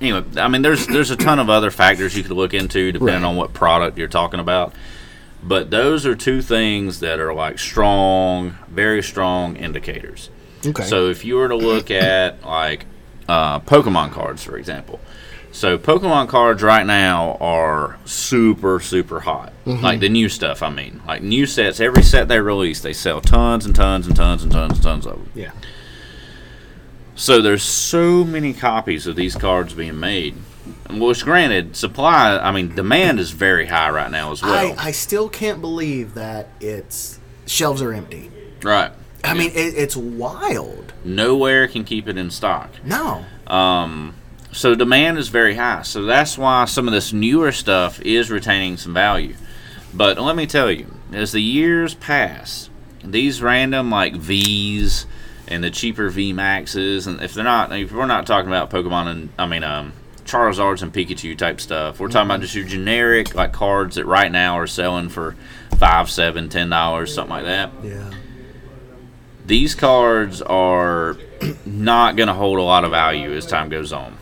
Anyway, 0.00 0.24
I 0.36 0.48
mean, 0.48 0.62
there's 0.62 0.86
there's 0.88 1.10
a 1.12 1.16
ton 1.16 1.38
of 1.38 1.48
other 1.48 1.70
factors 1.70 2.16
you 2.16 2.22
could 2.24 2.32
look 2.32 2.54
into 2.54 2.90
depending 2.90 3.22
Right. 3.22 3.28
on 3.28 3.36
what 3.36 3.52
product 3.52 3.96
you're 3.98 4.08
talking 4.08 4.40
about. 4.40 4.74
But 5.44 5.70
those 5.70 6.06
are 6.06 6.14
two 6.16 6.42
things 6.42 7.00
that 7.00 7.18
are 7.20 7.32
like 7.34 7.58
strong, 7.58 8.56
very 8.68 9.02
strong 9.02 9.56
indicators. 9.56 10.28
Okay. 10.66 10.82
So 10.84 11.08
if 11.08 11.24
you 11.24 11.36
were 11.36 11.48
to 11.48 11.56
look 11.56 11.90
at 11.90 12.44
like 12.44 12.86
uh, 13.28 13.60
Pokemon 13.60 14.10
cards, 14.12 14.42
for 14.42 14.56
example, 14.56 14.98
so 15.52 15.78
Pokemon 15.78 16.28
cards 16.28 16.62
right 16.64 16.86
now 16.86 17.36
are 17.40 17.96
super 18.04 18.80
super 18.80 19.20
hot. 19.20 19.52
Like 19.66 20.00
the 20.00 20.08
new 20.08 20.28
stuff, 20.28 20.62
I 20.64 20.70
mean, 20.70 21.00
like 21.06 21.22
new 21.22 21.46
sets. 21.46 21.78
Every 21.78 22.02
set 22.02 22.26
they 22.26 22.40
release, 22.40 22.80
they 22.80 22.92
sell 22.92 23.20
tons 23.20 23.66
and 23.66 23.74
tons 23.74 24.08
and 24.08 24.16
tons 24.16 24.42
and 24.42 24.50
tons 24.50 24.72
and 24.74 24.82
tons 24.82 25.06
of 25.06 25.12
them. 25.12 25.30
yeah. 25.36 25.52
So 27.14 27.42
there's 27.42 27.62
so 27.62 28.24
many 28.24 28.52
copies 28.52 29.06
of 29.06 29.16
these 29.16 29.34
cards 29.34 29.74
being 29.74 30.00
made. 30.00 30.34
Which, 30.90 31.24
granted, 31.24 31.76
supply. 31.76 32.36
I 32.38 32.52
mean, 32.52 32.74
demand 32.74 33.18
is 33.18 33.30
very 33.30 33.66
high 33.66 33.90
right 33.90 34.10
now 34.10 34.32
as 34.32 34.42
well. 34.42 34.74
I, 34.78 34.88
I 34.88 34.90
still 34.92 35.28
can't 35.28 35.60
believe 35.60 36.14
that 36.14 36.48
it's 36.60 37.18
shelves 37.46 37.82
are 37.82 37.92
empty. 37.92 38.30
right. 38.62 38.92
I 39.24 39.34
mean, 39.34 39.52
it, 39.52 39.74
it's 39.76 39.96
wild. 39.96 40.92
Nowhere 41.04 41.68
can 41.68 41.84
keep 41.84 42.08
it 42.08 42.18
in 42.18 42.30
stock. 42.32 42.70
No. 42.84 43.24
Um, 43.46 44.16
so 44.50 44.74
demand 44.74 45.16
is 45.16 45.28
very 45.28 45.54
high. 45.54 45.82
So 45.82 46.02
that's 46.02 46.36
why 46.36 46.64
some 46.64 46.88
of 46.88 46.92
this 46.92 47.12
newer 47.12 47.52
stuff 47.52 48.00
is 48.02 48.32
retaining 48.32 48.76
some 48.78 48.92
value. 48.92 49.36
But 49.94 50.18
let 50.18 50.34
me 50.34 50.46
tell 50.46 50.72
you, 50.72 50.86
as 51.12 51.30
the 51.30 51.40
years 51.40 51.94
pass, 51.94 52.68
these 53.04 53.40
random 53.40 53.90
like 53.90 54.14
V's 54.16 55.06
and 55.52 55.62
the 55.62 55.70
cheaper 55.70 56.08
V 56.08 56.32
Maxes, 56.32 57.06
and 57.06 57.20
if 57.22 57.34
they're 57.34 57.44
not, 57.44 57.72
if 57.72 57.92
we're 57.92 58.06
not 58.06 58.26
talking 58.26 58.48
about 58.48 58.70
Pokemon 58.70 59.06
and 59.10 59.28
I 59.38 59.46
mean 59.46 59.62
um, 59.64 59.92
Charizards 60.24 60.82
and 60.82 60.92
Pikachu 60.92 61.36
type 61.36 61.60
stuff, 61.60 62.00
we're 62.00 62.08
talking 62.08 62.30
about 62.30 62.40
just 62.40 62.54
your 62.54 62.64
generic 62.64 63.34
like 63.34 63.52
cards 63.52 63.96
that 63.96 64.06
right 64.06 64.30
now 64.32 64.58
are 64.58 64.66
selling 64.66 65.08
for 65.08 65.36
five, 65.78 66.10
seven, 66.10 66.48
ten 66.48 66.68
dollars, 66.70 67.12
something 67.14 67.30
like 67.30 67.44
that 67.44 67.70
Yeah. 67.82 68.10
these 69.46 69.74
cards 69.74 70.40
are 70.42 71.16
not 71.66 72.16
going 72.16 72.28
to 72.28 72.34
hold 72.34 72.58
a 72.58 72.62
lot 72.62 72.84
of 72.84 72.90
value 72.90 73.32
as 73.32 73.46
time 73.46 73.68
goes 73.68 73.92
on. 73.92 74.16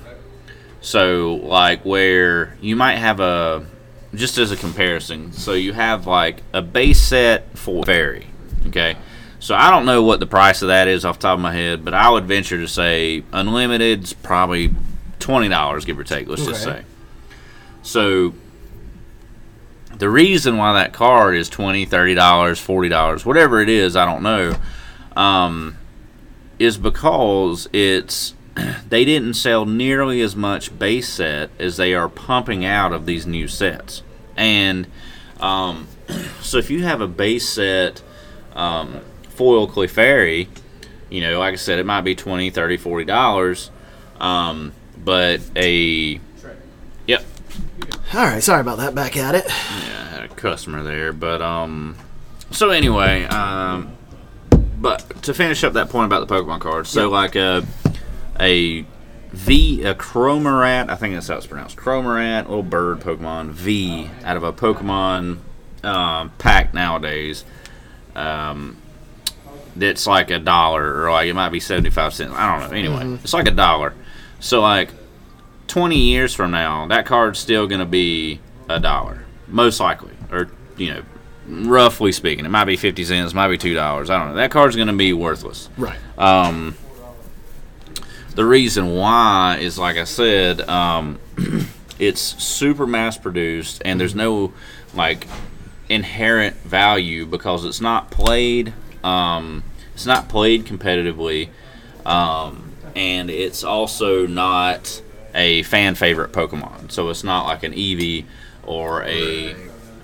So, 0.80 1.34
like, 1.42 1.84
where 1.84 2.56
you 2.62 2.74
might 2.74 2.96
have 2.96 3.20
a, 3.20 3.66
just 4.14 4.38
as 4.38 4.50
a 4.50 4.56
comparison, 4.56 5.32
so 5.32 5.52
you 5.52 5.74
have 5.74 6.06
like 6.06 6.42
a 6.54 6.62
base 6.62 7.00
set 7.02 7.56
for 7.58 7.84
Fairy, 7.84 8.26
okay? 8.68 8.96
So, 9.41 9.55
I 9.55 9.70
don't 9.70 9.86
know 9.86 10.03
what 10.03 10.20
the 10.20 10.26
price 10.26 10.62
of 10.62 10.68
that 10.68 10.86
is 10.86 11.05
off 11.05 11.18
the 11.18 11.22
top 11.22 11.34
of 11.34 11.41
my 11.41 11.53
head, 11.53 11.84
but 11.84 11.95
I 11.95 12.11
would 12.11 12.26
venture 12.26 12.59
to 12.59 12.68
say 12.68 13.24
Unlimited's 13.32 14.12
probably 14.12 14.70
$20, 15.18 15.86
give 15.86 15.99
or 15.99 16.05
take, 16.05 16.28
let's 16.28 16.45
just 16.45 16.62
say. 16.62 16.84
So, 17.82 18.34
the 19.97 20.09
reason 20.09 20.57
why 20.57 20.74
that 20.74 20.93
card 20.93 21.36
is 21.36 21.51
$20, 21.51 21.88
$30, 21.88 22.16
$40, 22.16 23.24
whatever 23.24 23.61
it 23.61 23.68
is, 23.68 23.97
I 23.97 24.05
don't 24.05 24.22
know 24.22 24.55
um, 25.16 25.76
is 26.59 26.78
because 26.78 27.68
it's 27.72 28.34
they 28.88 29.05
didn't 29.05 29.34
sell 29.34 29.66
nearly 29.66 30.20
as 30.20 30.36
much 30.36 30.76
base 30.78 31.09
set 31.09 31.51
as 31.59 31.76
they 31.76 31.95
are 31.95 32.09
pumping 32.09 32.64
out 32.64 32.93
of 32.93 33.07
these 33.07 33.26
new 33.26 33.49
sets. 33.49 34.03
And 34.36 34.86
um, 35.41 35.88
so 36.41 36.59
if 36.59 36.70
you 36.70 36.84
have 36.84 37.01
a 37.01 37.09
base 37.09 37.49
set 37.49 38.03
um, 38.55 39.01
foil 39.41 39.66
Clefairy, 39.66 40.49
you 41.09 41.22
know, 41.22 41.38
like 41.38 41.55
I 41.55 41.57
said, 41.57 41.78
it 41.78 41.86
might 41.86 42.03
be 42.03 42.14
20 42.14 42.51
30 42.51 42.76
40 42.76 43.05
dollars. 43.07 43.70
Um, 44.20 44.74
but 45.03 45.41
a 45.57 46.20
yep. 47.07 47.24
All 48.12 48.20
right, 48.20 48.43
sorry 48.43 48.61
about 48.61 48.76
that. 48.76 48.95
Back 48.95 49.16
at 49.16 49.34
it. 49.34 49.47
Yeah, 49.47 49.55
I 49.55 50.14
had 50.14 50.24
a 50.24 50.28
customer 50.28 50.82
there, 50.82 51.14
but 51.14 51.41
um. 51.41 51.97
So 52.51 52.68
anyway, 52.68 53.24
um, 53.24 53.97
but 54.78 55.22
to 55.22 55.32
finish 55.32 55.64
up 55.64 55.72
that 55.72 55.88
point 55.88 56.05
about 56.05 56.28
the 56.28 56.34
Pokemon 56.34 56.61
cards, 56.61 56.91
so 56.91 57.09
like 57.09 57.34
a 57.34 57.64
a 58.38 58.84
V 59.32 59.84
a 59.84 59.95
Chromarat, 59.95 60.91
I 60.91 60.97
think 60.97 61.14
that's 61.14 61.28
how 61.28 61.38
it's 61.38 61.47
pronounced. 61.47 61.78
Chromarat, 61.78 62.47
little 62.47 62.62
bird 62.62 63.01
Pokemon 63.01 63.53
V 63.53 64.11
out 64.22 64.36
of 64.36 64.43
a 64.43 64.53
Pokemon 64.53 65.38
um, 65.82 66.30
pack 66.36 66.74
nowadays. 66.74 67.45
Um, 68.14 68.76
that's 69.76 70.06
like 70.06 70.30
a 70.30 70.38
dollar, 70.38 71.04
or 71.04 71.10
like 71.10 71.28
it 71.28 71.34
might 71.34 71.50
be 71.50 71.60
seventy 71.60 71.90
five 71.90 72.14
cents. 72.14 72.32
I 72.34 72.58
don't 72.58 72.70
know. 72.70 72.76
Anyway, 72.76 73.18
it's 73.22 73.32
like 73.32 73.48
a 73.48 73.52
dollar. 73.52 73.94
So 74.40 74.60
like 74.60 74.90
twenty 75.66 75.98
years 75.98 76.34
from 76.34 76.50
now, 76.50 76.86
that 76.88 77.06
card's 77.06 77.38
still 77.38 77.66
gonna 77.66 77.86
be 77.86 78.40
a 78.68 78.80
dollar, 78.80 79.24
most 79.48 79.80
likely, 79.80 80.12
or 80.30 80.50
you 80.76 80.94
know, 80.94 81.02
roughly 81.46 82.12
speaking, 82.12 82.44
it 82.44 82.50
might 82.50 82.64
be 82.64 82.76
fifty 82.76 83.04
cents, 83.04 83.34
might 83.34 83.48
be 83.48 83.58
two 83.58 83.74
dollars. 83.74 84.10
I 84.10 84.18
don't 84.18 84.30
know. 84.30 84.34
That 84.36 84.50
card's 84.50 84.76
gonna 84.76 84.92
be 84.92 85.12
worthless. 85.12 85.68
Right. 85.76 85.98
Um, 86.18 86.76
the 88.34 88.44
reason 88.44 88.94
why 88.94 89.58
is 89.60 89.78
like 89.78 89.96
I 89.96 90.04
said, 90.04 90.60
um, 90.62 91.18
it's 91.98 92.20
super 92.20 92.86
mass 92.86 93.18
produced, 93.18 93.82
and 93.84 94.00
there's 94.00 94.14
no 94.14 94.52
like 94.94 95.26
inherent 95.88 96.56
value 96.56 97.26
because 97.26 97.64
it's 97.64 97.80
not 97.80 98.10
played. 98.10 98.72
Um, 99.05 99.62
it's 99.94 100.07
not 100.07 100.28
played 100.28 100.64
competitively, 100.64 101.48
um, 102.07 102.72
and 102.96 103.30
it's 103.30 103.64
also 103.64 104.26
not 104.26 105.03
a 105.34 105.62
fan 105.64 105.94
favorite 105.94 106.32
Pokemon. 106.32 106.90
So 106.90 107.09
it's 107.09 107.24
not 107.24 107.46
like 107.46 107.62
an 107.62 107.72
Eevee 107.72 108.24
or 108.64 109.03
a, 109.05 109.53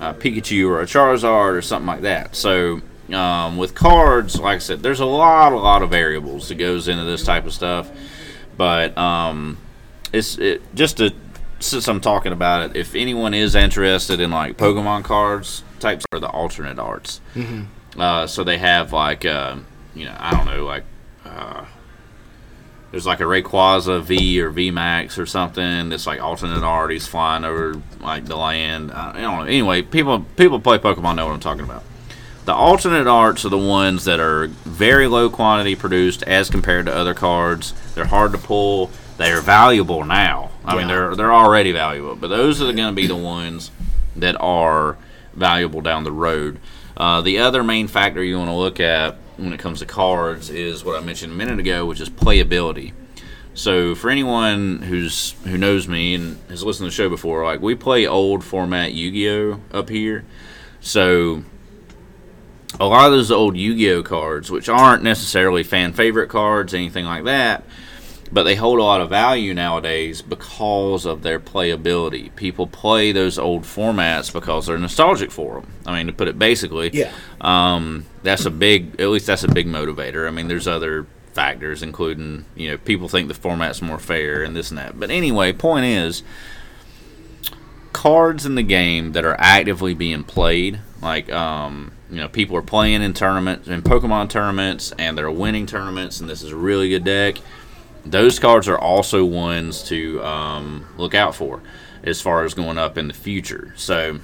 a 0.00 0.14
Pikachu 0.14 0.68
or 0.68 0.80
a 0.80 0.86
Charizard 0.86 1.56
or 1.56 1.62
something 1.62 1.86
like 1.86 2.02
that. 2.02 2.36
So 2.36 2.80
um, 3.12 3.56
with 3.56 3.74
cards, 3.74 4.38
like 4.40 4.56
I 4.56 4.58
said, 4.58 4.82
there's 4.82 5.00
a 5.00 5.06
lot, 5.06 5.52
a 5.52 5.56
lot 5.56 5.82
of 5.82 5.90
variables 5.90 6.48
that 6.48 6.56
goes 6.56 6.88
into 6.88 7.04
this 7.04 7.24
type 7.24 7.46
of 7.46 7.52
stuff. 7.52 7.90
But 8.56 8.96
um, 8.96 9.58
it's 10.12 10.38
it, 10.38 10.62
just 10.74 10.98
to 10.98 11.12
since 11.58 11.88
I'm 11.88 12.00
talking 12.00 12.32
about 12.32 12.70
it, 12.70 12.76
if 12.76 12.94
anyone 12.94 13.34
is 13.34 13.54
interested 13.54 14.20
in 14.20 14.30
like 14.30 14.56
Pokemon 14.56 15.04
cards 15.04 15.62
types 15.80 16.04
or 16.12 16.20
the 16.20 16.28
alternate 16.28 16.78
arts, 16.78 17.20
uh, 17.98 18.26
so 18.26 18.44
they 18.44 18.58
have 18.58 18.92
like 18.92 19.24
uh, 19.24 19.56
you 19.94 20.04
know 20.04 20.16
I 20.18 20.30
don't 20.32 20.46
know 20.46 20.64
like 20.64 20.84
uh, 21.24 21.64
there's 22.90 23.06
like 23.06 23.20
a 23.20 23.24
Rayquaza 23.24 24.02
V 24.02 24.40
or 24.40 24.50
V 24.50 24.70
Max 24.70 25.18
or 25.18 25.26
something 25.26 25.88
that's 25.88 26.06
like 26.06 26.20
alternate 26.20 26.62
art. 26.62 26.90
He's 26.90 27.06
flying 27.06 27.44
over 27.44 27.80
like 28.00 28.26
the 28.26 28.36
land. 28.36 28.92
I 28.92 29.12
don't 29.12 29.38
know. 29.38 29.42
Anyway, 29.42 29.82
people 29.82 30.20
people 30.36 30.60
play 30.60 30.78
Pokemon 30.78 31.16
know 31.16 31.26
what 31.26 31.34
I'm 31.34 31.40
talking 31.40 31.64
about. 31.64 31.84
The 32.46 32.54
alternate 32.54 33.08
arts 33.08 33.44
are 33.44 33.48
the 33.48 33.58
ones 33.58 34.04
that 34.04 34.20
are 34.20 34.46
very 34.46 35.08
low 35.08 35.28
quantity 35.28 35.74
produced 35.74 36.22
as 36.22 36.48
compared 36.48 36.86
to 36.86 36.94
other 36.94 37.12
cards. 37.12 37.74
They're 37.94 38.04
hard 38.06 38.30
to 38.32 38.38
pull. 38.38 38.90
They 39.16 39.32
are 39.32 39.40
valuable 39.40 40.04
now. 40.04 40.52
I 40.64 40.76
mean, 40.76 40.86
they're 40.88 41.16
they're 41.16 41.32
already 41.34 41.72
valuable, 41.72 42.14
but 42.14 42.28
those 42.28 42.60
are 42.62 42.72
going 42.72 42.76
to 42.76 42.92
be 42.92 43.06
the 43.06 43.16
ones 43.16 43.70
that 44.14 44.40
are 44.40 44.96
valuable 45.34 45.80
down 45.80 46.04
the 46.04 46.12
road. 46.12 46.60
Uh, 46.96 47.20
the 47.20 47.38
other 47.38 47.62
main 47.62 47.88
factor 47.88 48.22
you 48.22 48.38
want 48.38 48.48
to 48.48 48.54
look 48.54 48.80
at 48.80 49.16
when 49.36 49.52
it 49.52 49.60
comes 49.60 49.80
to 49.80 49.86
cards 49.86 50.48
is 50.48 50.84
what 50.84 50.96
I 50.96 51.04
mentioned 51.04 51.32
a 51.32 51.36
minute 51.36 51.58
ago, 51.58 51.84
which 51.84 52.00
is 52.00 52.08
playability. 52.08 52.92
So 53.54 53.94
for 53.94 54.10
anyone 54.10 54.82
who's 54.82 55.32
who 55.44 55.56
knows 55.56 55.88
me 55.88 56.14
and 56.14 56.38
has 56.48 56.62
listened 56.62 56.86
to 56.86 56.90
the 56.90 56.94
show 56.94 57.08
before, 57.08 57.44
like 57.44 57.60
we 57.60 57.74
play 57.74 58.06
old 58.06 58.44
format 58.44 58.92
Yu-Gi-Oh 58.92 59.60
up 59.72 59.88
here. 59.88 60.24
So 60.80 61.42
a 62.78 62.84
lot 62.84 63.06
of 63.06 63.12
those 63.12 63.30
old 63.30 63.56
Yu-Gi-Oh 63.56 64.02
cards, 64.02 64.50
which 64.50 64.68
aren't 64.68 65.02
necessarily 65.02 65.62
fan 65.62 65.94
favorite 65.94 66.28
cards, 66.28 66.74
anything 66.74 67.06
like 67.06 67.24
that, 67.24 67.64
but 68.32 68.42
they 68.42 68.54
hold 68.56 68.78
a 68.78 68.82
lot 68.82 69.00
of 69.00 69.08
value 69.08 69.54
nowadays 69.54 70.20
because 70.22 71.04
of 71.06 71.22
their 71.22 71.38
playability. 71.40 72.34
People 72.36 72.66
play 72.66 73.12
those 73.12 73.38
old 73.38 73.62
formats 73.62 74.32
because 74.32 74.66
they're 74.66 74.78
nostalgic 74.78 75.30
for 75.30 75.60
them. 75.60 75.72
I 75.86 75.96
mean, 75.96 76.06
to 76.08 76.12
put 76.12 76.28
it 76.28 76.38
basically, 76.38 76.90
Yeah. 76.92 77.10
um, 77.40 78.04
that's 78.22 78.44
a 78.46 78.50
big, 78.50 79.00
at 79.00 79.08
least 79.08 79.26
that's 79.26 79.44
a 79.44 79.48
big 79.48 79.66
motivator. 79.66 80.26
I 80.26 80.30
mean, 80.30 80.48
there's 80.48 80.66
other 80.68 81.06
factors, 81.34 81.82
including 81.82 82.44
you 82.56 82.70
know 82.70 82.78
people 82.78 83.08
think 83.08 83.28
the 83.28 83.34
format's 83.34 83.80
more 83.82 83.98
fair 83.98 84.42
and 84.42 84.56
this 84.56 84.70
and 84.70 84.78
that. 84.78 84.98
But 84.98 85.10
anyway, 85.10 85.52
point 85.52 85.84
is, 85.84 86.22
cards 87.92 88.44
in 88.46 88.54
the 88.54 88.62
game 88.62 89.12
that 89.12 89.24
are 89.24 89.36
actively 89.38 89.94
being 89.94 90.24
played, 90.24 90.80
like 91.02 91.30
um, 91.32 91.92
you 92.10 92.16
know, 92.16 92.28
people 92.28 92.56
are 92.56 92.62
playing 92.62 93.02
in 93.02 93.12
tournaments, 93.14 93.68
in 93.68 93.82
Pokemon 93.82 94.30
tournaments, 94.30 94.92
and 94.98 95.16
they're 95.16 95.30
winning 95.30 95.66
tournaments, 95.66 96.20
and 96.20 96.28
this 96.28 96.42
is 96.42 96.52
a 96.52 96.56
really 96.56 96.88
good 96.88 97.04
deck. 97.04 97.36
Those 98.10 98.38
cards 98.38 98.68
are 98.68 98.78
also 98.78 99.24
ones 99.24 99.82
to 99.84 100.22
um, 100.24 100.86
look 100.96 101.14
out 101.14 101.34
for 101.34 101.60
as 102.04 102.20
far 102.20 102.44
as 102.44 102.54
going 102.54 102.78
up 102.78 102.96
in 102.96 103.08
the 103.08 103.14
future. 103.14 103.72
So, 103.76 104.20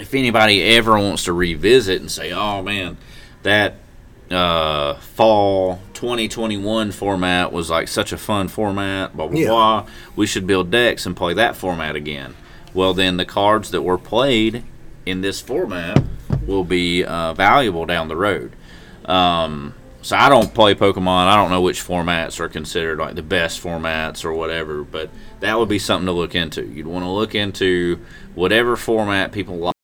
if 0.00 0.14
anybody 0.14 0.62
ever 0.62 0.98
wants 0.98 1.24
to 1.24 1.32
revisit 1.32 2.00
and 2.00 2.10
say, 2.10 2.32
"Oh 2.32 2.62
man, 2.62 2.96
that 3.42 3.76
uh, 4.30 4.94
fall 4.94 5.80
2021 5.92 6.90
format 6.92 7.52
was 7.52 7.68
like 7.70 7.88
such 7.88 8.12
a 8.12 8.16
fun 8.16 8.48
format," 8.48 9.16
blah 9.16 9.28
blah 9.28 9.38
Yeah. 9.38 9.48
blah, 9.48 9.86
we 10.16 10.26
should 10.26 10.46
build 10.46 10.70
decks 10.70 11.06
and 11.06 11.14
play 11.16 11.34
that 11.34 11.56
format 11.56 11.96
again. 11.96 12.34
Well, 12.72 12.94
then 12.94 13.18
the 13.18 13.24
cards 13.26 13.70
that 13.70 13.82
were 13.82 13.98
played 13.98 14.64
in 15.06 15.20
this 15.20 15.40
format 15.40 16.02
will 16.46 16.64
be 16.64 17.04
uh, 17.04 17.34
valuable 17.34 17.84
down 17.86 18.08
the 18.08 18.16
road. 18.16 18.56
Um, 19.04 19.74
so 20.04 20.18
I 20.18 20.28
don't 20.28 20.52
play 20.52 20.74
Pokemon. 20.74 21.28
I 21.28 21.34
don't 21.34 21.50
know 21.50 21.62
which 21.62 21.82
formats 21.82 22.38
are 22.38 22.50
considered 22.50 22.98
like 22.98 23.14
the 23.14 23.22
best 23.22 23.62
formats 23.62 24.22
or 24.22 24.34
whatever, 24.34 24.84
but 24.84 25.08
that 25.40 25.58
would 25.58 25.70
be 25.70 25.78
something 25.78 26.04
to 26.04 26.12
look 26.12 26.34
into. 26.34 26.62
You'd 26.62 26.86
want 26.86 27.06
to 27.06 27.08
look 27.08 27.34
into 27.34 28.04
whatever 28.34 28.76
format 28.76 29.32
people 29.32 29.56
like 29.56 29.74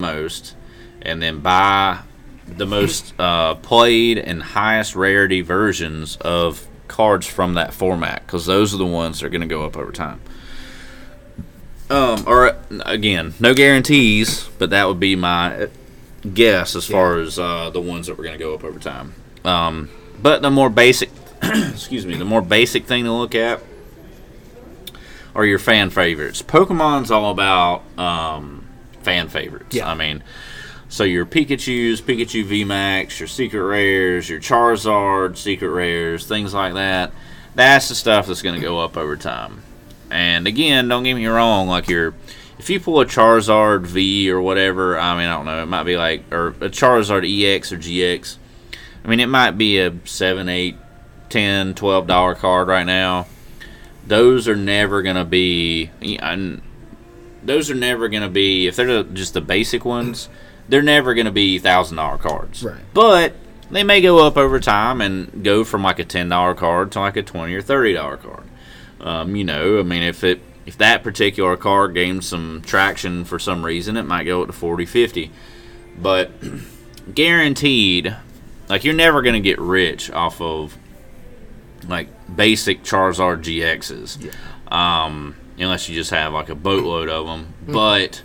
most, 0.00 0.54
and 1.00 1.22
then 1.22 1.40
buy 1.40 2.00
the 2.46 2.66
most 2.66 3.18
uh, 3.18 3.54
played 3.54 4.18
and 4.18 4.42
highest 4.42 4.94
rarity 4.94 5.40
versions 5.40 6.16
of 6.16 6.66
cards 6.86 7.26
from 7.26 7.54
that 7.54 7.72
format 7.72 8.20
because 8.26 8.44
those 8.44 8.74
are 8.74 8.78
the 8.78 8.84
ones 8.84 9.20
that 9.20 9.26
are 9.26 9.30
going 9.30 9.40
to 9.40 9.46
go 9.46 9.64
up 9.64 9.78
over 9.78 9.92
time. 9.92 10.20
Um, 11.88 12.24
or 12.26 12.54
again, 12.84 13.32
no 13.40 13.54
guarantees, 13.54 14.46
but 14.58 14.68
that 14.70 14.88
would 14.88 15.00
be 15.00 15.16
my 15.16 15.70
guess 16.34 16.76
as 16.76 16.84
far 16.84 17.18
as 17.18 17.38
uh, 17.38 17.70
the 17.70 17.80
ones 17.80 18.08
that 18.08 18.18
were 18.18 18.24
going 18.24 18.36
to 18.36 18.44
go 18.44 18.52
up 18.52 18.62
over 18.62 18.78
time. 18.78 19.14
Um, 19.44 19.90
but 20.20 20.42
the 20.42 20.50
more 20.50 20.70
basic, 20.70 21.10
excuse 21.42 22.06
me, 22.06 22.16
the 22.16 22.24
more 22.24 22.42
basic 22.42 22.86
thing 22.86 23.04
to 23.04 23.12
look 23.12 23.34
at 23.34 23.60
are 25.34 25.44
your 25.44 25.58
fan 25.58 25.90
favorites. 25.90 26.42
Pokemon's 26.42 27.10
all 27.10 27.30
about 27.30 27.82
um, 27.98 28.66
fan 29.02 29.28
favorites. 29.28 29.74
Yeah. 29.74 29.88
I 29.90 29.94
mean, 29.94 30.22
so 30.88 31.04
your 31.04 31.26
Pikachu's, 31.26 32.00
Pikachu 32.00 32.44
VMAX, 32.44 33.18
your 33.18 33.26
Secret 33.26 33.62
Rares, 33.62 34.28
your 34.28 34.40
Charizard 34.40 35.36
Secret 35.36 35.70
Rares, 35.70 36.26
things 36.26 36.54
like 36.54 36.74
that. 36.74 37.12
That's 37.54 37.88
the 37.88 37.94
stuff 37.94 38.26
that's 38.26 38.42
going 38.42 38.54
to 38.54 38.60
go 38.60 38.80
up 38.80 38.96
over 38.96 39.16
time. 39.16 39.62
And 40.10 40.46
again, 40.46 40.88
don't 40.88 41.02
get 41.02 41.14
me 41.14 41.26
wrong, 41.26 41.66
like 41.66 41.88
your 41.88 42.14
if 42.58 42.70
you 42.70 42.78
pull 42.78 43.00
a 43.00 43.06
Charizard 43.06 43.82
V 43.82 44.30
or 44.30 44.40
whatever, 44.40 44.98
I 44.98 45.16
mean, 45.18 45.28
I 45.28 45.34
don't 45.34 45.46
know, 45.46 45.62
it 45.62 45.66
might 45.66 45.82
be 45.82 45.96
like 45.96 46.32
or 46.32 46.48
a 46.48 46.70
Charizard 46.70 47.24
EX 47.24 47.72
or 47.72 47.78
GX. 47.78 48.36
I 49.04 49.08
mean, 49.08 49.20
it 49.20 49.26
might 49.26 49.52
be 49.52 49.78
a 49.78 49.92
7, 50.04 50.48
8, 50.48 50.76
10, 51.28 51.74
12 51.74 52.06
dollar 52.06 52.34
card 52.34 52.68
right 52.68 52.86
now. 52.86 53.26
Those 54.06 54.48
are 54.48 54.56
never 54.56 55.02
going 55.02 55.16
to 55.16 55.24
be 55.24 55.90
and 56.02 56.62
those 57.42 57.70
are 57.70 57.74
never 57.74 58.08
going 58.08 58.22
to 58.22 58.28
be 58.28 58.66
if 58.66 58.76
they're 58.76 59.02
just 59.02 59.34
the 59.34 59.40
basic 59.40 59.84
ones, 59.84 60.28
they're 60.68 60.82
never 60.82 61.14
going 61.14 61.26
to 61.26 61.32
be 61.32 61.60
$1000 61.60 62.18
cards. 62.20 62.62
Right. 62.62 62.80
But 62.92 63.34
they 63.70 63.84
may 63.84 64.00
go 64.00 64.26
up 64.26 64.36
over 64.36 64.60
time 64.60 65.00
and 65.00 65.44
go 65.44 65.64
from 65.64 65.82
like 65.82 65.98
a 65.98 66.04
$10 66.04 66.56
card 66.56 66.92
to 66.92 67.00
like 67.00 67.16
a 67.16 67.22
20 67.22 67.54
or 67.54 67.62
$30 67.62 68.22
card. 68.22 68.44
Um, 69.00 69.36
you 69.36 69.44
know, 69.44 69.80
I 69.80 69.82
mean, 69.82 70.02
if 70.02 70.24
it 70.24 70.40
if 70.66 70.78
that 70.78 71.02
particular 71.02 71.56
card 71.58 71.92
gains 71.94 72.26
some 72.26 72.62
traction 72.64 73.24
for 73.24 73.38
some 73.38 73.64
reason, 73.64 73.96
it 73.96 74.04
might 74.04 74.24
go 74.24 74.42
up 74.42 74.46
to 74.46 74.52
40, 74.52 74.86
50. 74.86 75.30
But 75.98 76.30
guaranteed, 77.14 78.16
like 78.68 78.84
you're 78.84 78.94
never 78.94 79.22
going 79.22 79.34
to 79.34 79.40
get 79.40 79.58
rich 79.58 80.10
off 80.10 80.40
of 80.40 80.76
like 81.88 82.08
basic 82.34 82.82
Charizard 82.82 83.42
GXs, 83.42 84.32
um, 84.72 85.36
unless 85.58 85.88
you 85.88 85.94
just 85.94 86.10
have 86.10 86.32
like 86.32 86.48
a 86.48 86.54
boatload 86.54 87.08
of 87.08 87.26
them. 87.26 87.54
But 87.66 88.22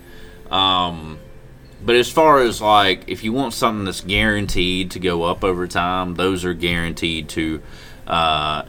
um, 0.52 1.20
but 1.84 1.96
as 1.96 2.12
far 2.12 2.40
as 2.42 2.62
like 2.62 3.08
if 3.08 3.24
you 3.24 3.34
want 3.34 3.54
something 3.54 3.86
that's 3.86 4.02
guaranteed 4.02 4.92
to 4.92 5.00
go 5.00 5.24
up 5.24 5.44
over 5.44 5.68
time, 5.68 6.16
those 6.16 6.46
are 6.46 6.54
guaranteed 6.54 7.30
to 7.30 7.62
uh, 8.08 8.64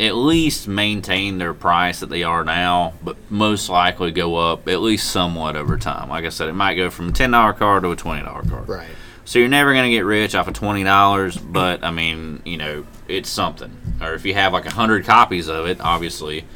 at 0.00 0.14
least 0.14 0.68
maintain 0.68 1.38
their 1.38 1.54
price 1.54 2.00
that 2.00 2.08
they 2.08 2.22
are 2.22 2.44
now, 2.44 2.94
but 3.02 3.16
most 3.30 3.68
likely 3.68 4.12
go 4.12 4.36
up 4.36 4.68
at 4.68 4.80
least 4.80 5.10
somewhat 5.10 5.56
over 5.56 5.76
time. 5.76 6.08
Like 6.08 6.24
I 6.24 6.28
said, 6.28 6.48
it 6.48 6.54
might 6.54 6.74
go 6.74 6.90
from 6.90 7.08
a 7.08 7.12
ten 7.12 7.32
dollar 7.32 7.52
card 7.52 7.82
to 7.82 7.90
a 7.90 7.96
twenty 7.96 8.22
dollar 8.22 8.42
card. 8.42 8.68
Right. 8.68 8.88
So 9.28 9.38
you're 9.38 9.48
never 9.48 9.74
gonna 9.74 9.90
get 9.90 10.06
rich 10.06 10.34
off 10.34 10.48
of 10.48 10.54
twenty 10.54 10.84
dollars, 10.84 11.36
but 11.36 11.84
I 11.84 11.90
mean, 11.90 12.40
you 12.46 12.56
know, 12.56 12.86
it's 13.08 13.28
something. 13.28 13.76
Or 14.00 14.14
if 14.14 14.24
you 14.24 14.32
have 14.32 14.54
like 14.54 14.64
a 14.64 14.70
hundred 14.70 15.04
copies 15.04 15.48
of 15.48 15.66
it, 15.66 15.82
obviously, 15.82 16.46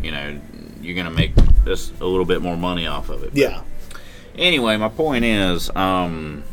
you 0.00 0.12
know, 0.12 0.40
you're 0.80 0.94
gonna 0.94 1.10
make 1.10 1.32
just 1.64 2.00
a 2.00 2.06
little 2.06 2.24
bit 2.24 2.40
more 2.40 2.56
money 2.56 2.86
off 2.86 3.08
of 3.08 3.24
it. 3.24 3.32
Yeah. 3.34 3.62
Anyway, 4.36 4.76
my 4.76 4.88
point 4.88 5.24
is, 5.24 5.74
um, 5.74 6.44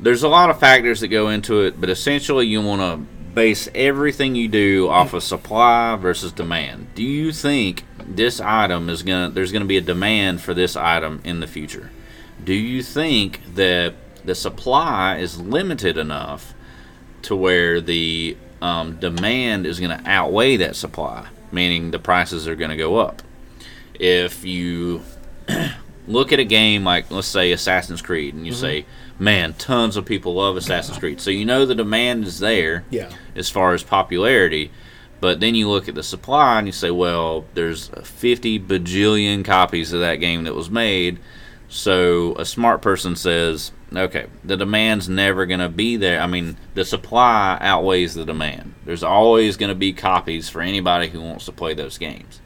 there's 0.00 0.24
a 0.24 0.28
lot 0.28 0.50
of 0.50 0.58
factors 0.58 0.98
that 0.98 1.08
go 1.08 1.28
into 1.28 1.60
it, 1.60 1.80
but 1.80 1.88
essentially, 1.88 2.48
you 2.48 2.60
want 2.62 2.80
to 2.80 2.96
base 3.32 3.68
everything 3.76 4.34
you 4.34 4.48
do 4.48 4.88
off 4.88 5.14
of 5.14 5.22
supply 5.22 5.94
versus 5.94 6.32
demand. 6.32 6.96
Do 6.96 7.04
you 7.04 7.30
think 7.30 7.84
this 7.96 8.40
item 8.40 8.88
is 8.88 9.04
gonna? 9.04 9.30
There's 9.30 9.52
gonna 9.52 9.66
be 9.66 9.76
a 9.76 9.80
demand 9.80 10.40
for 10.40 10.52
this 10.52 10.74
item 10.74 11.20
in 11.22 11.38
the 11.38 11.46
future. 11.46 11.92
Do 12.44 12.54
you 12.54 12.82
think 12.82 13.54
that 13.54 13.94
the 14.24 14.34
supply 14.34 15.18
is 15.18 15.40
limited 15.40 15.96
enough 15.96 16.54
to 17.22 17.36
where 17.36 17.80
the 17.80 18.36
um, 18.60 18.96
demand 18.96 19.66
is 19.66 19.78
going 19.80 19.96
to 19.96 20.08
outweigh 20.10 20.56
that 20.58 20.76
supply, 20.76 21.28
meaning 21.50 21.90
the 21.90 21.98
prices 21.98 22.48
are 22.48 22.56
going 22.56 22.70
to 22.70 22.76
go 22.76 22.96
up? 22.96 23.22
If 23.94 24.44
you 24.44 25.02
look 26.08 26.32
at 26.32 26.38
a 26.40 26.44
game 26.44 26.84
like, 26.84 27.10
let's 27.10 27.28
say, 27.28 27.52
Assassin's 27.52 28.02
Creed, 28.02 28.34
and 28.34 28.46
you 28.46 28.52
say, 28.52 28.86
man, 29.18 29.52
tons 29.54 29.96
of 29.96 30.04
people 30.04 30.34
love 30.34 30.56
Assassin's 30.56 30.98
Creed. 30.98 31.20
So 31.20 31.30
you 31.30 31.44
know 31.44 31.64
the 31.64 31.74
demand 31.76 32.24
is 32.24 32.40
there 32.40 32.84
Yeah. 32.90 33.10
as 33.36 33.50
far 33.50 33.72
as 33.74 33.82
popularity. 33.84 34.70
But 35.20 35.38
then 35.38 35.54
you 35.54 35.68
look 35.70 35.88
at 35.88 35.94
the 35.94 36.02
supply 36.02 36.58
and 36.58 36.66
you 36.66 36.72
say, 36.72 36.90
well, 36.90 37.44
there's 37.54 37.88
50 38.02 38.58
bajillion 38.58 39.44
copies 39.44 39.92
of 39.92 40.00
that 40.00 40.16
game 40.16 40.42
that 40.44 40.54
was 40.56 40.68
made. 40.68 41.20
So 41.72 42.34
a 42.36 42.44
smart 42.44 42.82
person 42.82 43.16
says, 43.16 43.72
okay, 43.96 44.26
the 44.44 44.58
demand's 44.58 45.08
never 45.08 45.46
going 45.46 45.60
to 45.60 45.70
be 45.70 45.96
there. 45.96 46.20
I 46.20 46.26
mean, 46.26 46.58
the 46.74 46.84
supply 46.84 47.56
outweighs 47.62 48.12
the 48.12 48.26
demand. 48.26 48.74
There's 48.84 49.02
always 49.02 49.56
going 49.56 49.70
to 49.70 49.74
be 49.74 49.94
copies 49.94 50.50
for 50.50 50.60
anybody 50.60 51.08
who 51.08 51.22
wants 51.22 51.46
to 51.46 51.52
play 51.52 51.72
those 51.72 51.96
games. 51.96 52.42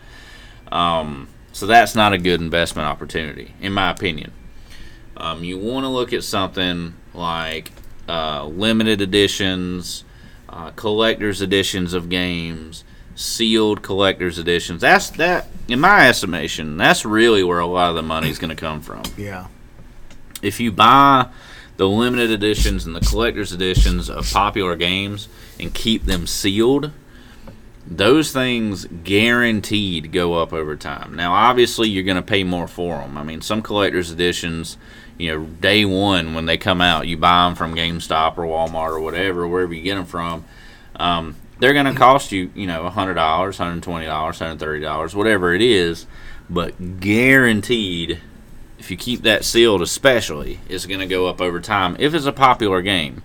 Um, 0.70 1.26
so 1.50 1.66
that's 1.66 1.96
not 1.96 2.12
a 2.12 2.18
good 2.18 2.40
investment 2.40 2.86
opportunity, 2.86 3.52
in 3.60 3.72
my 3.72 3.90
opinion. 3.90 4.30
Um, 5.16 5.42
you 5.42 5.58
want 5.58 5.82
to 5.82 5.88
look 5.88 6.12
at 6.12 6.22
something 6.22 6.94
like 7.12 7.72
uh, 8.08 8.46
limited 8.46 9.00
editions, 9.00 10.04
uh, 10.48 10.70
collector's 10.70 11.42
editions 11.42 11.94
of 11.94 12.08
games, 12.08 12.84
sealed 13.16 13.82
collector's 13.82 14.38
editions. 14.38 14.82
That's 14.82 15.10
that, 15.10 15.48
in 15.68 15.80
my 15.80 16.08
estimation, 16.08 16.76
that's 16.76 17.04
really 17.04 17.42
where 17.42 17.58
a 17.58 17.66
lot 17.66 17.90
of 17.90 17.96
the 17.96 18.02
money's 18.02 18.38
going 18.38 18.50
to 18.50 18.56
come 18.56 18.80
from. 18.80 19.02
Yeah. 19.16 19.48
If 20.42 20.60
you 20.60 20.70
buy 20.70 21.28
the 21.76 21.88
limited 21.88 22.30
editions 22.30 22.86
and 22.86 22.94
the 22.94 23.00
collector's 23.00 23.52
editions 23.52 24.08
of 24.08 24.30
popular 24.30 24.76
games 24.76 25.28
and 25.58 25.74
keep 25.74 26.04
them 26.04 26.26
sealed, 26.26 26.92
those 27.86 28.32
things 28.32 28.84
guaranteed 29.04 30.12
go 30.12 30.34
up 30.34 30.52
over 30.52 30.76
time. 30.76 31.14
Now, 31.14 31.32
obviously, 31.32 31.88
you're 31.88 32.04
going 32.04 32.16
to 32.16 32.22
pay 32.22 32.44
more 32.44 32.66
for 32.66 32.98
them. 32.98 33.16
I 33.16 33.22
mean, 33.22 33.40
some 33.40 33.62
collector's 33.62 34.10
editions, 34.10 34.76
you 35.18 35.32
know, 35.32 35.44
day 35.44 35.84
one 35.84 36.34
when 36.34 36.46
they 36.46 36.56
come 36.56 36.80
out, 36.80 37.06
you 37.06 37.16
buy 37.16 37.46
them 37.46 37.54
from 37.54 37.74
GameStop 37.74 38.38
or 38.38 38.44
Walmart 38.44 38.90
or 38.90 39.00
whatever, 39.00 39.46
wherever 39.46 39.72
you 39.72 39.82
get 39.82 39.94
them 39.94 40.06
from. 40.06 40.44
Um, 40.96 41.36
they're 41.58 41.72
going 41.72 41.86
to 41.86 41.94
cost 41.94 42.32
you, 42.32 42.50
you 42.54 42.66
know, 42.66 42.88
$100, 42.88 43.14
$120, 43.14 43.80
$130, 43.80 45.14
whatever 45.14 45.54
it 45.54 45.62
is, 45.62 46.06
but 46.48 47.00
guaranteed, 47.00 48.20
if 48.78 48.90
you 48.90 48.96
keep 48.96 49.22
that 49.22 49.44
sealed, 49.44 49.82
especially, 49.82 50.60
it's 50.68 50.86
going 50.86 51.00
to 51.00 51.06
go 51.06 51.26
up 51.26 51.40
over 51.40 51.60
time 51.60 51.96
if 51.98 52.14
it's 52.14 52.26
a 52.26 52.32
popular 52.32 52.82
game. 52.82 53.22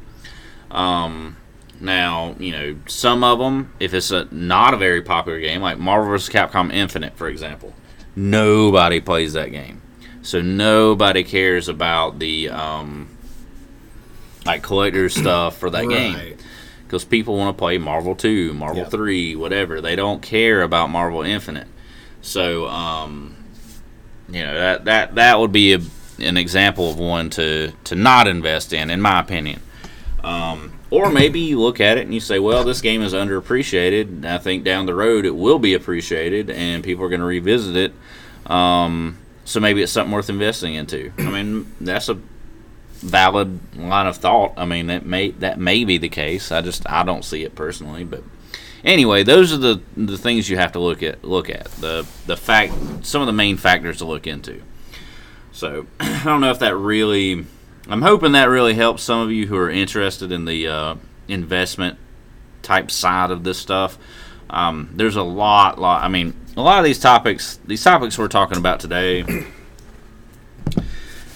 Um, 0.70 1.38
now, 1.80 2.36
you 2.40 2.52
know, 2.52 2.76
some 2.88 3.24
of 3.24 3.40
them, 3.40 3.74
if 3.80 3.94
it's 3.94 4.12
a 4.12 4.28
not 4.32 4.74
a 4.74 4.78
very 4.78 5.02
popular 5.02 5.40
game, 5.40 5.62
like 5.62 5.78
Marvel 5.78 6.10
vs. 6.10 6.34
Capcom 6.34 6.72
Infinite, 6.72 7.18
for 7.18 7.28
example, 7.28 7.74
nobody 8.16 9.02
plays 9.02 9.34
that 9.34 9.52
game, 9.52 9.82
so 10.22 10.42
nobody 10.42 11.24
cares 11.24 11.68
about 11.68 12.20
the 12.20 12.50
um, 12.50 13.10
like 14.46 14.62
collector 14.64 15.10
stuff 15.10 15.58
for 15.58 15.70
that 15.70 15.88
game 15.90 16.16
Right. 16.16 16.40
Because 16.92 17.06
people 17.06 17.38
want 17.38 17.56
to 17.56 17.58
play 17.58 17.78
Marvel 17.78 18.16
2, 18.16 18.54
Marvel 18.54 18.80
Yep. 18.80 18.92
3, 18.92 19.36
whatever. 19.38 19.80
They 19.80 19.96
don't 19.96 20.22
care 20.22 20.62
about 20.62 20.90
Marvel 20.90 21.22
Infinite. 21.22 21.68
So, 22.22 22.68
um, 22.68 23.34
you 24.28 24.44
know, 24.44 24.54
that 24.54 24.84
that 24.86 25.16
that 25.16 25.40
would 25.40 25.54
be 25.54 25.72
a, 25.74 25.80
an 26.20 26.36
example 26.36 26.90
of 26.92 27.00
one 27.00 27.30
to 27.32 27.72
to 27.86 27.96
not 27.96 28.28
invest 28.28 28.74
in, 28.74 28.90
in 28.90 29.00
my 29.00 29.22
opinion. 29.22 29.62
Um, 30.22 30.74
or 30.90 31.10
maybe 31.10 31.40
you 31.40 31.62
look 31.62 31.80
at 31.80 31.98
it 31.98 32.02
and 32.02 32.14
you 32.14 32.20
say, 32.20 32.40
well, 32.40 32.66
this 32.66 32.82
game 32.82 33.02
is 33.02 33.14
underappreciated. 33.14 34.26
I 34.26 34.38
think 34.38 34.66
down 34.66 34.86
the 34.86 34.94
road 34.94 35.26
it 35.26 35.34
will 35.36 35.60
be 35.60 35.74
appreciated 35.74 36.50
and 36.50 36.84
people 36.84 37.06
are 37.06 37.10
going 37.10 37.22
to 37.22 37.26
revisit 37.26 37.78
it. 37.78 38.52
Um, 38.52 39.18
so 39.46 39.62
maybe 39.62 39.82
it's 39.82 39.94
something 39.94 40.12
worth 40.12 40.30
investing 40.30 40.76
into. 40.76 41.14
I 41.18 41.30
mean, 41.30 41.74
that's 41.80 42.10
a 42.10 42.20
valid 43.02 43.60
line 43.76 44.08
of 44.08 44.18
thought. 44.18 44.54
I 44.58 44.66
mean, 44.66 44.88
that 44.88 45.06
may 45.06 45.32
that 45.32 45.60
may 45.60 45.84
be 45.84 45.98
the 45.98 46.10
case. 46.10 46.52
I 46.52 46.62
just 46.62 46.90
I 46.90 47.04
don't 47.04 47.26
see 47.26 47.44
it 47.44 47.56
personally, 47.56 48.04
but 48.04 48.24
anyway, 48.84 49.24
those 49.24 49.54
are 49.54 49.58
the 49.58 49.82
the 49.98 50.18
things 50.18 50.50
you 50.50 50.58
have 50.58 50.72
to 50.74 50.80
look 50.80 51.04
at 51.04 51.24
look 51.24 51.50
at 51.50 51.66
the 51.72 52.06
the 52.26 52.38
fact 52.38 52.74
some 53.06 53.22
of 53.22 53.28
the 53.28 53.34
main 53.34 53.58
factors 53.58 53.98
to 53.98 54.06
look 54.06 54.28
into. 54.28 54.62
So 55.52 55.88
I 56.00 56.24
don't 56.24 56.42
know 56.42 56.52
if 56.52 56.60
that 56.60 56.76
really. 56.76 57.46
I'm 57.88 58.04
hoping 58.04 58.34
that 58.34 58.46
really 58.46 58.76
helps 58.76 59.02
some 59.02 59.22
of 59.22 59.32
you 59.32 59.48
who 59.48 59.58
are 59.58 59.70
interested 59.70 60.32
in 60.32 60.46
the 60.46 60.68
uh, 60.68 60.96
investment 61.28 61.98
type 62.62 62.92
side 62.92 63.32
of 63.32 63.44
this 63.44 63.58
stuff. 63.58 63.98
Um, 64.52 64.92
there's 64.94 65.16
a 65.16 65.24
lot, 65.24 65.80
lot. 65.80 66.04
I 66.04 66.08
mean, 66.08 66.36
a 66.56 66.62
lot 66.62 66.78
of 66.78 66.86
these 66.86 67.00
topics, 67.00 67.60
these 67.66 67.84
topics 67.84 68.20
we're 68.20 68.28
talking 68.28 68.58
about 68.58 68.80
today. 68.80 69.24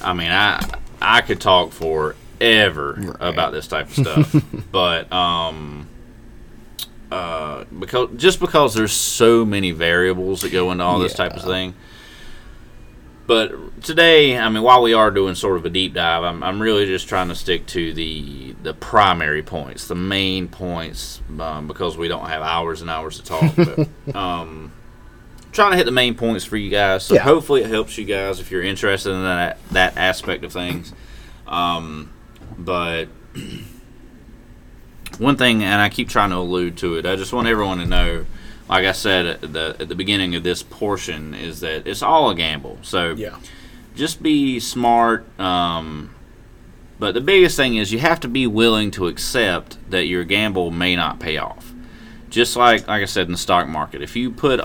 I 0.01 0.13
mean, 0.13 0.31
I 0.31 0.59
I 1.01 1.21
could 1.21 1.41
talk 1.41 1.71
forever 1.71 3.15
about 3.19 3.51
this 3.51 3.67
type 3.67 3.87
of 3.87 3.93
stuff, 3.93 4.43
but 4.71 5.11
um, 5.11 5.87
uh, 7.11 7.65
because 7.79 8.09
just 8.15 8.39
because 8.39 8.73
there's 8.73 8.91
so 8.91 9.45
many 9.45 9.71
variables 9.71 10.41
that 10.41 10.51
go 10.51 10.71
into 10.71 10.83
all 10.83 10.99
this 10.99 11.13
type 11.13 11.33
of 11.33 11.43
thing. 11.43 11.73
But 13.27 13.81
today, 13.81 14.37
I 14.37 14.49
mean, 14.49 14.61
while 14.61 14.83
we 14.83 14.93
are 14.93 15.09
doing 15.09 15.33
sort 15.33 15.57
of 15.57 15.65
a 15.65 15.69
deep 15.69 15.93
dive, 15.95 16.23
I'm, 16.23 16.43
I'm 16.43 16.61
really 16.61 16.85
just 16.85 17.07
trying 17.07 17.29
to 17.29 17.35
stick 17.35 17.65
to 17.67 17.93
the 17.93 18.53
the 18.61 18.73
primary 18.73 19.41
points, 19.41 19.87
the 19.87 19.95
main 19.95 20.47
points, 20.47 21.21
um, 21.39 21.67
because 21.67 21.97
we 21.97 22.07
don't 22.07 22.27
have 22.27 22.43
hours 22.43 22.81
and 22.81 22.89
hours 22.89 23.19
to 23.19 23.23
talk. 23.23 23.55
But, 23.55 23.87
um, 24.15 24.71
trying 25.55 25.71
to 25.71 25.77
hit 25.77 25.85
the 25.85 25.91
main 25.91 26.13
points 26.13 26.45
for 26.45 26.57
you 26.57 26.69
guys. 26.69 27.03
So 27.05 27.15
Yeah. 27.15 27.21
hopefully 27.21 27.63
it 27.63 27.69
helps 27.69 27.97
you 27.97 28.05
guys 28.05 28.39
if 28.39 28.51
you're 28.51 28.61
interested 28.61 29.11
in 29.11 29.23
that 29.23 29.57
that 29.71 29.97
aspect 29.97 30.43
of 30.43 30.51
things. 30.53 30.93
Um, 31.47 32.11
but 32.57 33.05
one 35.17 35.37
thing, 35.37 35.63
and 35.63 35.81
I 35.81 35.89
keep 35.89 36.09
trying 36.09 36.29
to 36.31 36.37
allude 36.37 36.77
to 36.77 36.95
it, 36.95 37.05
I 37.05 37.15
just 37.15 37.33
want 37.33 37.47
everyone 37.47 37.77
to 37.79 37.85
know, 37.85 38.25
like 38.69 38.85
I 38.85 38.91
said 38.91 39.25
at 39.25 39.41
the 39.53 39.75
at 39.79 39.87
the 39.89 39.95
beginning 39.95 40.35
of 40.35 40.43
this 40.43 40.61
portion, 40.63 41.33
is 41.33 41.61
that 41.61 41.87
it's 41.87 42.01
all 42.01 42.29
a 42.29 42.35
gamble. 42.35 42.77
So 42.81 43.13
Yeah. 43.17 43.35
just 43.95 44.21
be 44.21 44.59
smart. 44.59 45.25
Um, 45.39 46.11
but 46.99 47.13
the 47.13 47.21
biggest 47.21 47.55
thing 47.57 47.75
is 47.75 47.91
you 47.91 47.99
have 47.99 48.19
to 48.21 48.27
be 48.27 48.47
willing 48.47 48.89
to 48.91 49.07
accept 49.07 49.77
that 49.89 50.05
your 50.07 50.23
gamble 50.23 50.71
may 50.71 50.95
not 50.95 51.19
pay 51.19 51.37
off. 51.37 51.73
Just 52.29 52.55
like 52.57 52.87
like 52.87 53.01
I 53.01 53.05
said 53.05 53.27
in 53.27 53.31
the 53.31 53.37
stock 53.37 53.67
market, 53.67 54.01
if 54.01 54.15
you 54.15 54.31
put 54.31 54.59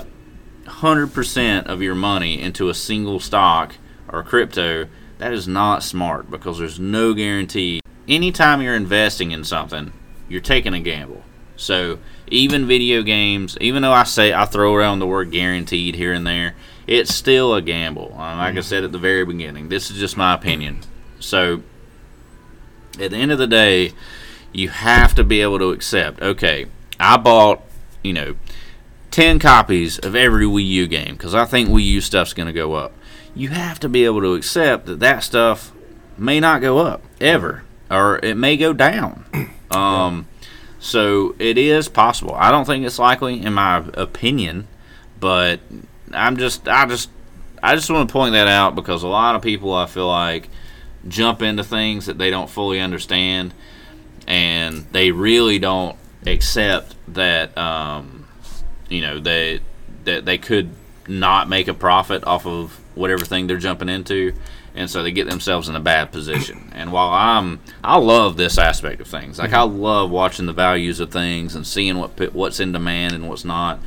100% 0.65 1.65
of 1.65 1.81
your 1.81 1.95
money 1.95 2.41
into 2.41 2.69
a 2.69 2.73
single 2.73 3.19
stock 3.19 3.75
or 4.07 4.23
crypto, 4.23 4.87
that 5.17 5.33
is 5.33 5.47
not 5.47 5.83
smart 5.83 6.29
because 6.29 6.57
there's 6.57 6.79
no 6.79 7.13
guarantee. 7.13 7.81
Anytime 8.07 8.61
you're 8.61 8.75
investing 8.75 9.31
in 9.31 9.43
something, 9.43 9.93
you're 10.27 10.41
taking 10.41 10.73
a 10.73 10.79
gamble. 10.79 11.23
So 11.55 11.99
even 12.27 12.65
video 12.65 13.03
games, 13.03 13.57
even 13.61 13.83
though 13.83 13.91
I 13.91 14.03
say 14.03 14.33
I 14.33 14.45
throw 14.45 14.73
around 14.73 14.99
the 14.99 15.07
word 15.07 15.31
guaranteed 15.31 15.95
here 15.95 16.13
and 16.13 16.25
there, 16.25 16.55
it's 16.87 17.13
still 17.13 17.53
a 17.53 17.61
gamble. 17.61 18.13
Uh, 18.15 18.37
like 18.37 18.57
I 18.57 18.61
said 18.61 18.83
at 18.83 18.91
the 18.91 18.97
very 18.97 19.25
beginning, 19.25 19.69
this 19.69 19.91
is 19.91 19.99
just 19.99 20.17
my 20.17 20.33
opinion. 20.33 20.81
So 21.19 21.61
at 22.99 23.11
the 23.11 23.17
end 23.17 23.31
of 23.31 23.37
the 23.37 23.47
day, 23.47 23.93
you 24.51 24.69
have 24.69 25.13
to 25.15 25.23
be 25.23 25.41
able 25.41 25.59
to 25.59 25.69
accept. 25.69 26.21
Okay, 26.21 26.65
I 26.99 27.17
bought, 27.17 27.61
you 28.03 28.13
know, 28.13 28.35
ten 29.11 29.37
copies 29.39 29.99
of 29.99 30.15
every 30.15 30.45
Wii 30.45 30.65
U 30.65 30.87
game 30.87 31.13
because 31.13 31.35
I 31.35 31.45
think 31.45 31.69
Wii 31.69 31.83
U 31.85 32.01
stuff's 32.01 32.33
going 32.33 32.47
to 32.47 32.53
go 32.53 32.73
up. 32.73 32.93
You 33.35 33.49
have 33.49 33.79
to 33.81 33.89
be 33.89 34.05
able 34.05 34.21
to 34.21 34.33
accept 34.33 34.87
that 34.87 34.99
that 34.99 35.23
stuff 35.23 35.71
may 36.17 36.39
not 36.39 36.61
go 36.61 36.79
up 36.79 37.03
ever, 37.19 37.63
or 37.89 38.19
it 38.23 38.35
may 38.35 38.57
go 38.57 38.73
down. 38.73 39.25
Um, 39.71 40.27
So 40.79 41.33
it 41.39 41.57
is 41.57 41.87
possible. 41.87 42.33
I 42.35 42.51
don't 42.51 42.65
think 42.65 42.85
it's 42.85 42.99
likely, 42.99 43.41
in 43.41 43.53
my 43.53 43.85
opinion, 43.93 44.67
but 45.17 45.61
I'm 46.11 46.35
just, 46.35 46.67
I 46.67 46.85
just, 46.87 47.09
I 47.63 47.75
just 47.75 47.89
want 47.89 48.09
to 48.09 48.11
point 48.11 48.33
that 48.33 48.49
out 48.49 48.75
because 48.75 49.03
a 49.03 49.07
lot 49.07 49.35
of 49.35 49.41
people, 49.41 49.73
I 49.73 49.85
feel 49.85 50.09
like, 50.09 50.49
jump 51.07 51.41
into 51.41 51.63
things 51.63 52.07
that 52.07 52.17
they 52.17 52.29
don't 52.29 52.49
fully 52.49 52.81
understand, 52.81 53.53
and 54.27 54.85
they 54.91 55.11
really 55.11 55.57
don't 55.57 55.95
accept 56.25 56.95
that, 57.09 57.57
um, 57.57 58.20
you 58.91 59.01
know, 59.01 59.19
they 59.19 59.59
that 60.03 60.25
they 60.25 60.37
could 60.37 60.69
not 61.07 61.49
make 61.49 61.67
a 61.67 61.73
profit 61.73 62.23
off 62.25 62.45
of 62.45 62.79
whatever 62.95 63.23
thing 63.25 63.47
they're 63.47 63.57
jumping 63.57 63.89
into 63.89 64.33
and 64.75 64.89
so 64.89 65.03
they 65.03 65.11
get 65.11 65.27
themselves 65.29 65.67
in 65.69 65.75
a 65.75 65.79
bad 65.79 66.11
position. 66.11 66.69
And 66.73 66.91
while 66.91 67.09
I'm, 67.09 67.59
I 67.83 67.97
love 67.97 68.37
this 68.37 68.57
aspect 68.57 69.01
of 69.01 69.07
things. 69.07 69.37
Like 69.37 69.53
I 69.53 69.61
love 69.63 70.09
watching 70.09 70.45
the 70.45 70.53
values 70.53 70.99
of 70.99 71.11
things 71.11 71.55
and 71.55 71.67
seeing 71.67 71.97
what 71.99 72.33
what's 72.33 72.59
in 72.59 72.71
demand 72.71 73.13
and 73.13 73.27
what's 73.29 73.45
not. 73.45 73.79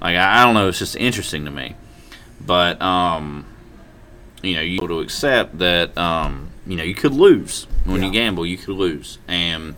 Like 0.00 0.16
I, 0.16 0.40
I 0.40 0.44
don't 0.44 0.54
know, 0.54 0.68
it's 0.68 0.78
just 0.78 0.96
interesting 0.96 1.44
to 1.46 1.50
me. 1.50 1.74
But 2.44 2.82
um, 2.82 3.46
you 4.42 4.54
know, 4.56 4.60
you 4.60 4.76
able 4.76 4.88
to 4.88 5.00
accept 5.00 5.58
that 5.58 5.96
um, 5.96 6.50
you 6.66 6.76
know 6.76 6.82
you 6.82 6.94
could 6.94 7.14
lose 7.14 7.66
when 7.84 8.00
Yeah. 8.00 8.06
you 8.08 8.12
gamble. 8.12 8.44
You 8.44 8.58
could 8.58 8.74
lose, 8.76 9.18
and 9.28 9.74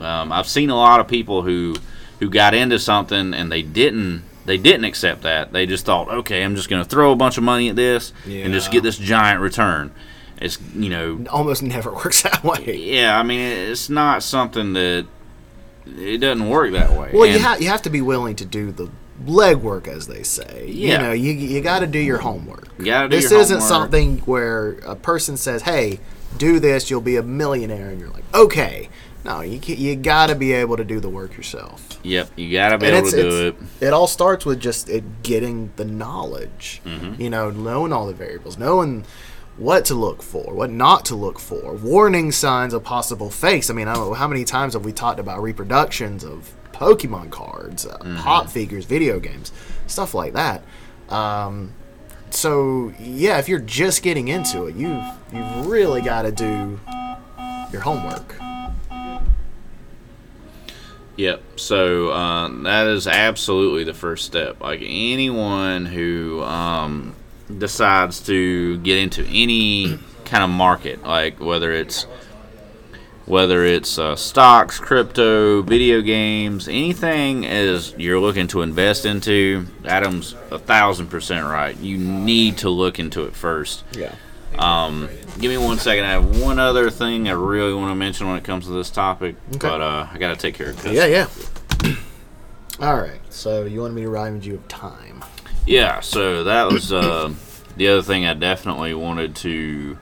um, 0.00 0.32
I've 0.32 0.48
seen 0.48 0.70
a 0.70 0.76
lot 0.76 1.00
of 1.00 1.08
people 1.08 1.42
who 1.42 1.74
who 2.20 2.30
got 2.30 2.54
into 2.54 2.78
something 2.78 3.34
and 3.34 3.50
they 3.52 3.62
didn't 3.62 4.22
they 4.44 4.56
didn't 4.56 4.84
accept 4.84 5.22
that. 5.22 5.52
They 5.52 5.66
just 5.66 5.84
thought, 5.84 6.08
okay, 6.08 6.44
I'm 6.44 6.54
just 6.54 6.68
going 6.70 6.80
to 6.82 6.88
throw 6.88 7.10
a 7.10 7.16
bunch 7.16 7.36
of 7.36 7.42
money 7.42 7.68
at 7.68 7.74
this 7.76 8.12
and 8.26 8.52
just 8.52 8.70
get 8.70 8.82
this 8.84 8.96
giant 8.96 9.40
return. 9.40 9.92
It's 10.40 10.58
you 10.74 10.88
know, 10.88 11.24
Almost 11.30 11.62
never 11.64 11.92
works 11.94 12.22
that 12.22 12.44
way. 12.44 12.76
yeah. 12.76 13.18
I 13.18 13.22
mean, 13.24 13.40
it's 13.40 13.88
not 13.90 14.22
something 14.22 14.72
that 14.74 15.06
it 15.86 16.18
doesn't 16.18 16.48
work 16.48 16.72
that 16.72 16.90
way. 16.92 17.10
Well, 17.12 17.26
you, 17.26 17.34
And- 17.34 17.42
ha- 17.42 17.56
you 17.58 17.68
have 17.68 17.82
to 17.82 17.90
be 17.90 18.00
willing 18.02 18.36
to 18.36 18.44
do 18.44 18.70
the 18.70 18.88
legwork, 19.24 19.88
as 19.88 20.06
they 20.06 20.22
say. 20.22 20.66
Yeah. 20.68 20.92
You 20.92 20.98
know, 20.98 21.12
you, 21.12 21.32
you 21.32 21.60
got 21.60 21.80
to 21.80 21.86
do 21.86 21.98
your 21.98 22.18
homework. 22.18 22.68
You 22.78 23.08
this 23.08 23.30
your 23.30 23.40
isn't 23.40 23.58
homework. 23.60 23.68
something 23.68 24.18
where 24.20 24.72
a 24.84 24.94
person 24.94 25.36
says, 25.36 25.62
hey, 25.62 26.00
do 26.38 26.60
this, 26.60 26.90
you'll 26.90 27.00
be 27.00 27.16
a 27.16 27.22
millionaire. 27.22 27.88
And 27.88 27.98
you're 27.98 28.10
like, 28.10 28.24
okay. 28.34 28.88
No, 29.26 29.40
you, 29.40 29.60
you 29.66 29.96
got 29.96 30.28
to 30.28 30.34
be 30.34 30.52
able 30.52 30.76
to 30.76 30.84
do 30.84 31.00
the 31.00 31.08
work 31.10 31.36
yourself. 31.36 31.98
Yep, 32.02 32.30
you 32.36 32.52
got 32.52 32.70
to 32.70 32.78
be 32.78 32.86
And 32.86 32.96
able 32.96 33.10
to 33.10 33.22
do 33.22 33.46
it. 33.48 33.56
it 33.80 33.92
all 33.92 34.06
starts 34.06 34.46
with 34.46 34.60
just 34.60 34.88
it 34.88 35.22
getting 35.22 35.72
the 35.76 35.84
knowledge. 35.84 36.80
Mm-hmm. 36.84 37.20
You 37.20 37.30
know, 37.30 37.50
knowing 37.50 37.92
all 37.92 38.06
the 38.06 38.14
variables, 38.14 38.56
knowing 38.58 39.04
what 39.56 39.84
to 39.86 39.94
look 39.94 40.22
for, 40.22 40.52
what 40.54 40.70
not 40.70 41.04
to 41.06 41.14
look 41.16 41.38
for, 41.38 41.72
warning 41.74 42.30
signs 42.30 42.72
of 42.74 42.84
possible 42.84 43.30
fakes. 43.30 43.70
I 43.70 43.74
mean, 43.74 43.88
I 43.88 43.94
don't 43.94 44.08
know 44.08 44.14
how 44.14 44.28
many 44.28 44.44
times 44.44 44.74
have 44.74 44.84
we 44.84 44.92
talked 44.92 45.18
about 45.18 45.42
reproductions 45.42 46.24
of 46.24 46.52
Pokemon 46.72 47.30
cards, 47.30 47.86
uh, 47.86 47.96
Mm-hmm. 47.98 48.16
pop 48.18 48.50
figures, 48.50 48.84
video 48.84 49.18
games, 49.18 49.50
stuff 49.86 50.12
like 50.14 50.34
that. 50.34 50.62
Um, 51.08 51.72
so 52.30 52.92
yeah, 53.00 53.38
if 53.38 53.48
you're 53.48 53.60
just 53.60 54.02
getting 54.02 54.28
into 54.28 54.66
it, 54.66 54.76
you 54.76 55.02
you've 55.32 55.66
really 55.66 56.02
got 56.02 56.22
to 56.22 56.32
do 56.32 56.78
your 57.72 57.80
homework. 57.80 58.36
Yep. 61.16 61.42
So 61.56 62.10
uh, 62.10 62.48
that 62.62 62.86
is 62.88 63.06
absolutely 63.06 63.84
the 63.84 63.94
first 63.94 64.26
step. 64.26 64.60
Like 64.60 64.80
anyone 64.82 65.86
who 65.86 66.42
um, 66.42 67.14
decides 67.58 68.20
to 68.26 68.78
get 68.78 68.98
into 68.98 69.24
any 69.24 69.98
kind 70.24 70.44
of 70.44 70.50
market, 70.50 71.02
like 71.02 71.40
whether 71.40 71.72
it's 71.72 72.06
whether 73.24 73.64
it's 73.64 73.98
uh, 73.98 74.14
stocks, 74.14 74.78
crypto, 74.78 75.60
video 75.62 76.00
games, 76.00 76.68
anything 76.68 77.44
as 77.44 77.92
you're 77.98 78.20
looking 78.20 78.46
to 78.46 78.62
invest 78.62 79.04
into, 79.04 79.66
Adam's 79.84 80.36
a 80.52 80.58
thousand 80.58 81.08
percent 81.08 81.44
right. 81.44 81.76
You 81.78 81.98
need 81.98 82.58
to 82.58 82.70
look 82.70 83.00
into 83.00 83.24
it 83.24 83.34
first. 83.34 83.82
Yeah. 83.92 84.14
Um, 84.58 85.08
give 85.38 85.50
me 85.50 85.58
one 85.58 85.78
second. 85.78 86.04
I 86.04 86.12
have 86.12 86.40
one 86.40 86.58
other 86.58 86.90
thing 86.90 87.28
I 87.28 87.32
really 87.32 87.74
want 87.74 87.90
to 87.90 87.94
mention 87.94 88.26
when 88.26 88.36
it 88.36 88.44
comes 88.44 88.64
to 88.66 88.72
this 88.72 88.90
topic, 88.90 89.36
Okay. 89.50 89.58
but 89.58 89.80
uh, 89.80 90.06
I 90.12 90.18
got 90.18 90.30
to 90.30 90.36
take 90.36 90.54
care 90.54 90.70
of. 90.70 90.86
Yeah, 90.86 91.06
yeah. 91.06 91.26
All 92.80 92.96
right. 92.96 93.20
So 93.30 93.64
you 93.64 93.80
wanted 93.80 93.94
me 93.94 94.02
to 94.02 94.08
remind 94.10 94.44
you 94.44 94.54
of 94.54 94.68
time. 94.68 95.24
Yeah, 95.66 96.00
so 96.00 96.44
that 96.44 96.70
was 96.70 96.92
uh, 96.92 97.34
the 97.76 97.88
other 97.88 98.02
thing 98.02 98.24
I 98.24 98.34
definitely 98.34 98.94
wanted 98.94 99.34
to 99.36 99.98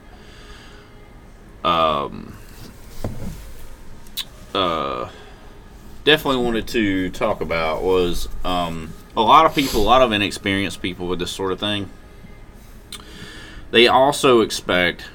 um, 1.63 2.35
uh, 4.53 5.09
definitely 6.03 6.43
wanted 6.43 6.67
to 6.69 7.09
talk 7.09 7.41
about 7.41 7.81
was 7.83 8.29
um, 8.43 8.93
a 9.17 9.21
lot 9.21 9.45
of 9.45 9.55
people, 9.55 9.81
a 9.81 9.83
lot 9.83 10.01
of 10.01 10.11
inexperienced 10.11 10.81
people 10.81 11.07
with 11.07 11.19
this 11.19 11.31
sort 11.31 11.51
of 11.51 11.59
thing. 11.59 11.89
They 13.71 13.87
also 13.87 14.41
expect 14.41 15.05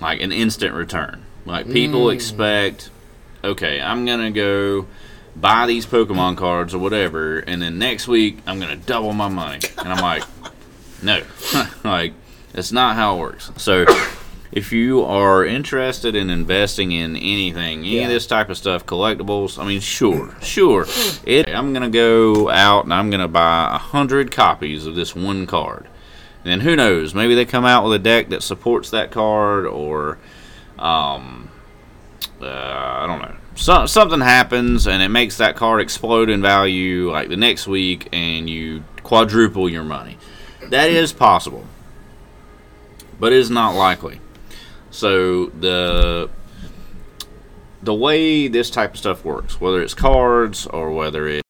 like 0.00 0.20
an 0.20 0.32
instant 0.32 0.74
return. 0.74 1.24
Like 1.44 1.70
people 1.70 2.06
mm. 2.06 2.14
expect, 2.14 2.90
okay, 3.44 3.80
I'm 3.80 4.04
gonna 4.04 4.30
go 4.30 4.86
buy 5.34 5.66
these 5.66 5.86
Pokemon 5.86 6.36
cards 6.36 6.74
or 6.74 6.78
whatever, 6.78 7.38
and 7.38 7.62
then 7.62 7.78
next 7.78 8.08
week 8.08 8.38
I'm 8.46 8.58
gonna 8.58 8.76
double 8.76 9.12
my 9.12 9.28
money. 9.28 9.60
And 9.78 9.88
I'm 9.92 10.02
like, 10.02 10.24
no, 11.02 11.22
like 11.84 12.14
that's 12.52 12.72
not 12.72 12.96
how 12.96 13.16
it 13.16 13.20
works. 13.20 13.50
So 13.56 13.84
if 14.52 14.72
you 14.72 15.02
are 15.02 15.44
interested 15.44 16.14
in 16.14 16.30
investing 16.30 16.90
in 16.92 17.16
anything, 17.16 17.80
any 17.80 17.96
Yeah. 17.96 18.04
of 18.04 18.08
this 18.08 18.26
type 18.26 18.48
of 18.48 18.56
stuff, 18.56 18.86
collectibles, 18.86 19.62
I 19.62 19.66
mean, 19.66 19.80
sure, 19.80 20.34
sure. 20.42 20.86
It, 21.24 21.48
I'm 21.48 21.72
gonna 21.72 21.90
go 21.90 22.48
out 22.48 22.84
and 22.84 22.94
I'm 22.94 23.10
gonna 23.10 23.28
buy 23.28 23.74
a 23.74 23.78
hundred 23.78 24.30
copies 24.32 24.86
of 24.86 24.94
this 24.94 25.14
one 25.14 25.46
card. 25.46 25.86
And 26.46 26.52
then 26.52 26.60
who 26.60 26.76
knows? 26.76 27.12
Maybe 27.12 27.34
they 27.34 27.44
come 27.44 27.64
out 27.64 27.82
with 27.82 27.94
a 27.94 27.98
deck 27.98 28.28
that 28.28 28.40
supports 28.40 28.90
that 28.90 29.10
card, 29.10 29.66
or 29.66 30.16
um, 30.78 31.50
uh, 32.40 32.46
I 32.46 33.04
don't 33.08 33.20
know. 33.20 33.34
So, 33.56 33.86
something 33.86 34.20
happens 34.20 34.86
and 34.86 35.02
it 35.02 35.08
makes 35.08 35.38
that 35.38 35.56
card 35.56 35.80
explode 35.80 36.30
in 36.30 36.40
value 36.40 37.10
like 37.10 37.30
the 37.30 37.36
next 37.36 37.66
week, 37.66 38.08
and 38.12 38.48
you 38.48 38.84
quadruple 39.02 39.68
your 39.68 39.82
money. 39.82 40.18
That 40.68 40.88
is 40.88 41.12
possible, 41.12 41.66
but 43.18 43.32
is 43.32 43.50
not 43.50 43.74
likely. 43.74 44.20
So 44.92 45.46
the 45.46 46.30
the 47.82 47.94
way 47.94 48.46
this 48.46 48.70
type 48.70 48.92
of 48.92 48.98
stuff 48.98 49.24
works, 49.24 49.60
whether 49.60 49.82
it's 49.82 49.94
cards 49.94 50.64
or 50.68 50.92
whether 50.92 51.26
it's 51.26 51.42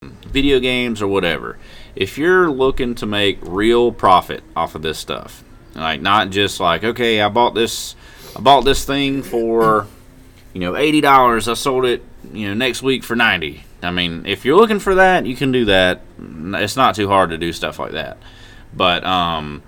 video 0.00 0.60
games 0.60 1.02
or 1.02 1.08
whatever, 1.08 1.58
if 1.98 2.16
you're 2.16 2.48
looking 2.48 2.94
to 2.94 3.06
make 3.06 3.38
real 3.42 3.90
profit 3.90 4.44
off 4.54 4.76
of 4.76 4.82
this 4.82 5.00
stuff, 5.00 5.42
like 5.74 6.00
not 6.00 6.30
just 6.30 6.60
like 6.60 6.84
okay, 6.84 7.20
I 7.20 7.28
bought 7.28 7.56
this, 7.56 7.96
I 8.36 8.40
bought 8.40 8.64
this 8.64 8.84
thing 8.84 9.24
for, 9.24 9.88
you 10.54 10.60
know, 10.60 10.76
eighty 10.76 11.00
dollars. 11.00 11.48
I 11.48 11.54
sold 11.54 11.84
it, 11.84 12.04
you 12.32 12.46
know, 12.46 12.54
next 12.54 12.82
week 12.82 13.02
for 13.02 13.16
ninety. 13.16 13.64
I 13.82 13.90
mean, 13.90 14.26
if 14.26 14.44
you're 14.44 14.56
looking 14.56 14.78
for 14.78 14.94
that, 14.94 15.26
you 15.26 15.34
can 15.34 15.50
do 15.50 15.64
that. 15.64 16.02
It's 16.20 16.76
not 16.76 16.94
too 16.94 17.08
hard 17.08 17.30
to 17.30 17.38
do 17.38 17.52
stuff 17.52 17.80
like 17.80 17.92
that. 17.92 18.16
But 18.72 19.02
um, 19.04 19.64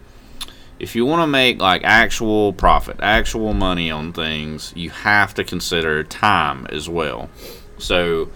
if 0.79 0.95
you 0.95 1.05
want 1.05 1.23
to 1.23 1.27
make 1.27 1.61
like 1.61 1.83
actual 1.83 2.53
profit, 2.53 2.99
actual 3.01 3.55
money 3.55 3.91
on 3.91 4.13
things, 4.13 4.73
you 4.77 4.91
have 4.91 5.35
to 5.35 5.43
consider 5.43 6.05
time 6.05 6.69
as 6.71 6.89
well. 6.89 7.29
So 7.79 8.31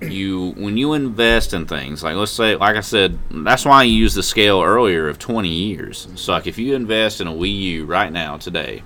you 0.00 0.52
when 0.52 0.76
you 0.76 0.92
invest 0.92 1.52
in 1.52 1.66
things 1.66 2.02
like 2.02 2.14
let's 2.14 2.30
say 2.30 2.54
like 2.54 2.76
I 2.76 2.80
said 2.80 3.18
that's 3.30 3.64
why 3.64 3.80
I 3.80 3.82
used 3.84 4.16
the 4.16 4.22
scale 4.22 4.62
earlier 4.62 5.08
of 5.08 5.18
20 5.18 5.48
years 5.48 6.06
so 6.14 6.32
like 6.32 6.46
if 6.46 6.56
you 6.56 6.74
invest 6.74 7.20
in 7.20 7.26
a 7.26 7.32
Wii 7.32 7.60
U 7.60 7.84
right 7.84 8.12
now 8.12 8.36
today 8.36 8.82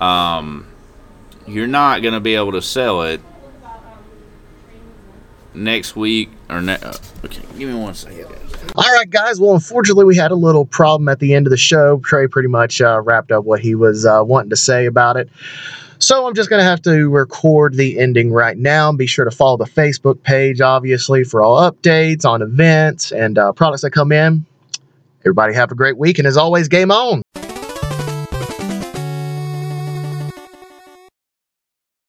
um 0.00 0.66
you're 1.46 1.68
not 1.68 2.02
going 2.02 2.14
to 2.14 2.20
be 2.20 2.34
able 2.34 2.52
to 2.52 2.62
sell 2.62 3.02
it 3.02 3.20
next 5.54 5.94
week 5.94 6.30
or 6.50 6.60
ne- 6.60 6.74
uh, 6.74 6.94
okay 7.24 7.42
give 7.56 7.68
me 7.68 7.74
one 7.74 7.94
second 7.94 8.26
all 8.74 8.92
right 8.92 9.08
guys. 9.08 9.40
Well, 9.40 9.54
unfortunately, 9.54 10.04
we 10.04 10.16
had 10.16 10.30
a 10.30 10.34
little 10.36 10.66
problem 10.66 11.08
at 11.08 11.18
the 11.18 11.34
end 11.34 11.46
of 11.46 11.50
the 11.50 11.56
show. 11.56 11.98
Trey 12.04 12.26
pretty 12.26 12.48
much 12.48 12.80
uh, 12.80 13.00
wrapped 13.00 13.32
up 13.32 13.44
what 13.44 13.60
he 13.60 13.74
was 13.74 14.04
uh, 14.04 14.22
wanting 14.24 14.50
to 14.50 14.56
say 14.56 14.86
about 14.86 15.16
it. 15.16 15.30
So 15.98 16.26
I'm 16.26 16.34
just 16.34 16.50
going 16.50 16.60
to 16.60 16.64
have 16.64 16.82
to 16.82 17.08
record 17.08 17.74
the 17.74 17.98
ending 17.98 18.30
right 18.30 18.56
now. 18.56 18.92
Be 18.92 19.06
sure 19.06 19.24
to 19.24 19.30
follow 19.30 19.56
the 19.56 19.64
Facebook 19.64 20.22
page, 20.22 20.60
obviously, 20.60 21.24
for 21.24 21.42
all 21.42 21.70
updates 21.70 22.24
on 22.24 22.42
events 22.42 23.12
and 23.12 23.38
uh, 23.38 23.52
products 23.52 23.82
that 23.82 23.92
come 23.92 24.12
in. 24.12 24.44
Everybody 25.22 25.54
have 25.54 25.72
a 25.72 25.74
great 25.74 25.96
week. 25.96 26.18
And 26.18 26.26
as 26.26 26.36
always, 26.36 26.68
game 26.68 26.90
on. 26.90 27.22